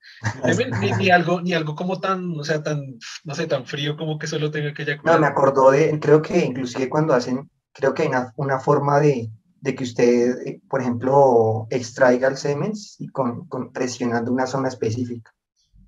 [0.56, 2.82] de- ni, ni algo, ni algo como tan, o sea, tan,
[3.24, 5.20] no sé, tan frío como que solo tenga que No, eyacular.
[5.22, 9.30] me acordó de, creo que inclusive cuando hacen, creo que hay una, una forma de,
[9.62, 14.68] de que usted, eh, por ejemplo, extraiga el semen y con, con presionando una zona
[14.68, 15.32] específica,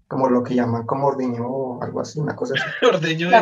[0.07, 2.63] como lo que llaman como ordeño o algo así, una cosa así.
[2.85, 3.37] Ordeño de,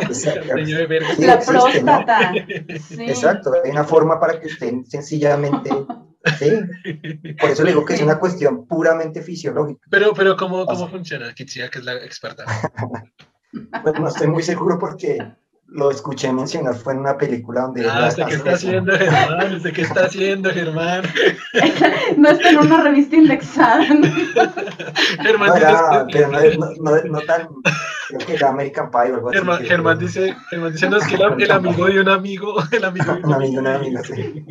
[0.51, 1.15] ordeño de verga.
[1.15, 2.03] Sí, La existe, ¿no?
[2.03, 2.33] próstata.
[2.87, 3.03] Sí.
[3.03, 5.69] Exacto, hay una forma para que usted sencillamente,
[6.39, 9.85] sí, por eso le digo que es una cuestión puramente fisiológica.
[9.89, 11.33] Pero, pero ¿cómo, cómo funciona?
[11.33, 12.45] Kitsia, que es la experta.
[13.83, 15.19] Pues no estoy muy seguro porque
[15.75, 17.87] lo escuché mencionar, fue en una película donde...
[17.89, 19.55] Ah, ¿usted qué hacen está haciendo, Germán?
[19.55, 21.03] ¿Usted qué está haciendo, Germán?
[22.17, 23.83] No está en una revista indexada.
[23.93, 24.07] ¿no?
[25.23, 27.47] Germán No, dice, era, pero no, no, no, no tan,
[28.07, 29.37] creo que era American Pie o algo así.
[29.39, 32.55] Germán, que- Germán dice, Germán dice, no, es que el, el amigo de un amigo,
[32.71, 34.45] el amigo de Un amigo, una amiga, sí.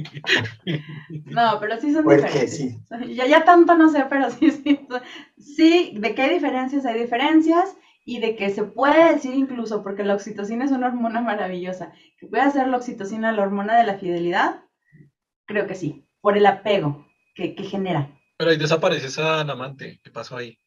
[1.27, 2.57] No, pero sí son Porque diferentes.
[2.57, 2.78] sí.
[3.15, 4.86] Ya, ya tanto no sé, pero sí, sí.
[5.39, 7.77] Sí, de qué hay diferencias, hay diferencias.
[8.04, 12.26] Y de que se puede decir incluso, porque la oxitocina es una hormona maravillosa, que
[12.26, 14.62] puede ser la oxitocina la hormona de la fidelidad,
[15.46, 18.10] creo que sí, por el apego que, genera.
[18.38, 20.58] Pero ahí desaparece esa amante, ¿qué pasó ahí?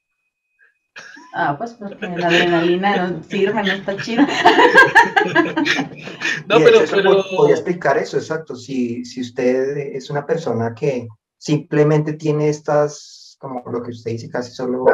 [1.34, 4.26] Ah, pues porque la adrenalina no sirve, no está chida.
[6.48, 7.26] no, pero, pero...
[7.36, 8.56] Voy a explicar eso, exacto.
[8.56, 14.30] Si, si usted es una persona que simplemente tiene estas, como lo que usted dice,
[14.30, 14.86] casi solo,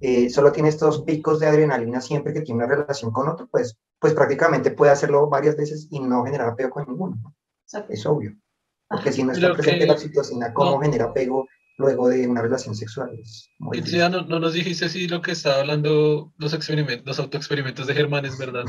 [0.00, 3.76] eh, solo tiene estos picos de adrenalina siempre que tiene una relación con otro, pues,
[3.98, 7.16] pues prácticamente puede hacerlo varias veces y no generar apego con ninguno.
[7.88, 8.34] Es obvio.
[8.88, 11.46] Porque si no está presente la oxitocina, ¿cómo genera apego
[11.76, 13.10] luego de una relación sexual.
[13.58, 18.24] no, no, nos dijiste si lo que estaba hablando los experimentos, los autoexperimentos de Germán
[18.24, 18.64] es verdad.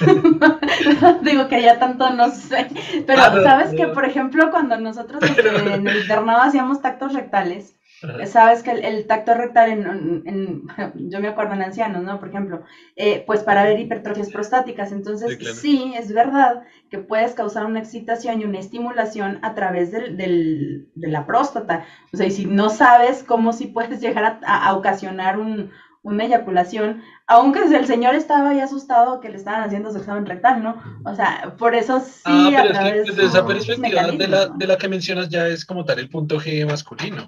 [1.22, 2.68] Digo que ya tanto no sé.
[3.06, 7.76] Pero ah, sabes que, por ejemplo, cuando nosotros en el internado hacíamos tactos rectales,
[8.26, 10.64] Sabes que el, tacto rectal, en,
[11.10, 12.18] yo me acuerdo en ancianos, ¿no?
[12.20, 12.62] Por ejemplo,
[12.94, 14.92] eh, pues para ver hipertrofias prostáticas.
[14.92, 20.16] Entonces, sí, es verdad que puedes causar una excitación y una estimulación a través del,
[20.94, 21.86] de la próstata.
[22.12, 27.60] O sea, y si no sabes cómo sí puedes llegar a, ocasionar una eyaculación, aunque
[27.60, 30.76] el señor estaba ahí asustado que le estaban haciendo su examen rectal, ¿no?
[31.06, 32.20] O sea, por eso sí.
[32.26, 35.64] Ah, pero es que desde esa perspectiva de la, de la que mencionas ya es
[35.64, 37.26] como tal el punto G masculino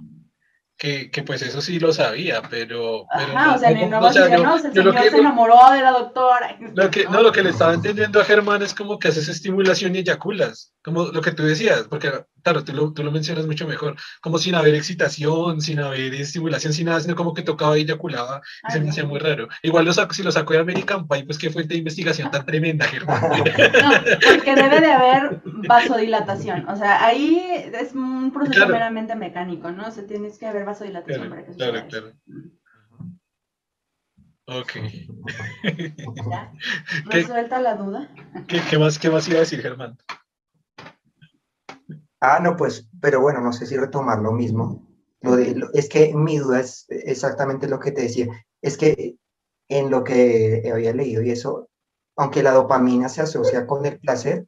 [0.79, 3.05] que, que, pues eso sí lo sabía, pero...
[3.13, 5.19] pero Ajá, o sea, no, no, no, o sea, yo, no el señor que, se
[5.19, 6.57] enamoró de la doctora.
[6.75, 9.97] Lo que, no, lo que le estaba entendiendo a Germán es como que haces estimulación
[9.97, 12.13] y eyaculas, como lo que tú decías, porque
[12.49, 16.73] claro, tú lo, tú lo mencionas mucho mejor, como sin haber excitación, sin haber estimulación,
[16.73, 19.49] sin nada, sino como que tocaba y eyaculaba, y se me hacía muy raro.
[19.63, 22.47] Igual lo saco, si lo sacó de American Pie, pues qué fuente de investigación tan
[22.47, 23.21] tremenda, Germán.
[23.21, 23.91] No,
[24.35, 27.39] porque debe de haber vasodilatación, o sea, ahí
[27.75, 29.89] es un proceso meramente mecánico, ¿no?
[29.89, 32.13] O sea, tienes que haber vasodilatación para que eso Claro, claro.
[34.47, 34.73] Ok.
[36.31, 36.53] ¿Ya?
[37.05, 38.09] ¿Resuelta la duda?
[38.47, 39.99] ¿Qué, qué, más, ¿Qué más iba a decir, Germán?
[42.21, 44.87] Ah, no, pues, pero bueno, no sé si retomar lo mismo.
[45.21, 48.29] Lo de, es que mi duda es exactamente lo que te decía.
[48.61, 49.17] Es que
[49.69, 51.69] en lo que había leído y eso,
[52.17, 54.47] aunque la dopamina se asocia con el placer,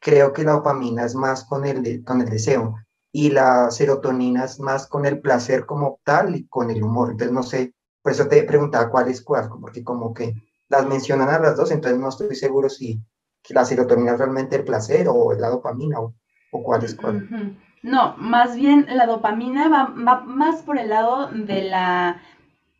[0.00, 2.76] creo que la dopamina es más con el, con el deseo
[3.12, 7.10] y la serotonina es más con el placer como tal y con el humor.
[7.12, 10.34] Entonces, no sé, por eso te preguntaba cuál es cuál, porque como que
[10.68, 13.02] las mencionan a las dos, entonces no estoy seguro si
[13.50, 16.14] la serotonina es realmente el placer o la dopamina o
[16.50, 17.56] ¿O cuál es cuál?
[17.82, 22.20] No, más bien la dopamina va, más por el lado de la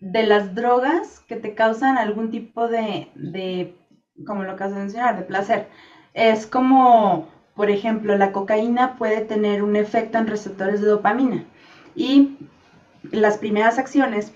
[0.00, 3.74] de las drogas que te causan algún tipo de, de
[4.26, 5.66] como lo has de mencionar, de placer.
[6.14, 11.44] Es como, por ejemplo, la cocaína puede tener un efecto en receptores de dopamina.
[11.94, 12.36] Y
[13.10, 14.32] las primeras acciones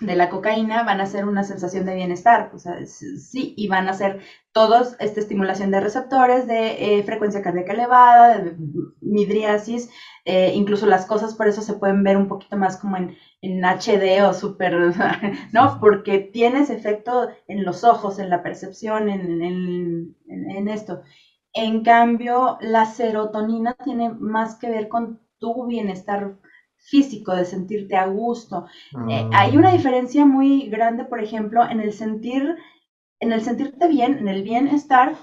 [0.00, 3.88] de la cocaína van a ser una sensación de bienestar, o sea, sí, y van
[3.88, 4.20] a ser
[4.52, 8.56] todos esta estimulación de receptores, de eh, frecuencia cardíaca elevada, de
[9.00, 9.90] midriasis,
[10.24, 13.64] eh, incluso las cosas por eso se pueden ver un poquito más como en, en
[13.64, 14.74] HD o súper,
[15.52, 15.78] ¿no?
[15.80, 21.02] Porque tienes efecto en los ojos, en la percepción, en, en, en esto.
[21.52, 26.36] En cambio, la serotonina tiene más que ver con tu bienestar
[26.84, 28.66] físico, de sentirte a gusto.
[29.08, 29.58] Eh, hay ah.
[29.58, 32.56] una diferencia muy grande, por ejemplo, en el sentir,
[33.20, 35.16] en el sentirte bien, en el bienestar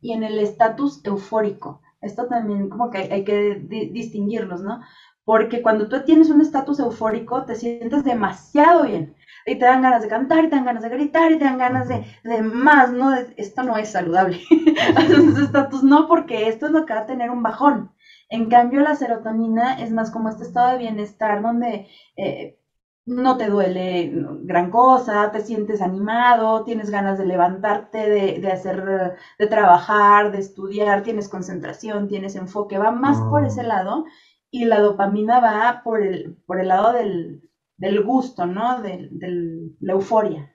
[0.00, 1.82] y en el estatus eufórico.
[2.00, 3.56] Esto también como que hay, que
[3.92, 4.80] distinguirlos, ¿no?
[5.24, 9.14] Porque cuando tú tienes un estatus eufórico, te sientes demasiado bien.
[9.44, 11.58] Y te dan ganas de cantar, y te dan ganas de gritar, y te dan
[11.58, 13.12] ganas de, de más, ¿no?
[13.36, 14.40] Esto no es saludable.
[15.42, 17.90] estatus no, porque esto es lo que va a tener un bajón.
[18.30, 22.58] En cambio, la serotonina es más como este estado de bienestar donde eh,
[23.08, 27.98] no te duele gran cosa, te sientes animado, tienes ganas de levantarte,
[28.38, 33.66] de, hacer, de trabajar, de estudiar, tienes concentración, tienes enfoque, va más por ese mm.
[33.66, 34.04] lado
[34.50, 37.40] y la dopamina va por el, por el lado del,
[38.04, 38.82] gusto, ¿no?
[38.82, 39.08] De,
[39.80, 40.54] la euforia.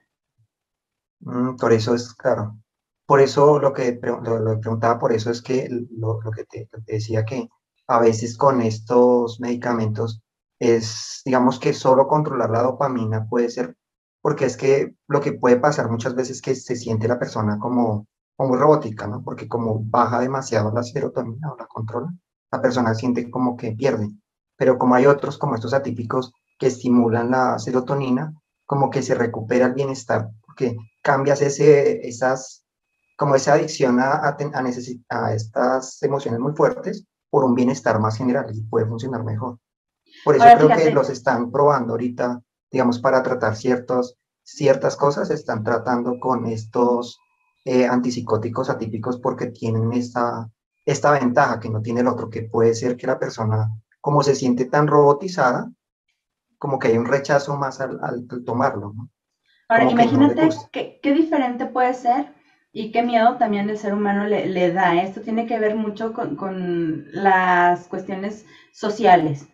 [1.20, 2.56] Mm, por eso es, claro,
[3.04, 7.48] por eso lo que lo, preguntaba, por eso es que lo, que te decía que
[7.86, 10.22] a veces con estos medicamentos
[10.58, 13.76] es, digamos que solo controlar la dopamina puede ser,
[14.22, 17.58] porque es que lo que puede pasar muchas veces es que se siente la persona
[17.58, 18.06] como,
[18.36, 19.22] como robótica, ¿no?
[19.22, 22.14] Porque como baja demasiado la serotonina o la controla,
[22.50, 24.08] la persona siente como que pierde.
[24.56, 28.32] Pero como hay otros, como estos atípicos, que estimulan la serotonina,
[28.64, 32.64] como que se recupera el bienestar, porque cambias ese, esas,
[33.18, 38.16] como esa adicción a, a, a, a estas emociones muy fuertes por un bienestar más
[38.16, 39.58] general y puede funcionar mejor.
[40.24, 42.40] Por eso creo que los están probando ahorita,
[42.70, 47.18] digamos, para tratar ciertos, ciertas cosas, están tratando con estos
[47.64, 50.48] eh, antipsicóticos atípicos porque tienen esta,
[50.86, 53.68] esta ventaja que no tiene el otro, que puede ser que la persona,
[54.00, 55.68] como se siente tan robotizada,
[56.56, 58.92] como que hay un rechazo más al, tomarlo.
[58.94, 59.10] ¿no?
[59.68, 62.32] Ahora, imagínate qué, qué, diferente puede ser
[62.76, 65.00] y qué miedo también el ser humano le, le da.
[65.00, 69.48] Esto tiene que ver mucho con, con las cuestiones sociales.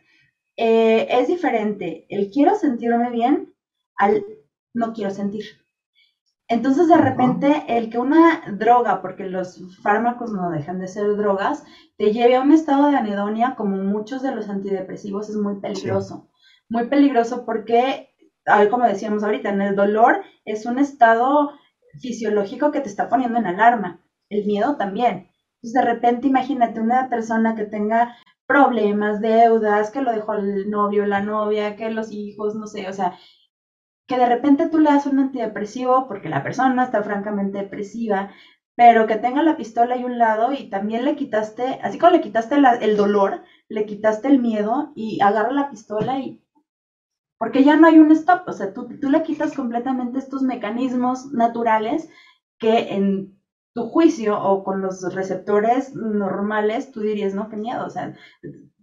[0.56, 3.54] Eh, es diferente el quiero sentirme bien
[3.96, 4.24] al
[4.72, 5.44] no quiero sentir.
[6.48, 11.62] Entonces, de repente, el que una droga, porque los fármacos no dejan de ser drogas,
[11.98, 16.30] te lleve a un estado de anedonia, como muchos de los antidepresivos, es muy peligroso.
[16.70, 18.08] Muy peligroso porque,
[18.70, 21.52] como decíamos ahorita, en el dolor es un estado
[21.98, 24.00] fisiológico que te está poniendo en alarma.
[24.28, 25.30] El miedo también.
[25.56, 31.06] Entonces, de repente, imagínate una persona que tenga problemas, deudas, que lo dejó el novio,
[31.06, 33.16] la novia, que los hijos, no sé, o sea,
[34.08, 38.32] que de repente tú le das un antidepresivo porque la persona está francamente depresiva,
[38.74, 42.20] pero que tenga la pistola ahí un lado y también le quitaste, así como le
[42.20, 46.42] quitaste el dolor, le quitaste el miedo y agarra la pistola y...
[47.40, 51.32] Porque ya no hay un stop, o sea, tú, tú le quitas completamente estos mecanismos
[51.32, 52.10] naturales
[52.58, 53.40] que en
[53.72, 58.14] tu juicio o con los receptores normales tú dirías, no, qué miedo, o sea,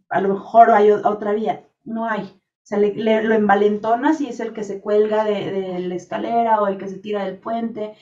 [0.10, 2.24] a lo mejor hay otra vía, no hay.
[2.24, 6.80] O sea, lo envalentonas y es el que se cuelga de, la escalera o el
[6.80, 7.94] que se tira del puente,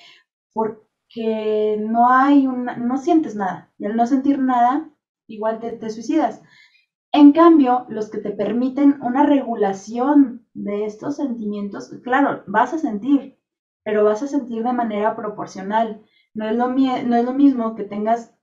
[0.54, 3.74] porque no hay una, no sientes nada.
[3.78, 4.90] Y al no sentir nada,
[5.28, 6.42] igual te, te suicidas.
[7.12, 13.38] En cambio, los que te permiten una regulación de estos sentimientos, claro, vas a sentir,
[13.84, 16.02] pero vas a sentir de manera proporcional.
[16.34, 18.34] No es lo, no es lo mismo que tengas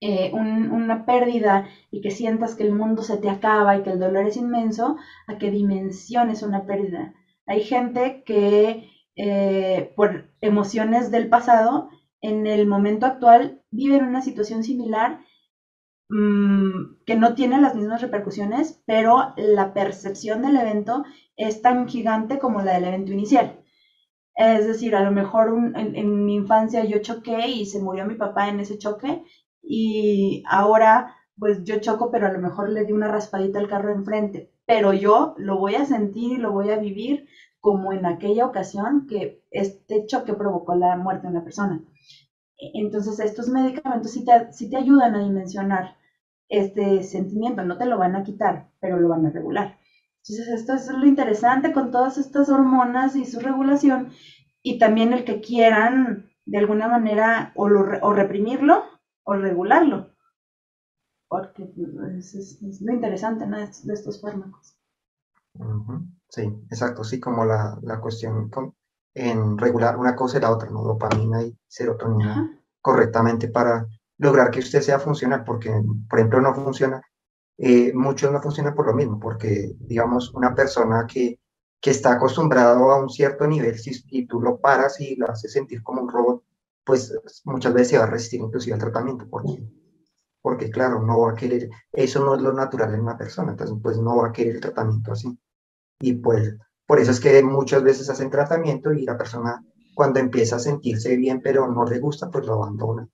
[0.00, 3.98] eh, una pérdida y que sientas que el mundo se te acaba y que el
[3.98, 4.96] dolor es inmenso,
[5.26, 7.14] a que dimensiones una pérdida.
[7.46, 14.62] Hay gente que eh, por emociones del pasado, en el momento actual vive una situación
[14.62, 15.20] similar
[16.10, 21.04] que no tiene las mismas repercusiones, pero la percepción del evento
[21.36, 23.60] es tan gigante como la del evento inicial.
[24.34, 28.48] Es decir, a lo mejor en, mi infancia yo choqué y se murió mi papá
[28.48, 29.22] en ese choque
[29.62, 33.92] y ahora pues yo choco, pero a lo mejor le di una raspadita al carro
[33.92, 37.28] enfrente, pero yo lo voy a sentir y lo voy a vivir
[37.60, 41.84] como en aquella ocasión que este choque provocó la muerte de una persona.
[42.56, 45.97] Entonces estos medicamentos sí te, sí te ayudan a dimensionar
[46.48, 49.78] este sentimiento, no te lo van a quitar, pero lo van a regular.
[50.22, 54.10] Entonces esto es lo interesante con todas estas hormonas y su regulación
[54.62, 58.84] y también el que quieran de alguna manera o, o reprimirlo
[59.24, 60.10] o regularlo.
[61.28, 61.70] Porque
[62.18, 63.58] es, lo interesante ¿no?
[63.58, 64.76] de estos fármacos.
[66.28, 68.50] Sí, exacto, sí, como la, la cuestión
[69.14, 70.82] en regular una cosa y la otra, ¿no?
[70.82, 73.86] dopamina y serotonina correctamente para
[74.18, 75.70] lograr que usted sea funcional, porque,
[76.08, 77.00] por ejemplo, no funciona,
[77.58, 81.40] eh, muchos no funcionan por lo mismo, porque, digamos, una persona que,
[81.80, 85.52] que está acostumbrado a un cierto nivel, si, y tú lo paras y lo haces
[85.52, 86.42] sentir como un robot,
[86.84, 87.12] pues
[87.44, 89.62] muchas veces se va a resistir inclusive al tratamiento, porque,
[90.42, 93.76] porque claro, no va a querer, eso no es lo natural en una persona, entonces
[93.82, 95.38] pues no va a querer el tratamiento así.
[96.00, 99.62] Y pues por eso es que muchas veces hacen tratamiento y la persona
[99.94, 103.08] cuando empieza a sentirse bien pero no le gusta, pues lo abandona.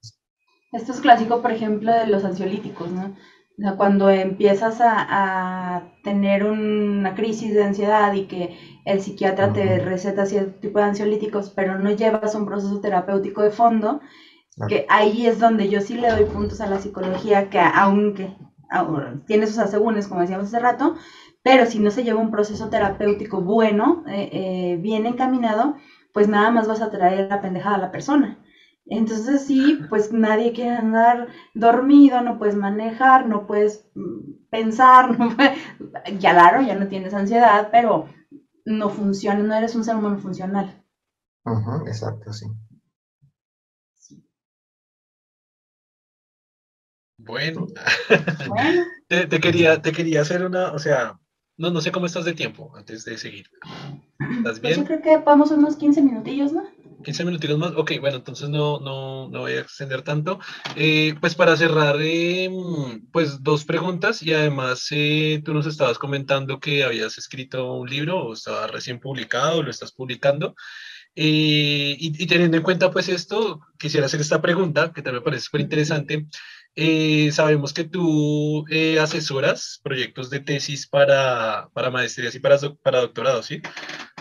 [0.74, 3.04] Esto es clásico, por ejemplo, de los ansiolíticos, ¿no?
[3.06, 9.78] O sea, cuando empiezas a, tener una crisis de ansiedad y que el psiquiatra te
[9.78, 14.00] receta cierto tipo de ansiolíticos, pero no llevas un proceso terapéutico de fondo,
[14.68, 18.36] que ahí es donde yo sí le doy puntos a la psicología, que aunque
[19.26, 20.94] tiene sus asegúnes, como decíamos hace rato,
[21.42, 25.76] pero si no se lleva un proceso terapéutico bueno, eh, eh, bien encaminado,
[26.12, 28.43] pues nada más vas a traer la pendejada a la persona.
[28.86, 35.34] Entonces sí, pues nadie quiere andar dormido, no puedes manejar, no puedes mm, pensar, no
[36.18, 38.08] ya claro, ya no tienes ansiedad, pero
[38.64, 40.82] no funciona, no eres un ser humano funcional.
[41.86, 42.46] exacto, sí.
[47.16, 47.66] Bueno,
[49.08, 51.18] te, quería, te quería hacer una, o sea,
[51.56, 53.46] no, no sé cómo estás de tiempo antes de seguir.
[54.18, 54.80] ¿Estás pues bien?
[54.80, 56.64] yo creo que vamos unos 15 minutillos, ¿no?
[57.04, 57.72] 15 minutos más.
[57.76, 60.40] Ok, bueno, entonces no, no, no voy a extender tanto.
[60.74, 62.50] Eh, pues para cerrar, eh,
[63.12, 68.18] pues dos preguntas y además eh, tú nos estabas comentando que habías escrito un libro
[68.24, 70.54] o estaba recién publicado lo estás publicando.
[71.16, 75.44] Y, y, teniendo en cuenta pues esto, quisiera hacer esta pregunta que también me parece
[75.44, 76.26] súper interesante.
[77.32, 78.64] Sabemos que tú
[79.00, 83.62] asesoras proyectos de tesis para, para maestrías y para, para doctorados, ¿sí?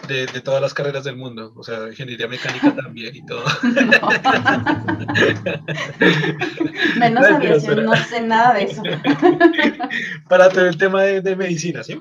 [0.07, 3.43] de, todas las carreras del mundo, o sea, ingeniería mecánica también y todo.
[6.97, 8.83] Menos aviación, no sé nada de eso.
[10.29, 11.99] Para todo el tema de, medicina, ¿sí?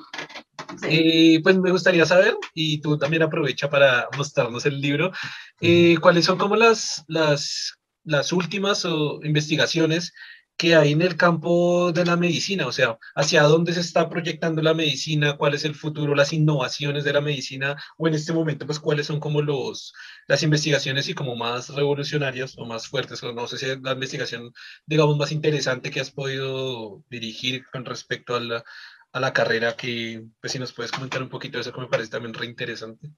[0.81, 1.41] Sí.
[1.43, 5.13] pues me gustaría saber, y tú también aprovecha para mostrarnos el libro,
[5.61, 8.87] eh, cuáles son como las, las, las últimas
[9.23, 10.13] investigaciones
[10.57, 14.63] que hay en el campo de la medicina, o sea, hacia dónde se está proyectando
[14.63, 18.67] la medicina, cuál es el futuro, las innovaciones de la medicina, o en este momento,
[18.67, 19.93] pues cuáles son como los,
[20.29, 23.93] las investigaciones y como más revolucionarias o más fuertes, o no sé si es la
[23.93, 24.53] investigación,
[24.87, 28.65] digamos, más interesante que has podido dirigir con respecto a la,
[29.13, 31.89] a la carrera, que pues si nos puedes comentar un poquito de eso, que me
[31.89, 33.11] parece también re interesante.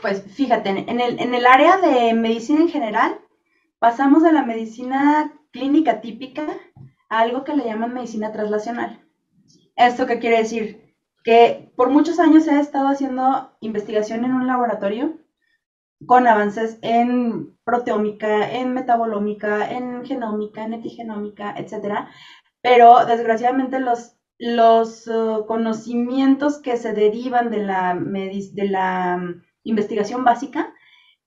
[0.00, 3.18] Pues fíjate, en el, en el área de medicina en general,
[3.78, 6.46] pasamos de la medicina clínica típica
[7.08, 9.00] a algo que le llaman medicina translacional.
[9.76, 10.94] ¿Esto qué quiere decir?
[11.24, 15.18] Que por muchos años he estado haciendo investigación en un laboratorio
[16.06, 22.10] con avances en proteómica, en metabolómica, en genómica, en epigenómica, etcétera.
[22.62, 30.24] Pero desgraciadamente los, los uh, conocimientos que se derivan de la, de la um, investigación
[30.24, 30.72] básica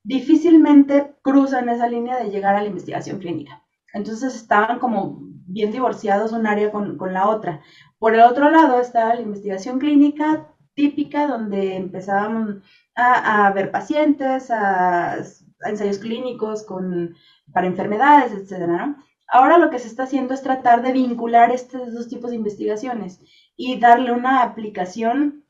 [0.04, 3.64] difícilmente cruzan esa línea de llegar a la investigación clínica.
[3.94, 7.62] Entonces estaban como bien divorciados un área con, la otra.
[8.00, 12.58] Por el otro lado estaba la investigación clínica típica, donde empezábamos
[12.96, 15.18] a, ver pacientes, a,
[15.66, 17.16] ensayos clínicos con,
[17.54, 18.96] para enfermedades, etc.
[19.28, 23.20] Ahora lo que se está haciendo es tratar de vincular estos dos tipos de investigaciones
[23.56, 25.46] y darle una aplicación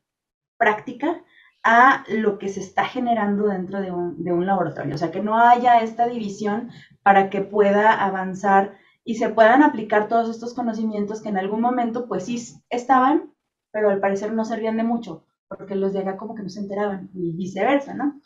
[0.58, 1.22] práctica
[1.62, 4.94] a lo que se está generando dentro de un, de un, laboratorio.
[4.94, 6.70] O sea, que no haya esta división
[7.02, 12.08] para que pueda avanzar y se puedan aplicar todos estos conocimientos que en algún momento
[12.08, 13.32] pues sí estaban,
[13.70, 16.60] pero al parecer no servían de mucho, porque los de acá como que no se
[16.60, 18.20] enteraban y viceversa, ¿no?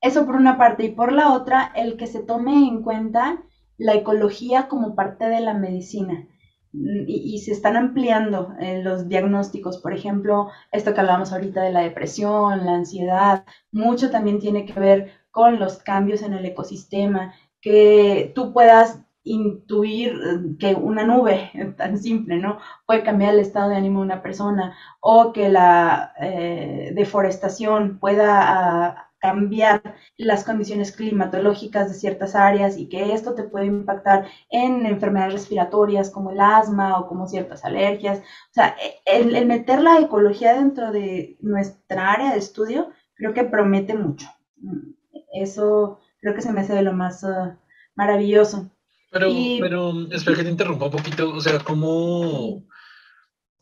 [0.00, 0.84] Eso por una parte.
[0.84, 3.42] Y por la otra, el que se tome en cuenta
[3.78, 6.26] la ecología como parte de la medicina.
[6.78, 9.78] Y, se están ampliando eh, los diagnósticos.
[9.78, 14.78] Por ejemplo, esto que hablábamos ahorita de la depresión, la ansiedad, mucho también tiene que
[14.78, 21.50] ver con los cambios en el ecosistema, que tú puedas intuir eh, que una nube
[21.76, 22.58] tan simple, ¿no?
[22.86, 28.40] Puede cambiar el estado de ánimo de una persona o que la eh, deforestación pueda
[28.42, 29.82] ah, cambiar
[30.16, 36.10] las condiciones climatológicas de ciertas áreas y que esto te puede impactar en enfermedades respiratorias
[36.10, 38.18] como el asma o como ciertas alergias.
[38.18, 43.94] O sea, el, meter la ecología dentro de nuestra área de estudio creo que promete
[43.94, 44.28] mucho.
[45.32, 47.56] Eso creo que se me hace de lo más uh,
[47.94, 48.70] maravilloso.
[49.10, 49.28] Pero,
[49.60, 52.64] pero, espera que te interrumpa un poquito, o sea, ¿cómo,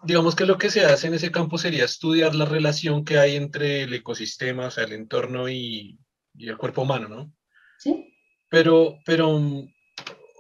[0.04, 3.36] digamos que lo que se hace en ese campo sería estudiar la relación que hay
[3.36, 5.98] entre el ecosistema, o sea, el entorno y,
[6.38, 7.32] el cuerpo humano, ¿no?
[7.78, 8.12] Sí.
[8.48, 9.40] Pero, pero,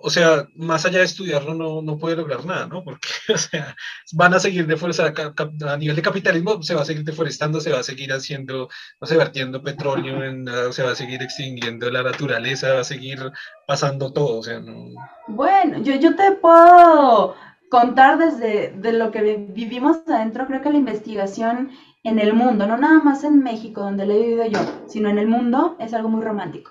[0.02, 2.84] o sea, más allá de estudiarlo no, no puede lograr nada, ¿no?
[2.84, 3.74] Porque, o sea,
[4.12, 5.34] van a seguir deforestando,
[5.66, 8.68] a nivel de capitalismo se va a seguir deforestando, se va a seguir haciendo,
[9.00, 13.18] no sé, vertiendo petróleo, en, se va a seguir extinguiendo la naturaleza, va a seguir
[13.66, 14.90] pasando todo, o sea, no...
[15.28, 17.34] Bueno, yo, yo te puedo
[17.74, 21.70] contar desde de lo que vivimos adentro, creo que la investigación
[22.04, 25.18] en el mundo, no nada más en México, donde la he vivido yo, sino en
[25.18, 26.70] el mundo, es algo muy romántico.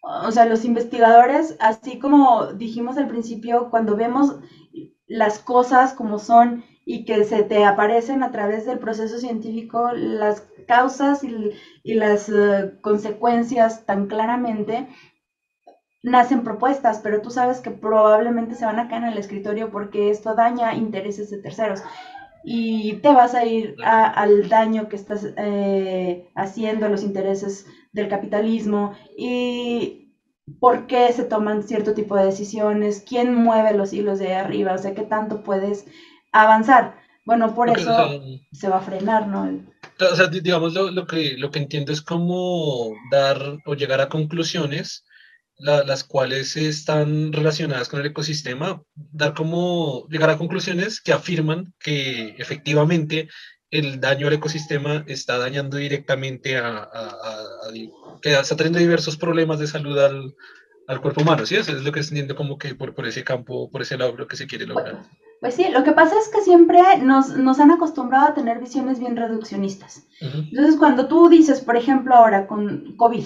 [0.00, 4.36] O sea, los investigadores, así como dijimos al principio, cuando vemos
[5.06, 10.48] las cosas como son y que se te aparecen a través del proceso científico las
[10.66, 11.52] causas y,
[11.94, 14.88] las eh, consecuencias tan claramente,
[16.02, 20.10] nacen propuestas, pero tú sabes que probablemente se van a caer en el escritorio porque
[20.10, 21.82] esto daña intereses de terceros
[22.42, 28.08] y te vas a ir al daño que estás eh, haciendo a los intereses del
[28.08, 30.14] capitalismo y
[30.58, 34.78] por qué se toman cierto tipo de decisiones, quién mueve los hilos de arriba, o
[34.78, 35.86] sea, qué tanto puedes
[36.32, 36.98] avanzar.
[37.26, 38.20] Bueno, por eso
[38.50, 39.60] se va a frenar, ¿no?
[40.10, 44.08] O sea, digamos, lo, lo, que, lo que entiendo es cómo dar o llegar a
[44.08, 45.04] conclusiones
[45.60, 52.34] las cuales están relacionadas con el ecosistema, dar como llegar a conclusiones que afirman que
[52.38, 53.28] efectivamente
[53.70, 56.88] el daño al ecosistema está dañando directamente a,
[58.20, 60.34] que está trayendo diversos problemas de salud al,
[60.88, 61.56] al cuerpo humano, ¿sí?
[61.56, 64.26] Eso es lo que entiendo como que por, por ese campo, por ese lado lo
[64.26, 65.02] que se quiere lograr.
[65.40, 68.98] Pues sí, lo que pasa es que siempre nos, nos han acostumbrado a tener visiones
[68.98, 70.06] bien reduccionistas.
[70.20, 73.24] Entonces, cuando tú dices, por ejemplo, ahora con COVID,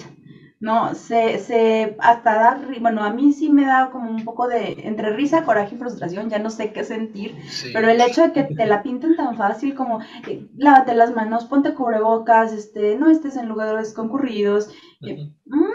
[0.59, 0.95] ¿no?
[0.95, 5.11] Se, se hasta dar, bueno, a mí sí me da como un poco de, entre
[5.11, 7.35] risa, coraje y frustración, ya no sé qué sentir,
[7.73, 11.45] pero el hecho de que te la pinten tan fácil como, eh, lávate las manos,
[11.45, 14.69] ponte cubrebocas, este, no estés en lugares concurridos,
[15.01, 15.65] eh, mm,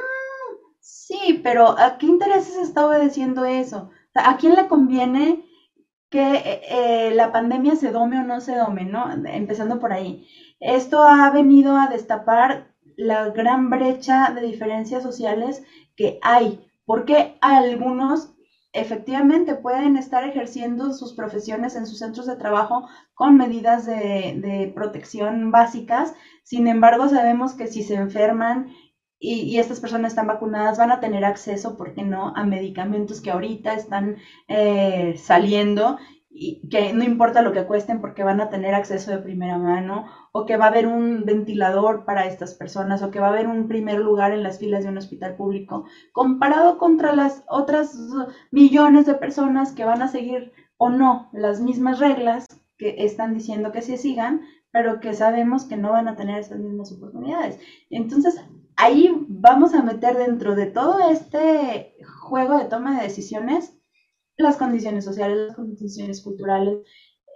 [0.81, 3.91] sí, pero ¿a qué intereses está obedeciendo eso?
[4.15, 5.45] ¿A quién le conviene
[6.11, 9.11] que eh, la pandemia se dome o no se dome, ¿no?
[9.27, 10.27] Empezando por ahí.
[10.59, 12.70] Esto ha venido a destapar
[13.01, 15.63] la gran brecha de diferencias sociales
[15.97, 18.35] que hay, porque algunos
[18.73, 25.51] efectivamente pueden estar ejerciendo sus profesiones en sus centros de trabajo con medidas de, protección
[25.51, 26.15] básicas,
[26.45, 28.73] sin embargo sabemos que si se enferman
[29.19, 33.31] y, estas personas están vacunadas van a tener acceso, ¿por qué no?, a medicamentos que
[33.31, 34.17] ahorita están
[34.47, 35.99] eh, saliendo
[36.71, 40.47] que no importa lo que cuesten porque van a tener acceso de primera mano, o
[40.47, 43.67] que va a haber un ventilador para estas personas, o que va a haber un
[43.67, 47.99] primer lugar en las filas de un hospital público, comparado contra las otras
[48.53, 52.47] millones de personas que van a seguir o no las mismas reglas
[52.79, 56.61] que están diciendo que se sigan, pero que sabemos que no van a tener esas
[56.61, 57.59] mismas oportunidades.
[57.91, 58.41] Entonces,
[58.77, 63.80] ahí vamos a meter dentro de todo este juego de toma de decisiones
[64.41, 66.79] las condiciones sociales, las condiciones culturales,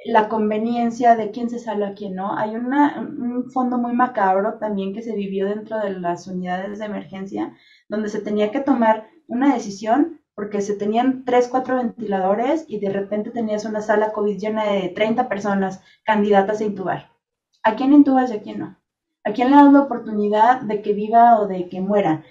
[0.05, 2.37] la conveniencia de quién se salva a quién no.
[2.37, 7.57] Hay un fondo muy macabro también que se vivió dentro de las unidades de emergencia,
[7.89, 12.91] donde se tenía que tomar una decisión porque se tenían tres, cuatro ventiladores y de
[12.91, 17.11] repente tenías una sala COVID llena de 30 personas candidatas a intubar.
[17.63, 18.77] ¿A quién intubas y a quién no?
[19.25, 22.25] ¿A quién le das la oportunidad de que viva o de que muera?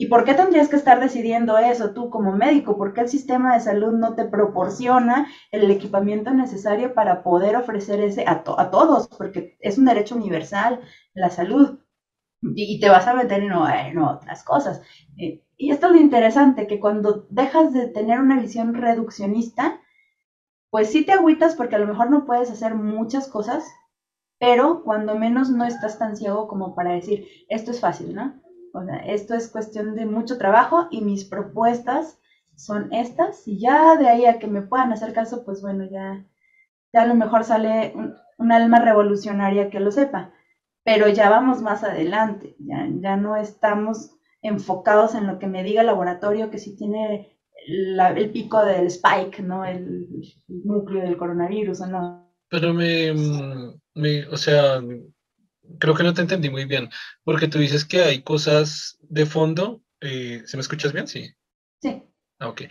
[0.00, 2.78] ¿Y por qué tendrías que estar decidiendo eso tú como médico?
[2.78, 8.00] ¿Por qué el sistema de salud no te proporciona el equipamiento necesario para poder ofrecer
[8.00, 9.08] ese a, a todos?
[9.08, 10.80] Porque es un derecho universal
[11.14, 11.80] la salud.
[12.40, 14.80] Y, te vas a meter en, otras cosas.
[15.16, 19.80] Eh, y esto es lo interesante, que cuando dejas de tener una visión reduccionista,
[20.70, 23.64] pues sí te agüitas porque a lo mejor no puedes hacer muchas cosas,
[24.38, 28.40] pero cuando menos no estás tan ciego como para decir, esto es fácil, ¿no?
[28.78, 32.18] O sea, esto es cuestión de mucho trabajo y mis propuestas
[32.56, 33.46] son estas.
[33.46, 36.24] Y ya de ahí a que me puedan hacer caso, pues bueno, ya,
[36.92, 40.32] ya a lo mejor sale un, alma revolucionaria que lo sepa.
[40.84, 45.82] Pero ya vamos más adelante, ya, ya no estamos enfocados en lo que me diga
[45.82, 49.64] el laboratorio, que si tiene el pico del spike, ¿no?
[49.64, 50.06] El,
[50.46, 52.32] núcleo del coronavirus o no.
[52.48, 53.12] Pero me,
[53.94, 54.80] me, o sea,
[55.78, 56.90] creo que no te entendí muy bien,
[57.24, 59.82] porque tú dices que hay cosas de fondo.
[60.00, 61.06] Eh, ¿Se me escuchas bien?
[61.06, 61.34] Sí.
[61.82, 62.02] Sí.
[62.38, 62.62] Ah, ok.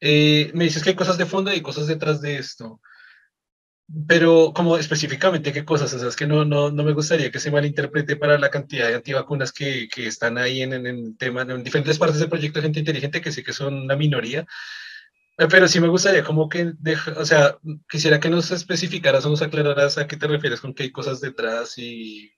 [0.00, 2.80] Eh, me dices que hay cosas de fondo y cosas detrás de esto.
[4.06, 5.92] Pero, como específicamente, ¿qué cosas?
[5.94, 8.88] O sea, es que no, no, no me gustaría que se malinterprete para la cantidad
[8.88, 12.58] de antivacunas que, que están ahí en, en el tema, en diferentes partes del proyecto
[12.58, 14.46] de Gente Inteligente, que sé que son una minoría.
[15.38, 16.74] Eh, pero sí me gustaría como que,
[17.16, 17.56] o sea,
[17.88, 21.20] quisiera que nos especificaras o nos aclararas a qué te refieres con que hay cosas
[21.20, 22.32] detrás y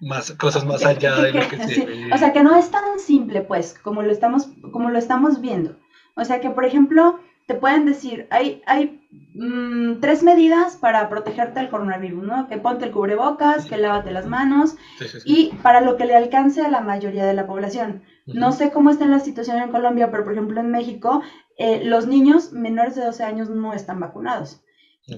[0.00, 3.42] más cosas más allá de lo que se O sea, que no es tan simple,
[3.42, 5.76] pues, como lo estamos, como lo estamos viendo.
[6.16, 9.00] O sea, que, por ejemplo, te pueden decir, hay, hay
[9.34, 12.48] mm, tres medidas para protegerte del coronavirus, ¿no?
[12.48, 14.76] Que ponte el cubrebocas, que lávate las manos
[15.24, 18.02] y para lo que le alcance a la mayoría de la población.
[18.26, 21.22] No sé cómo está la situación en Colombia, pero por ejemplo en México,
[21.58, 24.62] eh, los niños menores de 12 años no están vacunados.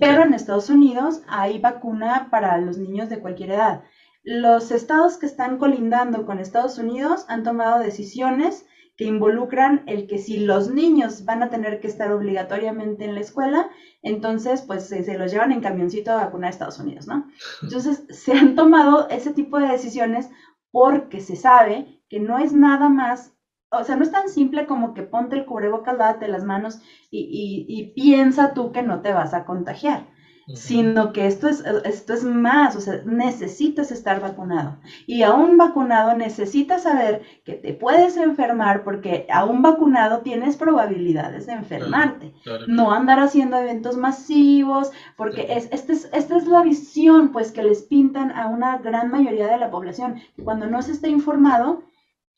[0.00, 3.84] Pero en Estados Unidos hay vacuna para los niños de cualquier edad.
[4.28, 8.66] Los estados que están colindando con Estados Unidos han tomado decisiones
[8.96, 13.20] que involucran el que si los niños van a tener que estar obligatoriamente en la
[13.20, 13.70] escuela,
[14.02, 17.28] entonces pues se, los llevan en camioncito a vacunar a Estados Unidos, ¿no?
[17.62, 20.28] Entonces se han tomado ese tipo de decisiones
[20.72, 23.32] porque se sabe que no es nada más,
[23.70, 26.80] o sea, no es tan simple como que ponte el cubrebocas, date las manos
[27.12, 30.08] y piensa tú que no te vas a contagiar
[30.54, 34.76] sino que esto es, esto es más, o sea, necesitas estar vacunado.
[35.06, 41.54] Y aún vacunado necesitas saber que te puedes enfermar porque aún vacunado tienes probabilidades de
[41.54, 42.32] enfermarte.
[42.68, 47.64] No andar haciendo eventos masivos, porque es, esta, es, esta es la visión pues que
[47.64, 50.20] les pintan a una gran mayoría de la población.
[50.44, 51.82] Cuando no se está informado,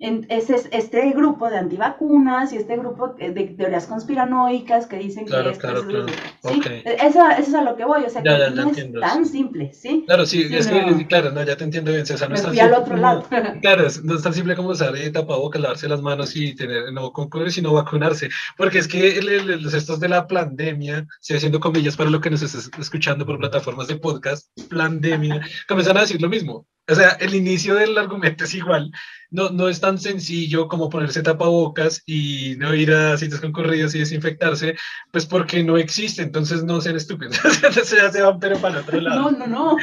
[0.01, 5.33] ese es este grupo de antivacunas y este grupo de teorías conspiranoicas que dicen que
[5.33, 6.07] esto claro, es, claro.
[6.07, 6.63] ¿sí?
[6.85, 10.05] Eso, es a lo que voy, o sea, que no es tan simple, ¿sí?
[10.07, 12.61] Claro, sí, es que, claro, no, ya te entiendo bien, sea, no es tan simple
[12.61, 13.27] al otro lado.
[13.61, 17.51] claro, no es tan simple como usar tapabocas, lavarse las manos y tener, no concurrir,
[17.51, 22.21] sino vacunarse, porque es que los estos de la pandemia, estoy haciendo comillas para lo
[22.21, 26.95] que nos estás escuchando por plataformas de podcast, pandemia, comienzan a decir lo mismo, o
[26.95, 28.91] sea, el inicio del argumento es igual.
[29.31, 33.99] No, no es tan sencillo como ponerse tapabocas y no ir a sitios concurridos y
[33.99, 34.77] desinfectarse,
[35.11, 37.39] pues porque no existe, entonces no sean estúpidos.
[37.63, 39.31] entonces ya se van pero para otro lado.
[39.31, 39.77] No, no, no.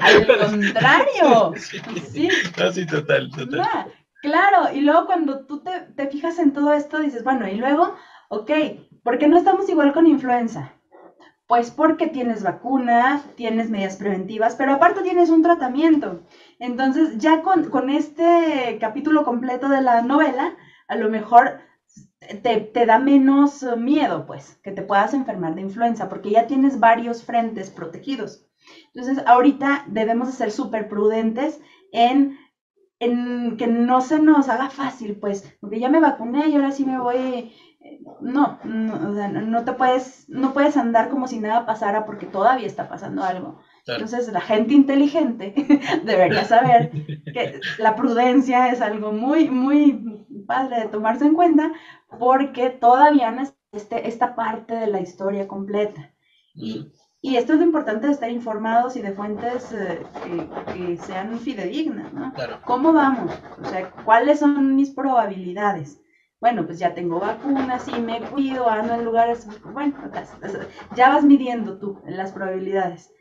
[0.00, 1.54] Al contrario.
[2.12, 2.28] Sí.
[2.62, 3.92] Así, total, total.
[4.20, 7.94] Claro, y luego cuando tú te, te fijas en todo esto, dices, bueno, y luego,
[8.28, 8.50] ok,
[9.02, 10.72] ¿por qué no estamos igual con influenza?
[11.46, 16.22] Pues porque tienes vacuna, tienes medidas preventivas, pero aparte tienes un tratamiento.
[16.58, 20.56] Entonces, ya con, este capítulo completo de la novela,
[20.88, 21.60] a lo mejor
[22.42, 26.80] te, te, da menos miedo, pues, que te puedas enfermar de influenza, porque ya tienes
[26.80, 28.46] varios frentes protegidos.
[28.94, 31.60] Entonces, ahorita debemos ser súper prudentes
[31.92, 32.36] en,
[32.98, 36.84] en, que no se nos haga fácil, pues, porque ya me vacuné y ahora sí
[36.84, 37.52] me voy
[38.20, 42.26] no, no, o sea, no te puedes, no puedes andar como si nada pasara porque
[42.26, 43.60] todavía está pasando algo.
[43.88, 45.54] Entonces, la gente inteligente
[46.04, 46.90] debería saber
[47.32, 51.72] que la prudencia es algo muy, muy padre de tomarse en cuenta
[52.18, 56.12] porque todavía no es este, esta parte de la historia completa.
[56.54, 60.96] Y, y, esto es lo importante de estar informados y de fuentes eh, que, que,
[60.96, 62.32] sean fidedignas, ¿no?
[62.64, 63.32] ¿Cómo vamos?
[63.60, 66.00] O sea, ¿cuáles son mis probabilidades?
[66.40, 69.96] bueno, pues ya tengo vacunas y me cuido, ando en lugares, bueno,
[70.94, 73.12] ya vas midiendo tú las probabilidades.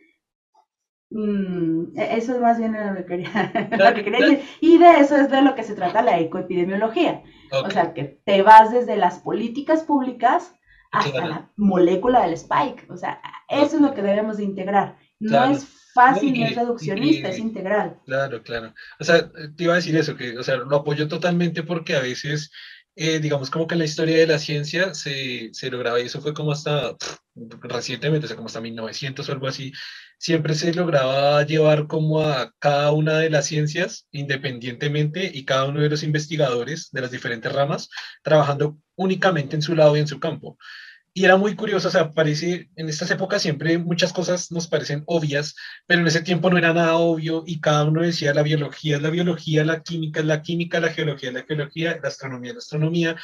[1.10, 3.52] Mm, e, eso es más bien lo que quería,
[4.30, 4.42] decir.
[4.62, 7.24] Y de eso es de lo que se trata la ecoepidemiología.
[7.52, 10.54] O sea, que te vas desde las políticas públicas
[10.92, 12.90] hasta la molécula del spike.
[12.90, 14.98] O sea, eso es lo que debemos de integrar.
[15.20, 18.00] No es fácil, no, es reduccionista, es integral.
[18.06, 18.74] Claro, claro.
[19.00, 22.02] O sea, te iba a decir eso, que, o sea, lo apoyo totalmente porque a
[22.02, 22.52] veces
[22.98, 26.20] eh, digamos como que en la historia de la ciencia se, se lograba, y eso
[26.20, 26.96] fue como hasta
[27.62, 29.72] recientemente, o sea, como hasta 1900 o algo así,
[30.18, 35.82] siempre se lograba llevar como a cada una de las ciencias independientemente y cada uno
[35.82, 37.90] de los investigadores de las diferentes ramas
[38.24, 40.58] trabajando únicamente en su lado y en su campo.
[41.18, 45.02] Y era muy curioso, o sea, parece, en estas épocas siempre muchas cosas nos parecen
[45.08, 45.56] obvias,
[45.88, 49.02] pero en ese tiempo no era nada obvio y cada uno decía la biología es
[49.02, 52.56] la biología, la química es la química, la geología es la geología, la astronomía es
[52.58, 53.16] la astronomía,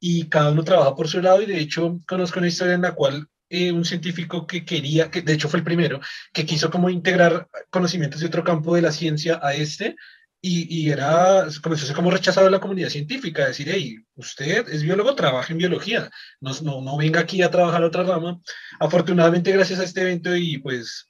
[0.00, 2.94] y cada uno trabaja por su lado y de hecho conozco una historia en la
[2.94, 6.00] cual eh, un científico que quería, que de hecho fue el primero,
[6.32, 9.96] que quiso como integrar conocimientos de otro campo de la ciencia a este,
[10.46, 15.52] y, era, comenzó como rechazado en la comunidad científica, decir, hey, usted es biólogo, trabaja
[15.52, 16.10] en biología,
[16.40, 18.40] no, no, no venga aquí a trabajar a otra rama.
[18.78, 21.08] Afortunadamente, gracias a este evento y pues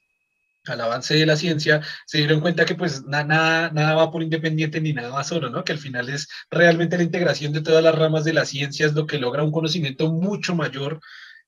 [0.67, 4.81] al avance de la ciencia, se dieron cuenta que pues nada, nada va por independiente
[4.81, 5.63] ni nada va solo, ¿no?
[5.63, 9.05] Que al final es realmente la integración de todas las ramas de la ciencia lo
[9.05, 10.99] que logra un conocimiento mucho mayor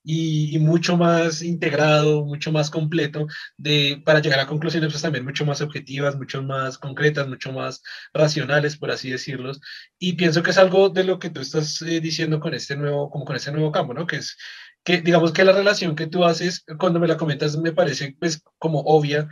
[0.03, 5.45] y, mucho más integrado, mucho más completo, de, para llegar a conclusiones pues, también mucho
[5.45, 7.81] más objetivas, mucho más concretas, mucho más
[8.13, 9.51] racionales, por así decirlo.
[9.99, 13.09] Y pienso que es algo de lo que tú estás eh, diciendo con este nuevo,
[13.09, 14.07] como con este nuevo campo, ¿no?
[14.07, 14.37] Que es
[14.83, 18.41] que digamos que la relación que tú haces cuando me la comentas me parece pues
[18.57, 19.27] como obvia,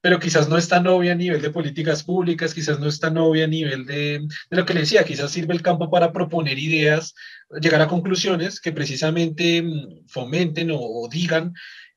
[0.00, 3.18] pero quizás no es tan obvia a nivel de políticas públicas, quizás no es tan
[3.18, 6.58] obvia a nivel de, de, lo que le decía, quizás sirve el campo para proponer
[6.58, 7.14] ideas,
[7.60, 11.52] llegar a conclusiones que precisamente mm, fomenten o, digan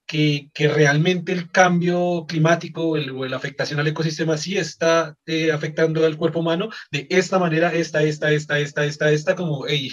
[0.05, 6.05] que, que, realmente el cambio climático o, la afectación al ecosistema sí está eh, afectando
[6.05, 9.89] al cuerpo humano de esta manera, esta, esta, esta, esta, esta, esta, como, hey,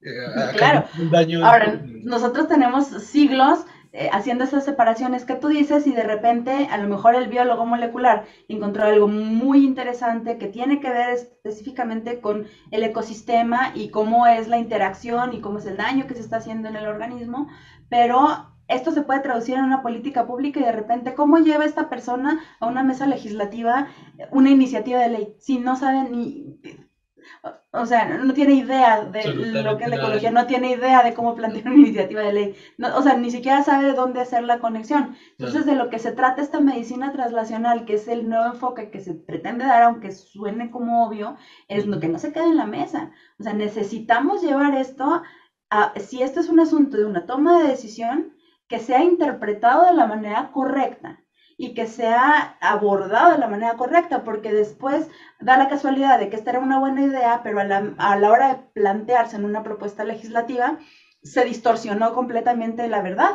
[0.00, 0.86] eh, claro.
[0.98, 3.60] Un daño Ahora, nosotros tenemos siglos
[4.00, 7.66] eh, haciendo esas separaciones que tú dices y de repente a lo mejor el biólogo
[7.66, 14.28] molecular encontró algo muy interesante que tiene que ver específicamente con el ecosistema y cómo
[14.28, 17.48] es la interacción y cómo es el daño que se está haciendo en el organismo,
[17.88, 21.88] pero esto se puede traducir en una política pública y de repente, ¿cómo lleva esta
[21.88, 23.88] persona a una mesa legislativa
[24.30, 26.56] una iniciativa de ley si no sabe ni
[27.70, 31.14] o sea, no tiene idea de lo que es la ecología, no tiene idea de
[31.14, 32.56] cómo plantear una iniciativa de ley,
[32.94, 35.16] o sea, ni siquiera sabe de dónde hacer la conexión.
[35.38, 39.00] Entonces, de lo que se trata esta medicina translacional, que es el nuevo enfoque que
[39.00, 41.36] se pretende dar, aunque suene como obvio,
[41.68, 43.12] es lo que no se quede en la mesa.
[43.38, 45.22] O sea, necesitamos llevar esto
[45.70, 48.34] a, si esto es un asunto de una toma de decisión,
[48.68, 51.22] que sea interpretado de la manera correcta
[51.58, 55.10] y que sea abordado de la manera correcta, porque después
[55.40, 58.30] da la casualidad de que esta era una buena idea, pero a la, a la
[58.30, 60.78] hora de plantearse en una propuesta legislativa,
[61.22, 63.32] se distorsionó completamente la verdad.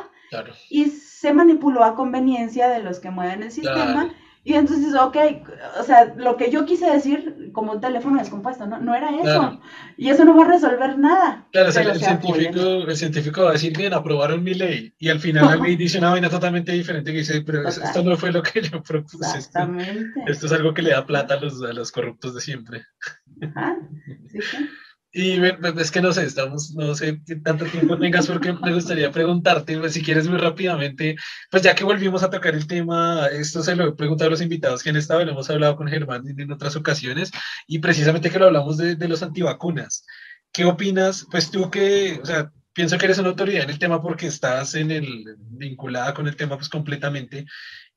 [0.70, 5.15] Y se manipuló a conveniencia de los que mueven el sistema Y entonces, ok,
[5.80, 9.61] o sea, lo que yo quise decir como un teléfono descompuesto, no, no era eso.
[9.95, 11.48] Y eso no va a resolver nada.
[11.53, 14.94] Claro, el, científico, el científico va a decir, bien, aprobaron mi ley.
[14.99, 18.18] Y al final la ley dice una vaina totalmente diferente que dice, pero esto no
[18.18, 19.38] fue lo que yo propuse.
[19.38, 20.24] Exactamente.
[20.28, 22.86] Esto, es algo que le da plata a los, a los corruptos de siempre.
[23.41, 23.78] Ajá,
[24.30, 24.57] sí, sí.
[25.15, 25.40] Y
[25.80, 29.77] es que no sé, estamos, no sé qué tanto tiempo tengas porque me gustaría preguntarte,
[29.77, 31.15] pues, si quieres muy rápidamente,
[31.52, 34.41] pues ya que volvimos a tocar el tema, esto se lo he preguntado a los
[34.41, 37.31] invitados que han estado, lo hemos hablado con Germán en otras ocasiones,
[37.68, 40.03] y precisamente que lo hablamos de, de los antivacunas.
[40.52, 41.27] ¿Qué opinas?
[41.30, 44.73] Pues tú que, o sea, pienso que eres una autoridad en el tema porque estás
[44.76, 47.45] en el, vinculada con el tema pues completamente.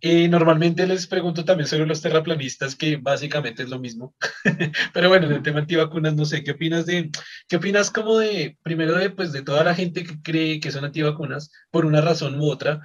[0.00, 4.14] Eh, normalmente les pregunto también sobre los terraplanistas, que básicamente es lo mismo.
[4.92, 7.10] Pero bueno, en el tema antivacunas, no sé, ¿qué opinas de,
[7.48, 10.84] qué opinas como de, primero de, pues, de toda la gente que cree que son
[10.84, 12.82] antivacunas por una razón u otra?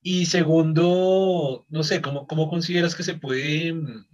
[0.00, 4.06] Y segundo, no sé, ¿cómo, cómo consideras que se puede mm,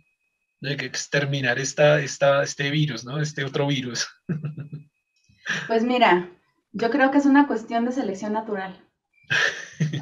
[0.62, 3.20] exterminar esta, esta, este virus, ¿no?
[3.20, 4.06] Este otro virus.
[5.66, 6.31] Pues mira,
[6.70, 8.78] yo creo que es una cuestión de selección natural.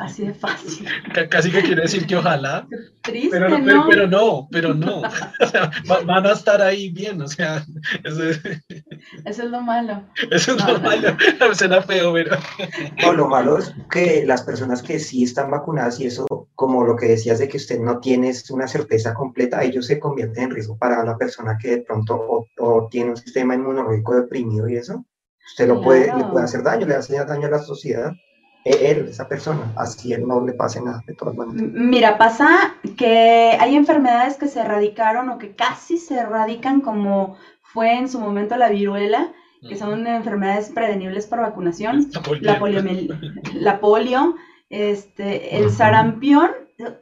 [0.00, 0.86] Así de fácil.
[1.30, 2.66] Casi que quiere decir que ojalá.
[3.02, 3.86] Triste, pero, ¿no?
[3.88, 5.02] Pero, no, pero no.
[6.06, 7.64] van a estar ahí bien, o sea.
[8.04, 8.40] Eso es,
[9.24, 10.02] eso es lo malo.
[10.30, 11.16] Eso es lo malo.
[11.52, 12.36] Suena feo, pero.
[13.02, 16.96] No, lo malo es que las personas que sí están vacunadas y eso, como lo
[16.96, 20.76] que decías de que usted no tiene una certeza completa, ellos se convierten en riesgo
[20.76, 25.04] para la persona que de pronto o tiene un sistema inmunológico deprimido y eso
[25.48, 28.12] Usted lo puede, le puede hacer daño, le hace daño a la sociedad.
[28.64, 31.70] Él, esa persona, así él no le pase nada de todas maneras.
[31.72, 37.94] Mira, pasa que hay enfermedades que se erradicaron o que casi se erradican como fue
[37.94, 39.32] en su momento la viruela,
[39.66, 42.10] que son enfermedades prevenibles por vacunación,
[42.40, 42.82] la, polio,
[43.54, 44.36] la polio,
[44.70, 46.50] este, el sarampión,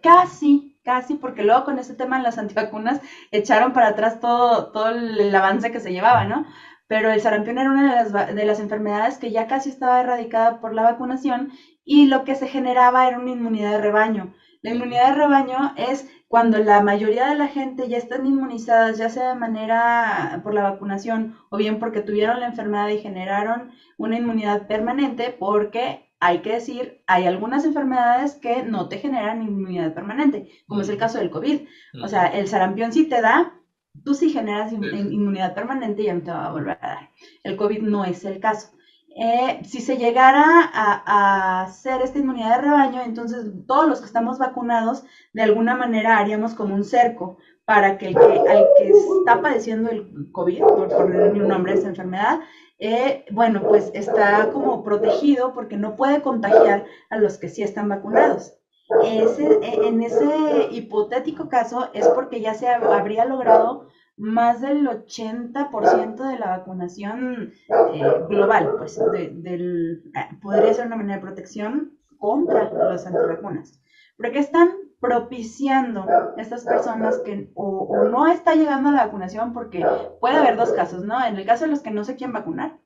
[0.03, 3.01] casi, casi, porque luego con ese tema en las antivacunas
[3.31, 6.47] echaron para atrás todo, todo el avance que se llevaba, ¿no?
[6.89, 10.61] Pero el sarampión era una de las, de las enfermedades que ya casi estaba erradicada
[10.61, 11.53] por la vacunación
[11.85, 14.35] y lo que se generaba era una inmunidad de rebaño.
[14.63, 19.09] La inmunidad de rebaño es cuando la mayoría de la gente ya están inmunizadas, ya
[19.09, 24.19] sea de manera por la vacunación o bien porque tuvieron la enfermedad y generaron una
[24.19, 30.49] inmunidad permanente, porque hay que decir, hay algunas enfermedades que no te generan inmunidad permanente,
[30.67, 31.61] como es el caso del COVID.
[32.03, 33.55] O sea, el sarampión sí te da,
[34.05, 37.11] tú sí generas inmunidad permanente y ya no te va a volver a dar.
[37.43, 38.71] El COVID no es el caso.
[39.19, 40.45] Eh, si se llegara
[40.75, 46.19] a, hacer esta inmunidad de rebaño, entonces todos los que estamos vacunados, de alguna manera
[46.19, 50.89] haríamos como un cerco para que el que, al que está padeciendo el COVID, por
[50.89, 52.41] ponerle un nombre a esa enfermedad,
[52.79, 57.89] eh, bueno, pues está como protegido porque no puede contagiar a los que sí están
[57.89, 58.53] vacunados.
[59.03, 66.17] Ese, e, en ese hipotético caso es porque ya se habría logrado más del 80%
[66.17, 72.71] de la vacunación eh, global, pues del, eh, podría ser una manera de protección contra
[72.73, 73.81] las antivacunas.
[74.17, 76.07] Porque están propiciando
[76.39, 79.85] estas personas que o, o, no está llegando a la vacunación porque
[80.21, 81.23] puede haber dos casos, ¿no?
[81.25, 82.79] En el caso de los que no se quieren vacunar,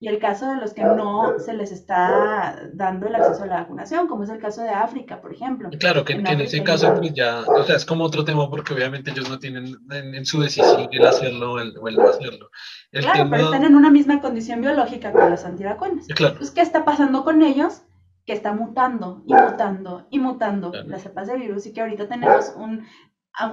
[0.00, 3.60] y el caso de los que no se les está dando el acceso a la
[3.60, 5.70] vacunación, como es el caso de África, por ejemplo.
[5.80, 9.10] Claro, que en, ese caso pues ya, o sea, es como otro tema porque obviamente
[9.10, 12.50] ellos no tienen en, su decisión el hacerlo o el, no hacerlo.
[12.92, 16.06] claro, pero están en una misma condición biológica con las antivacunas.
[16.06, 16.34] Claro.
[16.34, 17.82] Entonces, ¿qué está pasando con ellos?
[18.24, 22.54] Que está mutando y mutando y mutando las cepas de virus y que ahorita tenemos
[22.56, 22.86] un,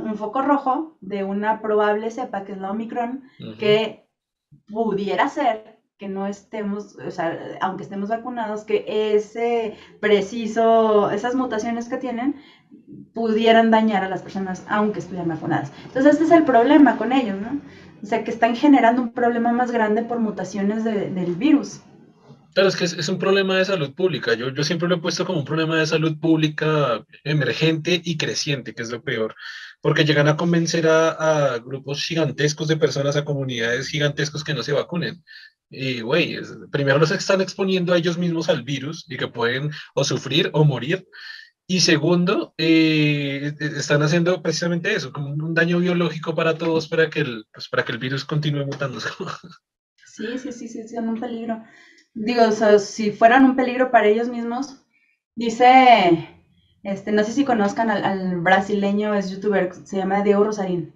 [0.03, 3.23] un foco rojo de una probable cepa que es la Omicron,
[3.57, 4.07] que
[4.67, 11.87] pudiera ser que no estemos, o sea, aunque estemos vacunados, que ese preciso, esas mutaciones
[11.87, 12.35] que tienen,
[13.13, 15.71] pudieran dañar a las personas aunque estuvieran vacunadas.
[15.85, 17.61] Entonces, este es el problema con ellos, ¿no?
[18.03, 21.79] O sea, que están generando un problema más grande por mutaciones del virus.
[22.53, 24.33] Claro, es que es, un problema de salud pública.
[24.33, 28.73] Yo, yo siempre lo he puesto como un problema de salud pública emergente y creciente,
[28.73, 29.35] que es lo peor,
[29.81, 34.63] porque llegan a convencer a, a grupos gigantescos de personas, a comunidades gigantescos que no
[34.63, 35.21] se vacunen.
[35.69, 36.37] Y, güey,
[36.71, 40.63] primero los están exponiendo a ellos mismos al virus y que pueden o sufrir o
[40.63, 41.07] morir.
[41.67, 47.09] Y segundo, eh, e, están haciendo precisamente eso, como un daño biológico para todos para
[47.09, 48.99] que el, pues, para que el virus continúe mutando.
[50.15, 51.61] Sí, sí, sí, sí, son un peligro.
[52.13, 54.81] Digo, si fueran un peligro para ellos mismos,
[55.35, 56.29] dice,
[56.83, 60.94] este, no sé si conozcan al brasileño, es youtuber, se llama Diego Rosarín.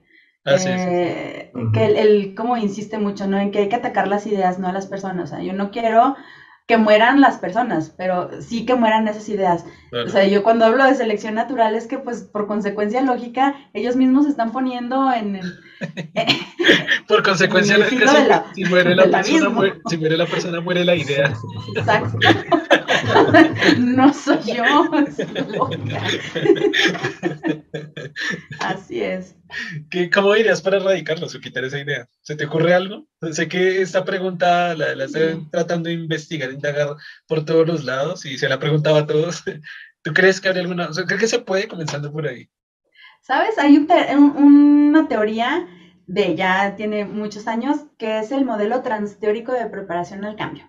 [0.49, 3.38] Ah, eh, que él, como insiste mucho, ¿no?
[3.38, 5.31] En que hay que atacar las ideas, no a las personas.
[5.31, 6.15] O sea, yo no quiero
[6.67, 9.65] que mueran las personas, pero sí que mueran esas ideas.
[9.91, 13.95] O sea, yo cuando hablo de selección natural es que pues por consecuencia lógica ellos
[13.95, 15.41] mismos se están poniendo en...
[17.07, 21.34] por consecuencia lógica, si, muere la persona, muere, si muere la persona, muere la idea.
[21.76, 22.18] Exacto.
[23.77, 24.64] no soy yo,
[28.60, 29.35] Así es.
[29.89, 32.07] ¿Qué, ¿Cómo dirías para erradicarlo o quitar esa idea?
[32.22, 33.07] ¿Se te ocurre algo?
[33.31, 36.95] Sé que esta pregunta la, la estoy tratando de investigar, indagar
[37.27, 39.43] por todos los lados y se la preguntaba a todos.
[40.03, 40.89] ¿Tú crees que habría alguna?
[40.89, 42.49] O ¿Crees que se puede comenzando por ahí?
[43.30, 43.60] ¿Sabes?
[43.60, 45.68] Hay una teoría
[46.07, 50.68] de ya tiene muchos años que es el modelo transteórico de preparación al cambio.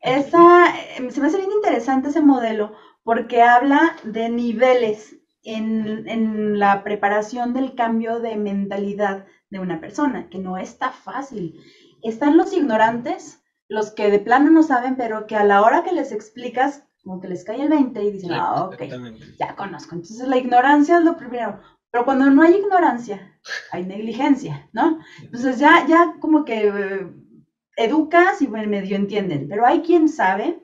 [0.00, 0.64] Esa,
[0.96, 2.72] em, se me hace bien interesante ese modelo
[3.02, 10.30] porque habla de niveles en, en, la preparación del cambio de mentalidad de una persona,
[10.30, 11.60] que no está fácil.
[12.02, 15.92] Están los ignorantes, los que de plano no saben, pero que a la hora que
[15.92, 18.84] les explicas, como que les cae el 20 y dicen, ah, ok,
[19.38, 19.96] ya conozco.
[19.96, 21.60] Entonces la ignorancia es lo primero.
[21.90, 23.38] Pero cuando no hay ignorancia,
[23.72, 24.98] hay negligencia, ¿no?
[25.22, 27.12] Entonces ya, ya como que eh,
[27.76, 30.62] educas y medio entienden, pero hay quien sabe,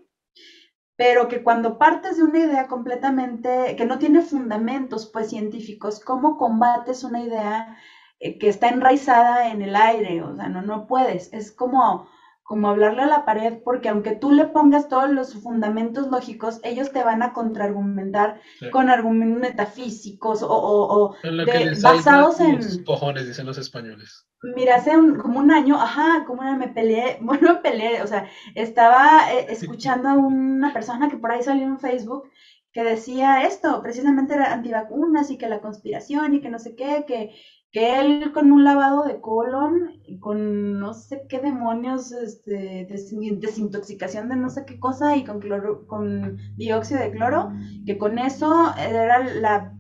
[0.97, 6.37] pero que cuando partes de una idea completamente, que no tiene fundamentos pues científicos, ¿cómo
[6.37, 7.77] combates una idea
[8.21, 10.23] eh, que está enraizada en el aire?
[10.23, 12.09] O sea, no, no puedes, es como
[12.47, 16.93] como hablarle a la pared, porque aunque tú le pongas todos los fundamentos lógicos, ellos
[16.93, 18.41] te van a contraargumentar
[18.71, 21.17] con argumentos metafísicos o,
[21.83, 22.85] basados en...
[22.85, 24.29] cojones, dicen los españoles.
[24.55, 28.29] Mira, hace como un año, ajá, como una me peleé, bueno, me peleé, o sea,
[28.55, 32.31] estaba eh, escuchando a una persona que por ahí salió en Facebook
[32.73, 37.07] que decía esto, precisamente era antivacunas y que la conspiración y que no sé qué,
[37.09, 37.35] que
[37.77, 44.37] que él con un lavado de colon, con no sé qué demonios, este, desintoxicación de
[44.37, 47.53] no sé qué cosa y con, cloro, con dióxido de cloro,
[47.85, 49.75] que con eso era la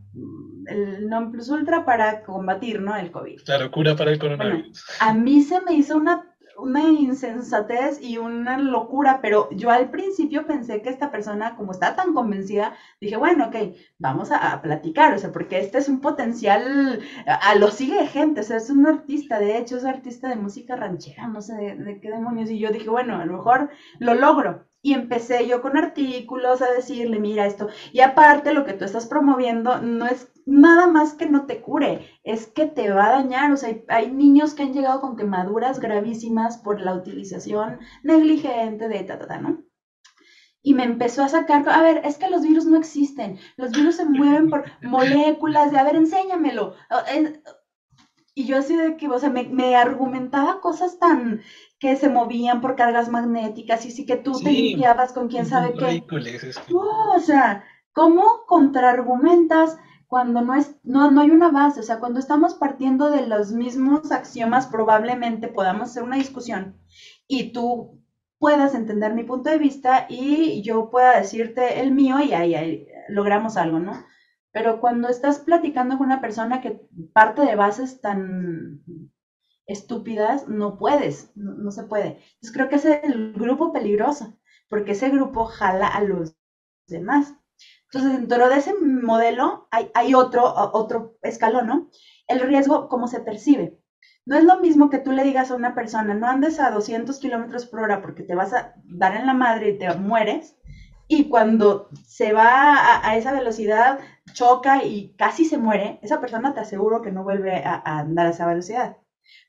[0.67, 2.95] el non plus ultra para combatir, ¿no?
[2.95, 3.41] El COVID.
[3.45, 4.85] Claro, cura para el coronavirus.
[5.01, 10.47] a mí se me hizo una una insensatez y una locura, pero yo al principio
[10.47, 13.57] pensé que esta persona, como está tan convencida, dije, bueno, ok,
[13.99, 18.45] vamos a, platicar, o sea, porque este es un potencial, a, lo sigue gente, o
[18.45, 22.01] sea, es un artista, de hecho, es artista de música ranchera, no sé de, de
[22.01, 24.65] qué demonios, y yo dije, bueno, a lo mejor lo logro.
[24.87, 27.67] Y empecé yo con artículos a decirle, mira esto.
[27.93, 32.09] Y aparte lo que tú estás promoviendo no es nada más que no te cure,
[32.23, 33.51] es que te va a dañar.
[33.51, 39.03] O sea, hay, niños que han llegado con quemaduras gravísimas por la utilización negligente de
[39.03, 39.65] ta, ta, ta, ¿no?
[40.63, 43.97] Y me empezó a sacar, a ver, es que los virus no existen, los virus
[43.97, 46.75] se mueven por moléculas, de, a ver, enséñamelo.
[48.39, 51.41] Y yo así de que, o sea, me, argumentaba cosas tan
[51.79, 55.73] que se movían por cargas magnéticas y sí que tú te limpiabas con quién sabe
[55.73, 56.05] qué.
[56.69, 61.81] o sea, ¿cómo contraargumentas cuando no, es, no, no hay una base?
[61.81, 66.77] O sea, cuando estamos partiendo de los mismos axiomas, probablemente podamos hacer una discusión
[67.27, 68.03] y tú
[68.39, 72.87] puedas entender mi punto de vista y yo pueda decirte el mío y ahí, ahí
[73.09, 73.95] logramos algo, ¿no?
[74.57, 76.81] Pero cuando estás platicando con una persona que
[77.13, 78.81] parte de bases tan
[79.67, 82.07] estúpidas, no puedes, no, se puede.
[82.07, 84.39] Entonces creo que es el grupo peligroso,
[84.71, 86.39] porque ese grupo jala a los
[86.87, 87.35] demás.
[87.93, 91.91] Entonces, dentro de ese modelo hay, otro, otro escalón, ¿no?
[92.27, 93.79] El riesgo, cómo se percibe.
[94.25, 97.19] No es lo mismo que tú le digas a una persona, no andes a 200
[97.19, 100.57] kilómetros por hora porque te vas a dar en la madre y te mueres,
[101.09, 103.99] y cuando se va a, esa velocidad,
[104.33, 108.31] choca y casi se muere, esa persona te aseguro que no vuelve a, andar a
[108.31, 108.97] esa velocidad.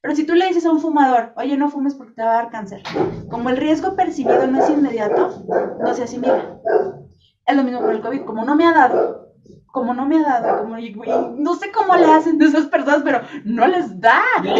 [0.01, 2.35] Pero si tú le dices a un fumador, oye, no fumes porque te va a
[2.35, 2.83] dar cáncer,
[3.29, 5.45] como el riesgo percibido no es inmediato,
[5.79, 6.59] no se asimila.
[7.45, 9.26] Es lo mismo con el COVID, como no me ha dado,
[9.77, 10.75] como no me ha dado, como,
[11.37, 14.23] no sé cómo le hacen esas personas, pero no les da.
[14.43, 14.55] No,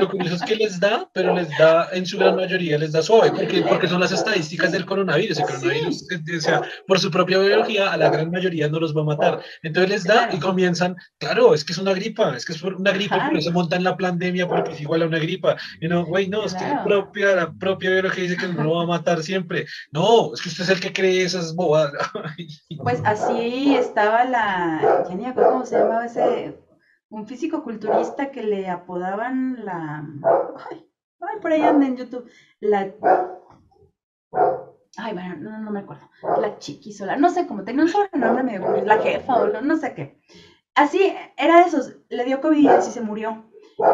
[0.00, 3.02] lo, curioso, es que les da, pero les da, en su gran mayoría les da
[3.02, 5.38] suave, porque, porque son las estadísticas del coronavirus.
[5.38, 6.06] El coronavirus,
[6.36, 9.42] o sea, por su propia biología, a la gran mayoría no los va a matar.
[9.62, 12.92] Entonces les da y comienzan, claro, es que es una gripa, es que es una
[12.92, 15.56] gripa, pero se monta en la pandemia porque es igual a una gripa.
[15.80, 18.74] Y no, güey, no, es que la propia, la propia biología dice que no lo
[18.76, 19.66] va a matar siempre.
[19.90, 21.92] No, es que usted es el que cree esas bobadas.
[22.82, 26.58] Pues así estaba la, ya ni acuerdo cómo se llamaba ese,
[27.08, 30.06] un físico culturista que le apodaban la,
[30.70, 32.28] ay, por ahí anda en YouTube,
[32.60, 32.92] la,
[34.96, 36.08] ay, bueno, no, no me acuerdo,
[36.40, 39.94] la chiquisola, no sé cómo, tenía un sobrenombre medio, la jefa o no, no sé
[39.94, 40.20] qué.
[40.74, 43.44] Así, era de esos, le dio COVID y así se murió.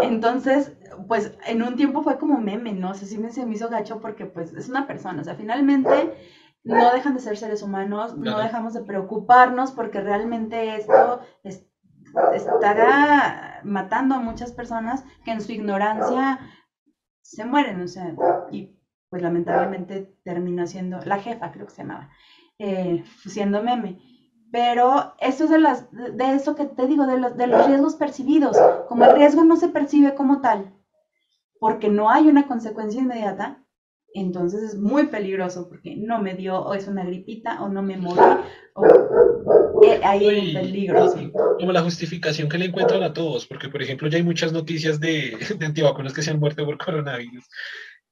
[0.02, 0.72] Entonces,
[1.08, 2.90] pues en un tiempo fue como meme, ¿no?
[2.90, 5.34] O sea, sí me, se me hizo gacho porque pues es una persona, o sea,
[5.34, 6.14] finalmente
[6.64, 11.20] no dejan de ser seres humanos, no dejamos de preocuparnos porque realmente esto
[12.12, 16.40] estará matando a muchas personas que en su ignorancia
[17.22, 18.14] se mueren, o sea,
[18.50, 18.76] y
[19.08, 22.10] pues lamentablemente terminó siendo la jefa, creo que se llamaba,
[22.58, 24.00] eh, siendo meme.
[24.52, 27.94] Pero eso es de, las, de eso que te digo, de los, de los riesgos
[27.94, 28.56] percibidos.
[28.88, 30.74] Como el riesgo no se percibe como tal,
[31.60, 33.64] porque no hay una consecuencia inmediata,
[34.14, 37.96] entonces es muy peligroso porque no me dio, o es una gripita, o no me
[37.96, 38.20] morí,
[38.74, 38.84] o
[39.84, 41.12] eh, hay un peligro.
[41.58, 45.00] Como la justificación que le encuentran a todos, porque por ejemplo ya hay muchas noticias
[45.00, 47.44] de, de antivacunas que se han muerto por coronavirus.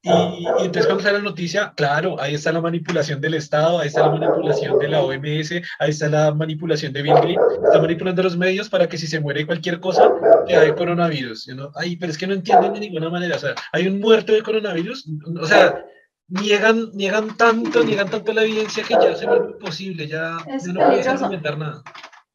[0.02, 4.06] Y, entonces cuando sale la noticia, claro, ahí está la manipulación del Estado, ahí está
[4.06, 8.36] la manipulación de la OMS, ahí está la manipulación de Bill Gates, está manipulando los
[8.36, 10.08] medios para que si se muere cualquier cosa,
[10.46, 11.48] que hay coronavirus.
[11.48, 11.70] ¿no?
[11.74, 14.42] Ay, pero es que no entienden de ninguna manera, o sea, hay un muerto de
[14.42, 15.08] coronavirus,
[15.40, 15.84] o sea,
[16.28, 21.08] niegan, niegan tanto, niegan tanto la evidencia que ya se vuelve imposible, ya no puede
[21.08, 21.82] argumentar nada.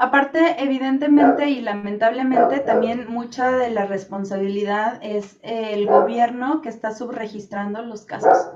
[0.03, 7.81] Aparte, evidentemente y lamentablemente, también mucha de la responsabilidad es el gobierno que está subregistrando
[7.83, 8.49] los casos.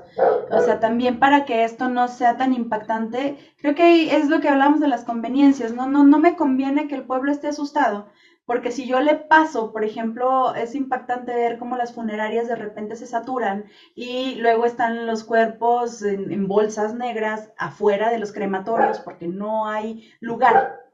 [0.50, 4.50] O sea, también para que esto no sea tan impactante, creo que es lo que
[4.50, 5.86] hablamos de las conveniencias, ¿no?
[5.86, 8.08] No, no me conviene que el pueblo esté asustado,
[8.44, 12.94] porque si yo le paso, por ejemplo, es impactante ver cómo las funerarias de repente
[12.94, 13.64] se saturan
[13.94, 19.66] y luego están los cuerpos en, en bolsas negras afuera de los crematorios porque no
[19.66, 20.87] hay lugar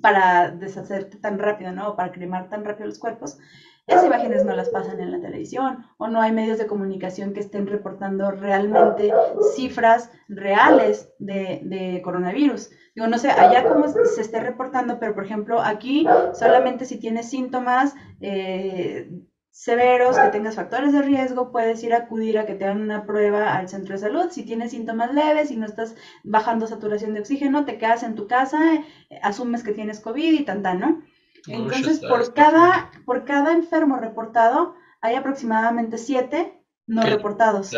[0.00, 1.96] para deshacerte tan rápido, ¿no?
[1.96, 3.38] para cremar tan rápido los cuerpos,
[3.86, 7.40] esas imágenes no las pasan en la televisión o no hay medios de comunicación que
[7.40, 9.12] estén reportando realmente
[9.54, 12.70] cifras reales de, coronavirus.
[12.96, 17.30] Digo, no sé, allá cómo se esté reportando, pero por ejemplo aquí solamente si tienes
[17.30, 19.08] síntomas eh,
[19.56, 23.06] severos, que tengas factores de riesgo, puedes ir a acudir a que te hagan una
[23.06, 24.26] prueba al centro de salud.
[24.30, 28.26] Si tienes síntomas leves y no estás bajando saturación de oxígeno, te quedas en tu
[28.26, 28.58] casa,
[29.22, 31.02] asumes que tienes COVID y tan, ¿no?
[31.46, 37.74] Entonces, por cada, por cada enfermo reportado, hay aproximadamente siete no reportados.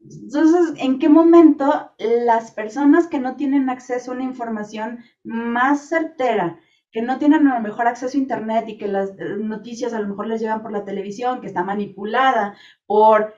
[0.00, 6.60] Entonces, ¿en qué momento las personas que no tienen acceso a una información más certera,
[6.98, 10.00] que no tienen a lo mejor acceso a Internet y que las eh, noticias a
[10.00, 12.56] lo mejor les llegan por la televisión, que está manipulada
[12.86, 13.34] por,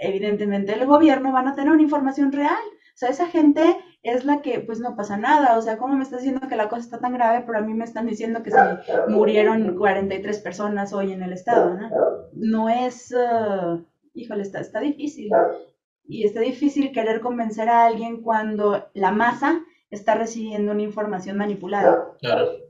[0.00, 2.62] evidentemente, el gobierno, van a tener una información real.
[2.70, 5.58] O sea, esa gente es la que, pues no pasa nada.
[5.58, 7.42] O sea, ¿cómo me estás diciendo que la cosa está tan grave?
[7.44, 8.58] Pero a mí me están diciendo que se
[9.08, 11.90] murieron 43 personas hoy en el estado, ¿no?
[12.32, 13.84] No es, uh,
[14.14, 15.32] híjole, está, está difícil.
[16.06, 22.12] Y está difícil querer convencer a alguien cuando la masa está recibiendo una información manipulada.
[22.20, 22.69] Claro.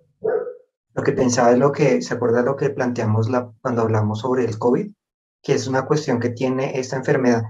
[0.94, 4.44] Lo que pensaba es lo que, ¿se acuerda lo que planteamos la, cuando hablamos sobre
[4.44, 4.90] el COVID?
[5.42, 7.42] Que es una cuestión que tiene esta enfermedad,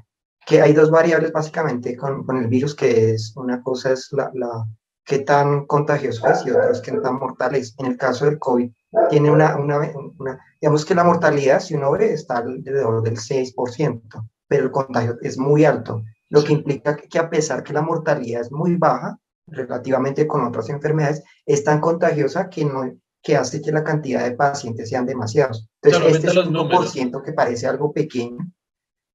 [0.46, 4.30] que hay dos variables básicamente con, con el virus, que es una cosa es la,
[4.34, 4.66] la
[5.04, 7.74] qué tan contagioso es y otra es qué tan mortal es.
[7.78, 8.70] En el caso del COVID,
[9.08, 9.90] tiene una, una,
[10.60, 14.02] digamos que la mortalidad, si uno ve, está alrededor del 6%,
[14.46, 18.42] pero el contagio es muy alto, lo que implica que a pesar que la mortalidad
[18.42, 19.18] es muy baja,
[19.50, 24.32] relativamente con otras enfermedades, es tan contagiosa que, no, que hace que la cantidad de
[24.32, 25.68] pacientes sean demasiados.
[25.82, 28.38] Entonces, este 5% que parece algo pequeño,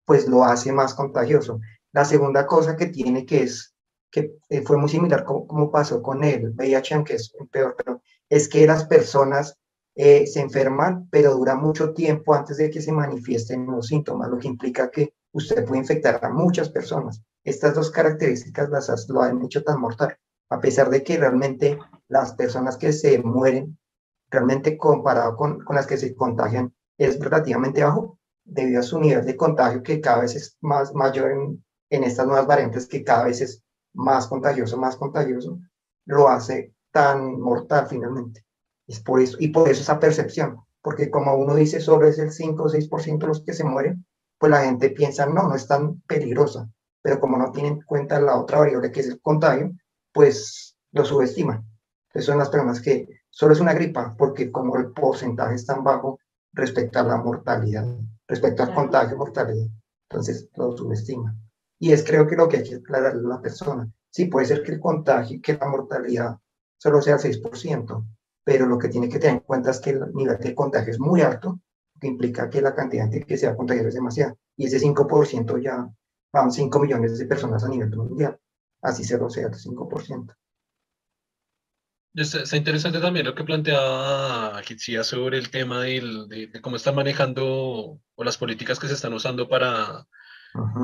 [0.06, 1.60] pues lo hace más contagioso.
[1.92, 3.74] La segunda cosa que tiene que es,
[4.12, 8.02] que eh, fue muy similar como, como, pasó con el VIH, aunque es peor, pero
[8.30, 9.58] es que las personas
[9.96, 14.38] eh, se enferman, pero dura mucho tiempo antes de que se manifiesten los síntomas, lo
[14.38, 17.22] que implica que usted puede infectar a muchas personas.
[17.44, 20.18] Estas dos características las lo han hecho tan mortal
[20.50, 23.78] a pesar de que realmente las personas que se mueren,
[24.30, 29.26] realmente comparado con, con las que se contagian, es relativamente bajo debido a su nivel
[29.26, 31.64] de contagio que cada vez es más mayor en,
[32.04, 33.64] estas nuevas variantes, que cada vez es
[33.94, 35.60] más contagioso, más contagioso,
[36.06, 38.46] lo hace tan mortal finalmente.
[38.88, 42.32] Es por eso, y por eso esa percepción, porque como uno dice, solo es el
[42.32, 44.06] 5 o 6% los que se mueren,
[44.38, 46.70] pues la gente piensa, no, no es tan peligrosa,
[47.02, 49.72] pero como no tienen en cuenta la otra variable que es el contagio,
[50.16, 51.58] pues lo subestiman.
[52.08, 55.84] Entonces son las personas que solo es una gripa, porque como el porcentaje es tan
[55.84, 56.20] bajo
[56.54, 57.86] respecto a la mortalidad,
[58.26, 59.68] respecto al contagio mortalidad,
[60.10, 61.38] entonces lo subestiman.
[61.78, 63.92] Y es creo que lo que hay que aclararle a la persona.
[64.10, 66.38] Sí, puede ser que el contagio, que la mortalidad
[66.78, 68.08] solo sea 6%,
[68.46, 71.00] pero lo que tiene que tener en cuenta es que el nivel de contagio es
[71.00, 71.60] muy alto,
[72.00, 74.34] que implica que la cantidad de que sea contagiado es demasiada.
[74.56, 75.90] Y ese 5% ya
[76.32, 78.40] van 5 millones de personas a nivel mundial
[78.86, 80.36] así se sea el 5%.
[82.14, 88.24] Está, interesante también lo que planteaba Kitsia sobre el tema de, cómo están manejando o
[88.24, 90.08] las políticas que se están usando para,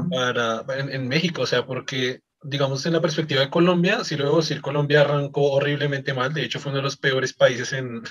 [0.10, 4.62] para en, México, o sea, porque digamos en la perspectiva de Colombia, si luego decir
[4.62, 8.02] Colombia arrancó horriblemente mal, de hecho fue uno de los peores países en,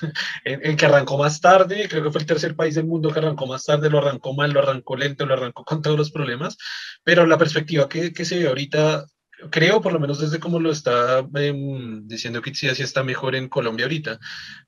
[0.45, 3.47] en, que arrancó más tarde, creo que fue el tercer país del mundo que arrancó
[3.47, 6.57] más tarde, lo arrancó mal, lo arrancó lento, lo arrancó con todos los problemas,
[7.05, 9.05] pero la perspectiva que, que se ve ahorita
[9.51, 13.49] creo, por lo menos desde como lo está em, diciendo Kitsia, si está mejor en
[13.49, 14.19] Colombia ahorita.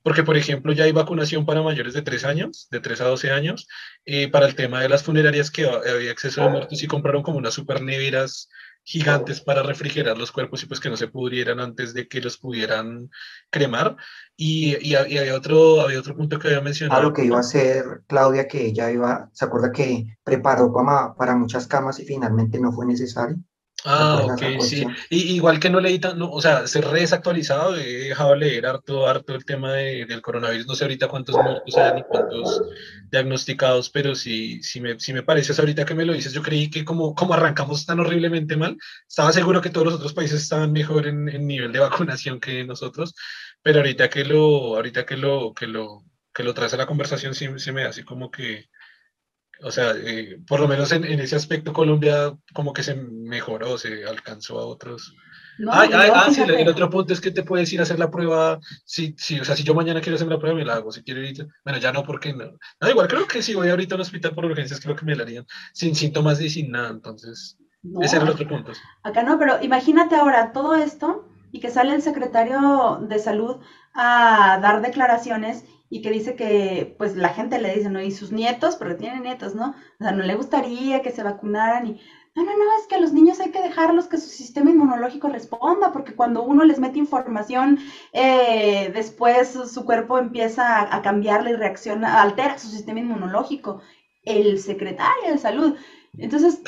[0.03, 3.31] Porque, por ejemplo, ya hay vacunación para mayores de 3 años, de 3 a 12
[3.31, 3.69] años,
[4.05, 7.39] eh, para el tema de las funerarias que había acceso de muertos y compraron como
[7.39, 8.49] unas super neveras
[8.85, 12.39] gigantes para refrigerar los cuerpos y pues que no se pudrieran antes de que los
[12.39, 13.11] pudieran
[13.51, 13.97] cremar.
[14.37, 17.01] Y, y, había, otro, había otro punto que había mencionado.
[17.01, 21.15] A lo que iba a hacer Claudia, que ella iba, se acuerda que preparó para,
[21.15, 23.37] para muchas camas y finalmente no fue necesario.
[23.85, 24.85] Ah, ok, sí.
[25.11, 28.37] Y, igual que no leí tan, no, o sea, se re desactualizado, he dejado de
[28.37, 32.03] leer harto, harto el tema de, del coronavirus, no sé ahorita cuántos muertos hay ni
[32.05, 32.63] cuántos
[33.11, 36.71] diagnosticados, pero sí, sí me, sí me parece, ahorita que me lo dices, yo creí
[36.71, 38.77] que como, como arrancamos tan horriblemente mal,
[39.09, 42.65] estaba seguro que todos los otros países estaban mejor en, en nivel de vacunación que
[42.65, 43.15] nosotros,
[43.63, 47.35] pero ahorita que lo, ahorita que lo, que lo, que lo traes a la conversación,
[47.35, 48.67] sí se me da así como que
[49.63, 54.05] o sea, eh, por lo menos en, ese aspecto Colombia como que se mejoró, se
[54.05, 55.15] alcanzó a otros.
[55.69, 59.15] ah, sí, el, otro punto es que te puedes ir a hacer la prueba, si,
[59.17, 61.23] si, o sea, si yo mañana quiero hacer la prueba, me la hago, si quiero
[61.23, 62.53] ir, bueno, ya no, porque no.
[62.81, 65.23] No, igual creo que si voy ahorita al hospital por urgencias, creo que me la
[65.23, 67.57] harían sin síntomas y sin nada, entonces,
[68.01, 68.73] ese era el otro punto.
[69.03, 73.59] Acá no, pero imagínate ahora todo esto y que sale el secretario de salud
[73.95, 78.01] a dar declaraciones y que dice que pues la gente le dice, ¿no?
[78.01, 79.75] Y sus nietos, pero tienen nietos, ¿no?
[80.01, 82.01] O sea, no le gustaría que se vacunaran y...
[82.35, 85.29] No, no, no, es que a los niños hay que dejarlos que su sistema inmunológico
[85.29, 87.79] responda, porque cuando uno les mete información,
[88.15, 93.83] eh, después su cuerpo empieza a, a cambiarle y reacciona, altera su sistema inmunológico.
[94.25, 95.77] El secretario de salud
[96.19, 96.61] entonces,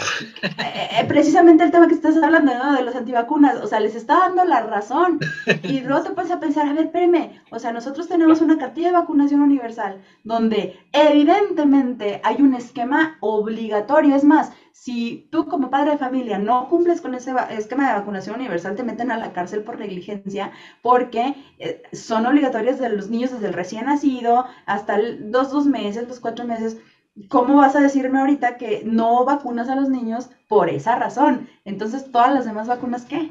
[0.43, 2.73] eh, eh, precisamente el tema que estás hablando, ¿no?
[2.73, 5.21] De los antivacunas, o sea, les está dando la razón.
[5.63, 8.89] Y luego te pones a pensar, a ver, espérame, o sea, nosotros tenemos una cartilla
[8.89, 14.17] de vacunación universal donde evidentemente hay un esquema obligatorio.
[14.17, 18.37] Es más, si tú como padre de familia no cumples con ese esquema de vacunación
[18.37, 20.53] universal, te meten a la cárcel por negligencia
[20.83, 26.09] porque eh, son obligatorias de los niños desde el recién nacido hasta dos, dos meses,
[26.09, 26.79] los cuatro meses.
[27.29, 31.49] ¿Cómo vas a decirme ahorita que no vacunas a los niños por esa razón?
[31.65, 33.31] Entonces, ¿todas las demás vacunas qué?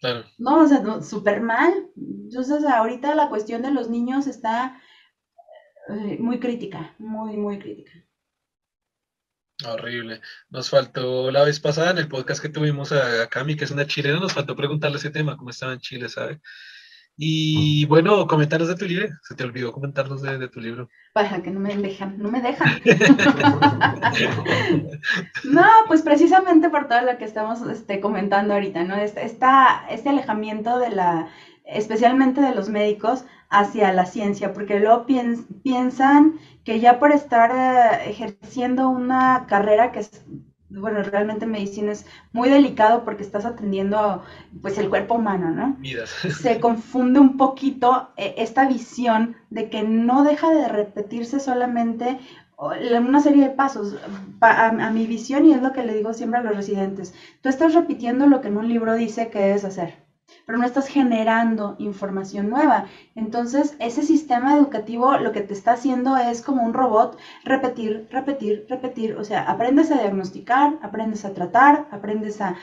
[0.00, 0.24] Claro.
[0.38, 1.72] No, o sea, súper mal.
[1.96, 4.80] Entonces, ahorita la cuestión de los niños está
[5.88, 7.92] eh, muy crítica, muy, muy crítica.
[9.64, 10.20] Horrible.
[10.50, 13.86] Nos faltó la vez pasada en el podcast que tuvimos a, Cami, que es una
[13.86, 16.40] chilena, nos faltó preguntarle ese tema, cómo estaba en Chile, ¿sabe?
[17.16, 19.08] Y bueno, coméntanos de tu libro.
[19.22, 20.88] Se te olvidó comentarnos de, tu libro.
[21.12, 22.80] Para que no me dejan, no me dejan.
[25.44, 28.96] no, pues precisamente por todo lo que estamos este, comentando ahorita, ¿no?
[28.96, 31.28] Este, este alejamiento de la,
[31.64, 38.10] especialmente de los médicos, hacia la ciencia, porque luego piensan que ya por estar eh,
[38.10, 40.24] ejerciendo una carrera que es
[40.74, 44.22] bueno, realmente medicina es muy delicado porque estás atendiendo
[44.60, 45.76] pues el cuerpo humano, ¿no?
[46.30, 52.18] Se confunde un poquito eh, esta visión de que no deja de repetirse solamente
[52.56, 53.96] una serie de pasos
[54.40, 57.12] a, a, mi visión y es lo que le digo siempre a los residentes.
[57.40, 60.02] Tú estás repitiendo lo que en un libro dice que debes hacer
[60.46, 62.86] pero no estás generando información nueva.
[63.14, 68.66] Entonces, ese sistema educativo lo que te está haciendo es como un robot, repetir, repetir,
[68.68, 69.16] repetir.
[69.16, 72.56] O sea, aprendes a diagnosticar, aprendes a tratar, aprendes a,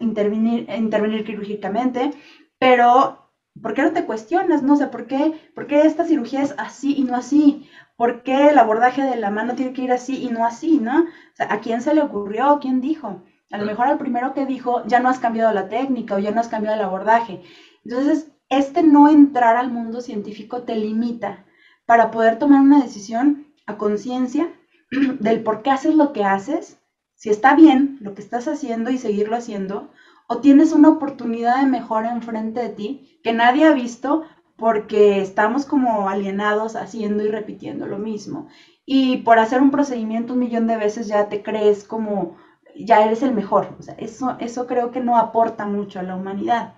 [0.00, 2.12] intervenir, intervenir quirúrgicamente,
[2.58, 4.62] pero ¿por qué no te cuestionas?
[4.62, 7.68] No sé, ¿por qué, ¿por qué esta cirugía es así y no así?
[7.96, 11.06] ¿Por qué el abordaje de la mano tiene que ir así y no así, no?
[11.38, 12.58] ¿a quién se le ocurrió?
[12.60, 13.22] ¿Quién dijo?
[13.54, 16.32] A lo mejor al primero que dijo, ya no has cambiado la técnica o ya
[16.32, 17.40] no has cambiado el abordaje.
[17.84, 21.44] Entonces, este no entrar al mundo científico te limita
[21.86, 24.52] para poder tomar una decisión a conciencia
[25.20, 26.80] del por qué haces lo que haces,
[27.14, 29.88] si está bien lo que estás haciendo y seguirlo haciendo,
[30.26, 34.24] o tienes una oportunidad de mejora enfrente de ti que nadie ha visto
[34.56, 38.48] porque estamos como alienados haciendo y repitiendo lo mismo.
[38.84, 42.36] Y por hacer un procedimiento un millón de veces ya te crees como
[42.76, 43.76] ya eres el mejor.
[43.78, 46.74] O sea, eso, eso creo que no aporta mucho a la humanidad.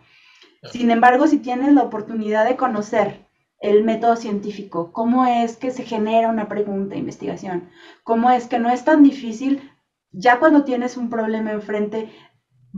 [0.70, 3.26] Sin embargo, si tienes la oportunidad de conocer
[3.60, 7.68] el método científico, cómo es que se genera una pregunta de investigación,
[8.02, 9.70] cómo es que no es tan difícil,
[10.12, 12.10] ya cuando tienes un problema enfrente,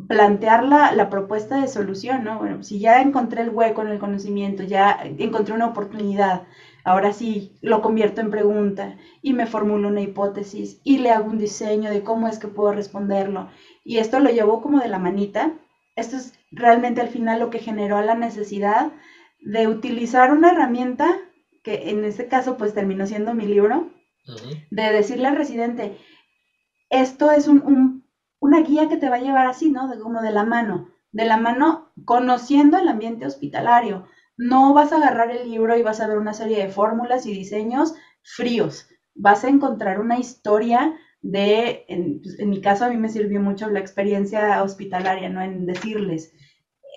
[0.07, 2.39] plantear la, la, propuesta de solución, ¿no?
[2.39, 6.45] Bueno, si ya encontré el hueco en el conocimiento, ya encontré una oportunidad,
[6.89, 11.39] ahora sí lo convierto en pregunta y me formulo una hipótesis y le hago un
[11.39, 13.49] diseño de cómo es que puedo responderlo.
[13.85, 15.53] Y esto lo llevó como de la manita.
[15.97, 18.93] Esto es realmente al final lo que generó la necesidad
[19.41, 21.17] de utilizar una herramienta
[21.63, 23.91] que en este caso pues terminó siendo mi libro,
[24.71, 25.97] de decirle al residente,
[26.91, 28.05] esto es un
[28.41, 29.89] una guía que te va a llevar así, ¿no?
[29.89, 34.07] De, como de la mano, de la mano conociendo el ambiente hospitalario.
[34.39, 37.33] No vas a agarrar el libro y vas a ver una serie de fórmulas y
[37.33, 38.89] diseños fríos.
[39.15, 43.41] Vas a encontrar una historia de, en, pues, en mi caso a mí me sirvió
[43.41, 45.43] mucho la experiencia hospitalaria, ¿no?
[45.43, 46.33] En decirles,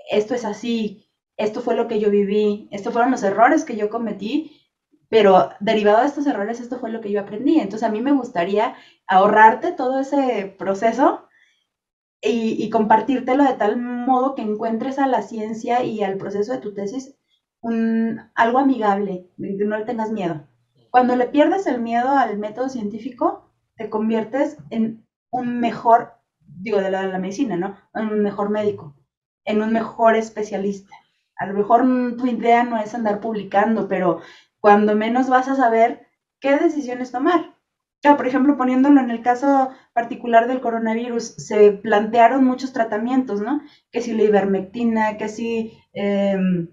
[0.09, 3.89] esto es así, esto fue lo que yo viví, estos fueron los errores que yo
[3.89, 4.61] cometí
[5.11, 7.59] pero derivado de estos errores, esto fue lo que yo aprendí.
[7.59, 8.75] Entonces, a mí me gustaría
[9.07, 11.25] ahorrarte todo ese proceso
[12.21, 16.73] y, compartírtelo de tal modo que encuentres a la ciencia y al proceso de tu
[16.73, 17.17] tesis
[17.61, 20.47] un, algo amigable, no le tengas miedo.
[20.89, 26.91] Cuando le pierdes el miedo al método científico, te conviertes en un mejor, digo, de
[26.91, 27.77] la, medicina, ¿no?
[27.93, 28.95] En un mejor médico,
[29.45, 30.95] en un mejor especialista.
[31.37, 31.81] A lo mejor
[32.17, 34.19] tu idea no es andar publicando, pero
[34.59, 36.07] cuando menos vas a saber
[36.39, 37.55] qué decisiones tomar
[38.01, 43.61] por ejemplo, poniéndolo en el caso particular del coronavirus, se plantearon muchos tratamientos, ¿no?
[43.91, 46.69] Que si la ivermectina, que si em,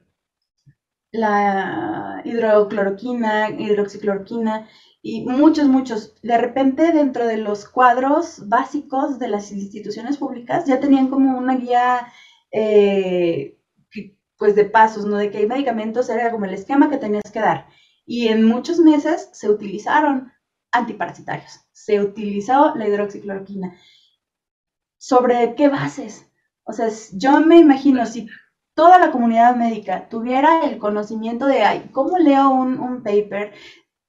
[1.11, 4.69] la hidrocloroquina, hidroxicloroquina
[5.03, 6.21] y muchos, muchos.
[6.23, 11.57] De repente, dentro de los cuadros básicos de las instituciones públicas, ya tenían como una
[11.57, 12.13] guía,
[12.53, 13.59] eh,
[14.37, 15.17] pues de pasos, ¿no?
[15.17, 17.67] De que hay medicamentos era como el esquema que tenías que dar.
[18.07, 20.33] Y en muchos meses se utilizaron
[20.73, 21.61] antiparasitarios.
[21.73, 23.77] Se utilizó la hidroxicloroquina.
[24.99, 26.27] ¿Sobre qué bases?
[26.65, 28.29] O sea, yo me imagino si
[28.79, 33.53] toda la comunidad médica tuviera el conocimiento de ay, cómo leo un, paper,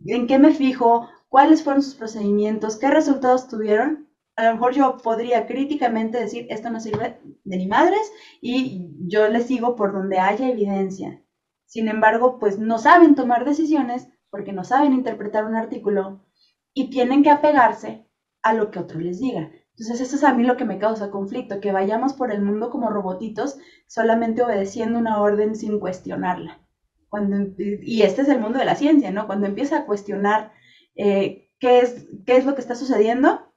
[0.06, 4.98] en qué me fijo, cuáles fueron sus procedimientos, qué resultados tuvieron, a lo mejor yo
[4.98, 10.20] podría críticamente decir, esto no sirve de ni madres y yo le sigo por donde
[10.20, 11.20] haya evidencia.
[11.66, 16.28] Sin embargo, pues no saben tomar decisiones porque no saben interpretar un artículo
[16.76, 18.06] y tienen que apegarse
[18.44, 19.50] a lo que otro les diga.
[19.80, 22.70] Entonces, eso es a mí lo que me causa conflicto, que vayamos por el mundo
[22.70, 23.58] como robotitos,
[23.88, 26.60] solamente obedeciendo una orden sin cuestionarla.
[27.08, 29.26] Cuando, y este es el mundo de la ciencia, ¿no?
[29.26, 30.52] Cuando empieza a cuestionar
[30.96, 33.54] eh, qué, es, qué es lo que está sucediendo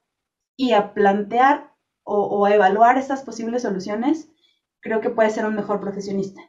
[0.55, 1.73] y a plantear
[2.03, 4.31] o, a evaluar estas posibles soluciones,
[4.79, 6.41] creo que puede ser un mejor profesionista.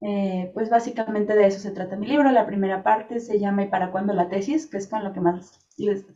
[0.00, 2.30] Eh, pues básicamente de eso se trata mi libro.
[2.30, 4.66] La primera parte se llama ¿Y para cuándo la tesis?
[4.66, 6.06] que es con lo que más les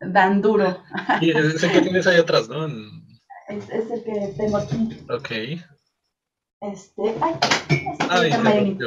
[0.00, 0.82] dan duro.
[1.20, 2.66] Y es el que tienes ahí atrás, ¿no?
[3.48, 4.98] Es, el que tengo aquí.
[5.10, 5.30] Ok.
[6.60, 8.78] Este, ay,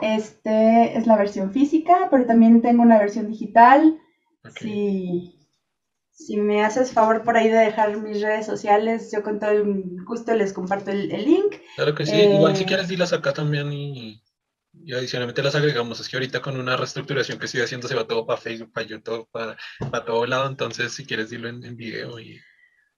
[0.00, 3.98] este es la versión física, pero también tengo una versión digital.
[4.60, 5.38] Si,
[6.10, 10.04] si me haces favor por ahí de dejar mis redes sociales, yo con todo el
[10.04, 11.56] gusto les comparto el, link.
[11.76, 14.20] Claro que sí, igual si eh, quieres dilas acá también y,
[14.72, 16.00] y, adicionalmente las agregamos.
[16.00, 18.86] Es que ahorita con una reestructuración que estoy haciendo se va todo para Facebook, para
[18.86, 19.56] YouTube, para,
[19.90, 22.40] para todo lado, entonces si quieres dilo en, en video y...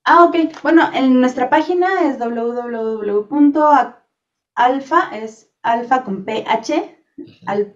[0.04, 0.36] Ah, ok.
[0.62, 3.96] Bueno, en nuestra página es www.alfa,
[5.16, 6.98] es alfa con ph,
[7.46, 7.72] alfa,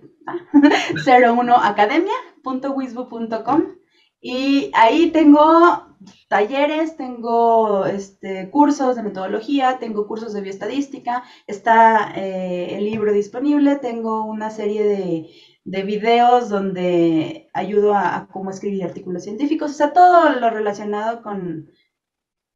[1.07, 3.65] 01academia.wisbu.com
[4.21, 5.88] y ahí tengo
[6.29, 13.77] talleres, tengo este, cursos de metodología, tengo cursos de bioestadística, está eh, el libro disponible,
[13.77, 15.31] tengo una serie de,
[15.65, 21.69] de videos donde ayudo a, cómo escribir artículos científicos, o sea, todo lo relacionado con,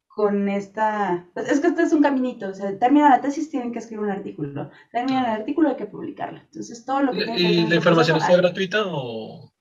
[0.08, 1.28] con esta...
[1.34, 4.04] Pues, es que este es un caminito, o sea, termina la tesis, tienen que escribir
[4.04, 6.40] un artículo, termina el artículo, hay que publicarlo.
[6.40, 7.24] Entonces, todo lo que...
[7.36, 9.52] ¿Y la información está gratuita o...?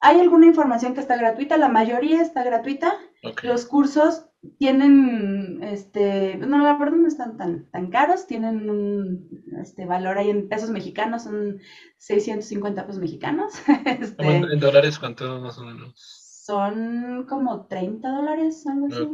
[0.00, 2.94] Hay alguna información que está gratuita, la mayoría está gratuita.
[3.42, 4.26] Los cursos
[4.58, 10.30] tienen, este, no, la verdad no están tan, tan caros, tienen un este, valor ahí
[10.30, 11.60] en pesos mexicanos, son
[11.98, 13.52] 650 pesos mexicanos.
[13.86, 15.94] Este, ¿En dólares cuánto más o menos?
[15.96, 19.08] Son como 30 dólares, algo así.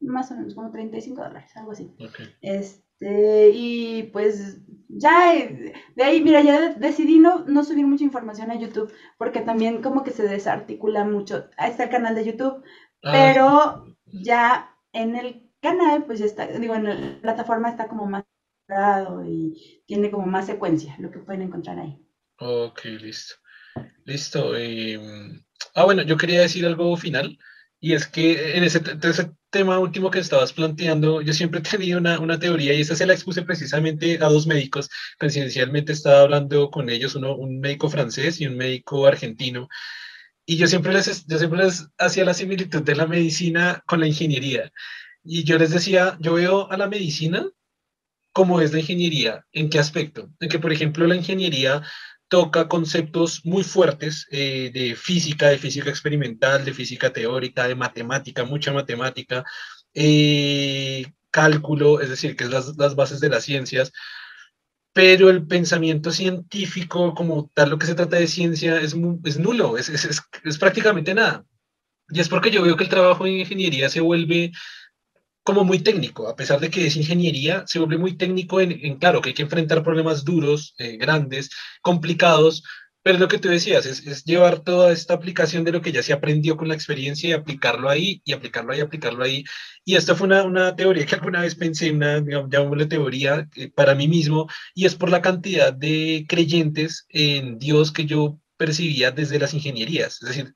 [0.00, 1.94] Más o menos, como 35 dólares, algo así.
[2.42, 8.50] Este, y pues ya eh, de ahí, mira, ya decidí no, no subir mucha información
[8.50, 11.48] a YouTube porque también como que se desarticula mucho.
[11.56, 12.62] Ahí está el canal de YouTube,
[13.02, 18.06] ah, pero ya en el canal, pues ya está, digo, en la plataforma está como
[18.06, 18.24] más
[19.26, 22.00] y tiene como más secuencia lo que pueden encontrar ahí.
[22.38, 23.34] Ok, listo.
[24.04, 24.52] Listo.
[25.74, 27.38] ah, bueno, yo quería decir algo final
[27.84, 31.98] Y es que en ese, ese, tema último que estabas planteando, yo siempre he tenido
[31.98, 34.88] una, una, teoría y esa se la expuse precisamente a dos médicos.
[35.20, 39.68] Coincidencialmente estaba hablando con ellos, uno, un médico francés y un médico argentino.
[40.46, 44.06] Y yo siempre, les, yo siempre les hacía la similitud de la medicina con la
[44.06, 44.72] ingeniería.
[45.22, 47.46] Y yo les decía, yo veo a la medicina
[48.32, 49.44] como es la ingeniería.
[49.52, 50.30] ¿En qué aspecto?
[50.40, 51.82] En que, por ejemplo, la ingeniería
[52.34, 58.42] toca conceptos muy fuertes eh, de física, de física experimental, de física teórica, de matemática,
[58.42, 59.44] mucha matemática,
[59.94, 63.92] eh, cálculo, es decir, que es las, las, bases de las ciencias,
[64.92, 69.78] pero el pensamiento científico como tal, lo que se trata de ciencia, es, es nulo,
[69.78, 71.44] es, es, es prácticamente nada.
[72.08, 74.50] Y es porque yo veo que el trabajo en ingeniería se vuelve
[75.44, 79.20] como muy técnico, a pesar de que es ingeniería, se vuelve muy técnico en, claro,
[79.20, 81.50] que hay que enfrentar problemas duros, eh, grandes,
[81.82, 82.64] complicados,
[83.02, 86.02] pero lo que tú decías es, es, llevar toda esta aplicación de lo que ya
[86.02, 89.44] se aprendió con la experiencia y aplicarlo ahí, y aplicarlo ahí, aplicarlo ahí.
[89.84, 93.94] Y esta fue una, una teoría que alguna vez pensé, una, llamémosle teoría eh, para
[93.94, 99.38] mí mismo, y es por la cantidad de creyentes en Dios que yo percibía desde
[99.38, 100.22] las ingenierías.
[100.22, 100.54] Es decir,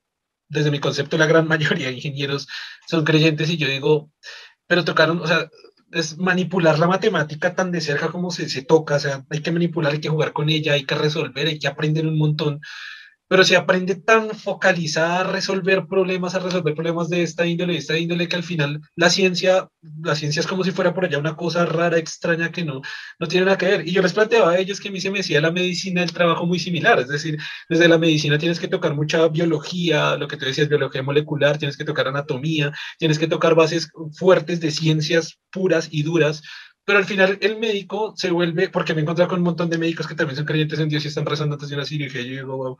[0.48, 2.48] desde mi concepto, la gran mayoría de ingenieros
[2.88, 4.10] son creyentes y yo digo,
[4.68, 5.50] pero tocaron, o sea,
[5.90, 9.50] es manipular la matemática tan de cerca como se, se toca, o sea, hay que
[9.50, 12.60] manipular, hay que jugar con ella, hay que resolver, hay que aprender un montón,
[13.28, 17.78] pero se aprende tan focalizada a resolver problemas, a resolver problemas de esta índole, de
[17.78, 19.68] esta índole, que al final la ciencia,
[20.02, 22.80] la ciencia es como si fuera por allá una cosa rara, extraña, que no,
[23.18, 23.86] no tiene nada que ver.
[23.86, 26.12] Y yo les planteaba a ellos que a mí se me decía la medicina el
[26.12, 27.38] trabajo muy similar, es decir,
[27.68, 31.76] desde la medicina tienes que tocar mucha biología, lo que tú decías, biología molecular, tienes
[31.76, 36.42] que tocar anatomía, tienes que tocar bases fuertes de ciencias puras y duras,
[36.88, 39.76] pero al final el médico se vuelve, porque me he encontrado con un montón de
[39.76, 42.30] médicos que también son creyentes en Dios y están rezando antes de una cirugía, y
[42.30, 42.78] yo digo, wow,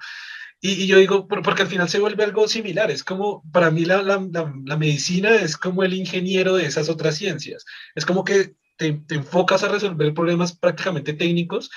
[0.61, 4.03] y, yo digo, porque al final se vuelve algo similar, es como, para mí la,
[4.03, 7.65] la, la, la, medicina es como el ingeniero de esas otras ciencias,
[7.95, 11.71] es como que te, te enfocas a resolver problemas prácticamente técnicos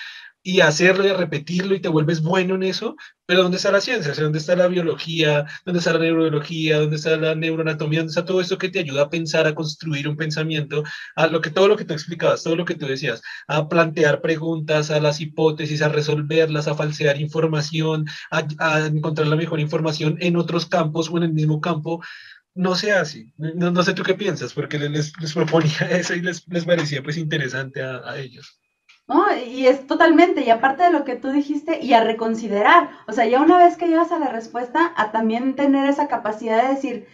[0.44, 2.96] y hacerlo y repetirlo y te vuelves bueno en eso,
[3.26, 4.14] pero ¿dónde está la ciencia?
[4.16, 5.46] ¿dónde está la biología?
[5.66, 6.80] ¿Dónde está la neurobiología?
[6.80, 8.00] ¿Dónde está la neuroanatomía?
[8.00, 10.84] ¿Dónde está todo eso que te ayuda a pensar, a construir un pensamiento?
[11.16, 14.22] A lo que, todo lo que tú explicabas, todo lo que tú decías, a plantear
[14.22, 20.38] preguntas, a las hipótesis, a resolverlas, a falsear información, a, encontrar la mejor información en
[20.38, 22.02] otros campos o en el mismo campo
[22.54, 23.34] no se hace.
[23.38, 27.04] No, no, sé tú qué piensas, porque les, les proponía eso y les, les parecía
[27.04, 28.61] pues interesante a ellos.
[29.12, 29.26] ¿No?
[29.36, 33.26] Y es totalmente, y aparte de lo que tú dijiste, y a reconsiderar, o sea,
[33.26, 37.08] ya una vez que llegas a la respuesta, a también tener esa capacidad de decir,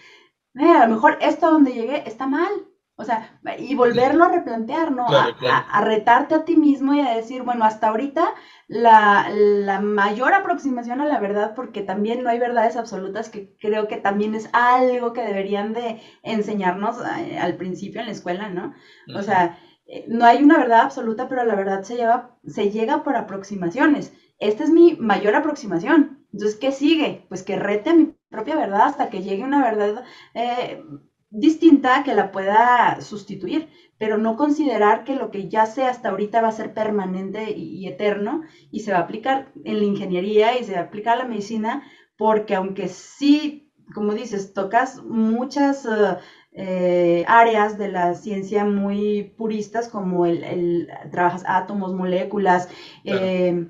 [0.56, 2.52] eh, a lo mejor esto donde llegué está mal,
[2.99, 5.06] o sea, y volverlo a replantear, ¿no?
[5.06, 5.65] Claro, claro.
[5.69, 8.28] A, a, retarte a ti mismo y a decir, bueno, hasta ahorita
[8.68, 13.88] la, la, mayor aproximación a la verdad, porque también no hay verdades absolutas, que creo
[13.88, 18.74] que también es algo que deberían de enseñarnos eh, al principio en la escuela, ¿no?
[19.07, 19.19] Uh -huh.
[19.19, 19.60] O sea,
[20.07, 24.14] no hay una verdad absoluta, pero la verdad se, lleva, se llega por aproximaciones.
[24.39, 26.26] Esta es mi mayor aproximación.
[26.34, 27.26] Entonces, ¿qué sigue?
[27.30, 30.03] Pues que rete a mi propia verdad hasta que llegue una verdad
[30.34, 30.84] eh,
[31.30, 36.41] distinta que la pueda sustituir, pero no considerar que lo que ya sé hasta ahorita
[36.41, 38.41] va a ser permanente y, eterno
[38.72, 41.30] y se va a aplicar en la ingeniería y se va a aplicar a la
[41.30, 41.83] medicina,
[42.17, 45.85] porque aunque sí, como dices, tocas muchas...
[45.85, 46.17] Uh,
[46.51, 52.69] eh, áreas de la ciencia muy puristas como el, el trabajas átomos, moléculas,
[53.03, 53.26] claro.
[53.26, 53.67] eh,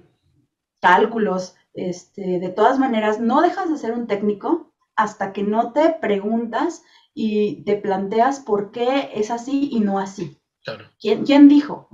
[0.82, 5.90] cálculos, este, de todas maneras no dejas de ser un técnico hasta que no te
[6.02, 6.84] preguntas
[7.14, 10.40] y te planteas por qué es así y no así.
[10.64, 10.86] Claro.
[11.00, 11.88] ¿Quién, ¿Quién, dijo?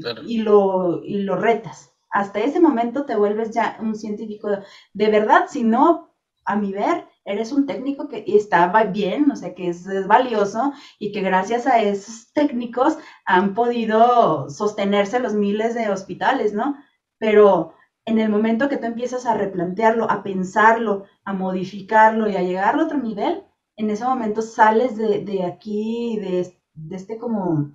[0.00, 0.22] Claro.
[0.24, 1.92] Y, lo, y lo retas.
[2.10, 4.48] Hasta ese momento te vuelves ya un científico
[4.92, 9.54] de verdad, si no, a mi ver, eres un técnico que estaba bien, o sea,
[9.54, 15.90] que es, valioso y que gracias a esos técnicos han podido sostenerse los miles de
[15.90, 16.76] hospitales, ¿no?
[17.18, 22.42] Pero en el momento que tú empiezas a replantearlo, a pensarlo, a modificarlo y a
[22.42, 23.44] llegar a otro nivel,
[23.76, 27.72] en ese momento sales de, aquí, de, de, este como,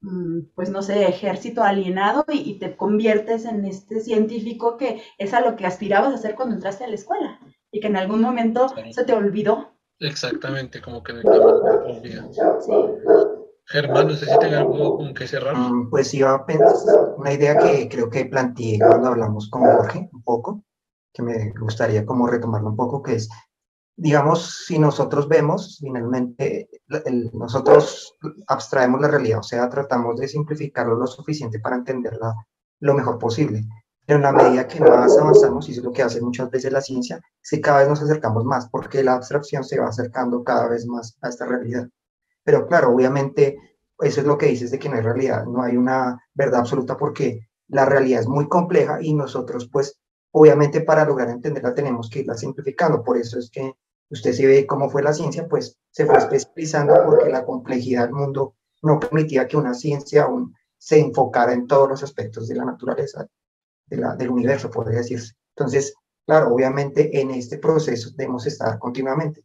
[0.00, 5.34] mm, pues no sé, ejército alienado y, y te conviertes en este científico que es
[5.34, 7.40] a lo que aspirabas a hacer cuando entraste a la escuela
[7.74, 8.92] y que en algún momento sí.
[8.92, 9.72] se te olvidó.
[9.98, 12.72] Exactamente, como que en el camino te Sí.
[13.66, 15.56] Germán, no sé si tenga algo con que cerrar.
[15.56, 20.08] Um, pues iba a pensar una idea que creo que planteé cuando hablamos con Jorge
[20.12, 20.62] un poco,
[21.12, 23.28] que me gustaría como retomarlo un poco, que es,
[23.96, 26.68] digamos, si nosotros vemos, finalmente,
[27.06, 28.14] el, nosotros
[28.46, 32.34] abstraemos la realidad, o sea, tratamos de simplificarlo lo suficiente para entenderla
[32.80, 33.64] lo mejor posible
[34.06, 36.82] Pero en la medida que más avanzamos, y es lo que hace muchas veces la
[36.82, 40.86] ciencia, es cada vez nos acercamos más, porque la abstracción se va acercando cada vez
[40.86, 41.88] más a esta realidad.
[42.42, 43.56] Pero claro, obviamente,
[44.00, 46.96] eso es lo que dices de que no hay realidad, no hay una verdad absoluta
[46.98, 49.98] porque la realidad es muy compleja y nosotros, pues,
[50.32, 53.02] obviamente para lograr entenderla tenemos que irla simplificando.
[53.02, 53.72] Por eso es que
[54.10, 58.14] usted se ve cómo fue la ciencia, pues se fue especializando porque la complejidad del
[58.14, 62.64] mundo no permitía que una ciencia aún se enfocara en todos los aspectos de la
[62.64, 63.26] naturaleza
[63.86, 65.34] del universo, podría decirse.
[65.56, 65.94] Entonces,
[66.26, 69.44] claro, obviamente en este proceso debemos estar continuamente.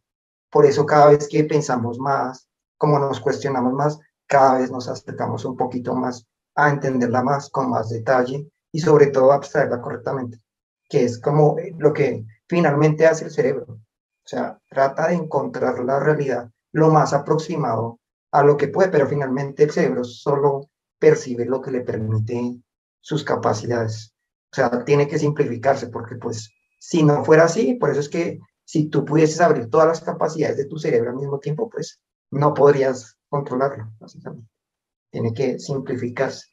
[0.49, 5.45] Por eso cada vez que pensamos más, como nos cuestionamos más, cada vez nos acercamos
[5.45, 10.39] un poquito más a entenderla más, con más detalle y sobre todo a abstraerla correctamente,
[10.87, 13.65] que es como lo que finalmente hace el cerebro.
[13.69, 17.99] O sea, trata de encontrar la realidad lo más aproximado
[18.31, 20.69] a lo que puede, pero finalmente el cerebro solo
[20.99, 22.59] percibe lo que le permite
[23.01, 24.13] sus capacidades.
[24.51, 28.39] O sea, tiene que simplificarse porque pues si no fuera así, por eso es que
[28.63, 31.99] si tú pudieses abrir todas las capacidades de tu cerebro al mismo tiempo, pues
[32.31, 34.49] no podrías controlarlo, básicamente.
[35.11, 36.47] Tiene que simplificarse.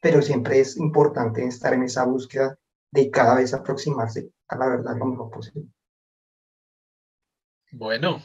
[0.00, 2.58] Pero siempre es importante estar en esa búsqueda
[2.90, 5.68] de cada vez aproximarse a la verdad lo mejor posible.
[7.72, 8.22] Bueno,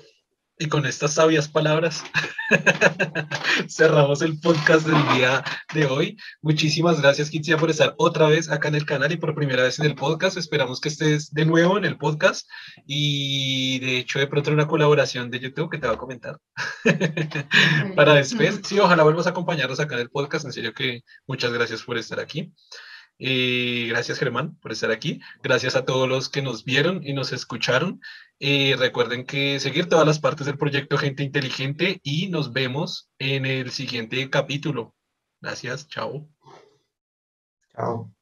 [0.57, 2.03] y con estas sabias palabras
[3.67, 6.17] cerramos el podcast del día de hoy.
[6.41, 9.79] Muchísimas gracias, Kitsia, por estar otra vez acá en el canal y por primera vez
[9.79, 10.37] en el podcast.
[10.37, 12.47] Esperamos que estés de nuevo en el podcast
[12.85, 16.37] y de hecho de pronto una colaboración de YouTube que te va a comentar
[17.95, 18.61] para después.
[18.63, 20.45] Sí, ojalá vuelvas a acompañarnos acá en el podcast.
[20.45, 22.53] En serio que muchas gracias por estar aquí.
[23.19, 25.21] Gracias Germán por estar aquí.
[25.41, 28.01] Gracias a todos los que nos vieron y nos escucharon.
[28.39, 33.45] Y recuerden que seguir todas las partes del proyecto Gente Inteligente y nos vemos en
[33.45, 34.95] el siguiente capítulo.
[35.41, 36.27] Gracias, chao.
[37.75, 38.13] Chao.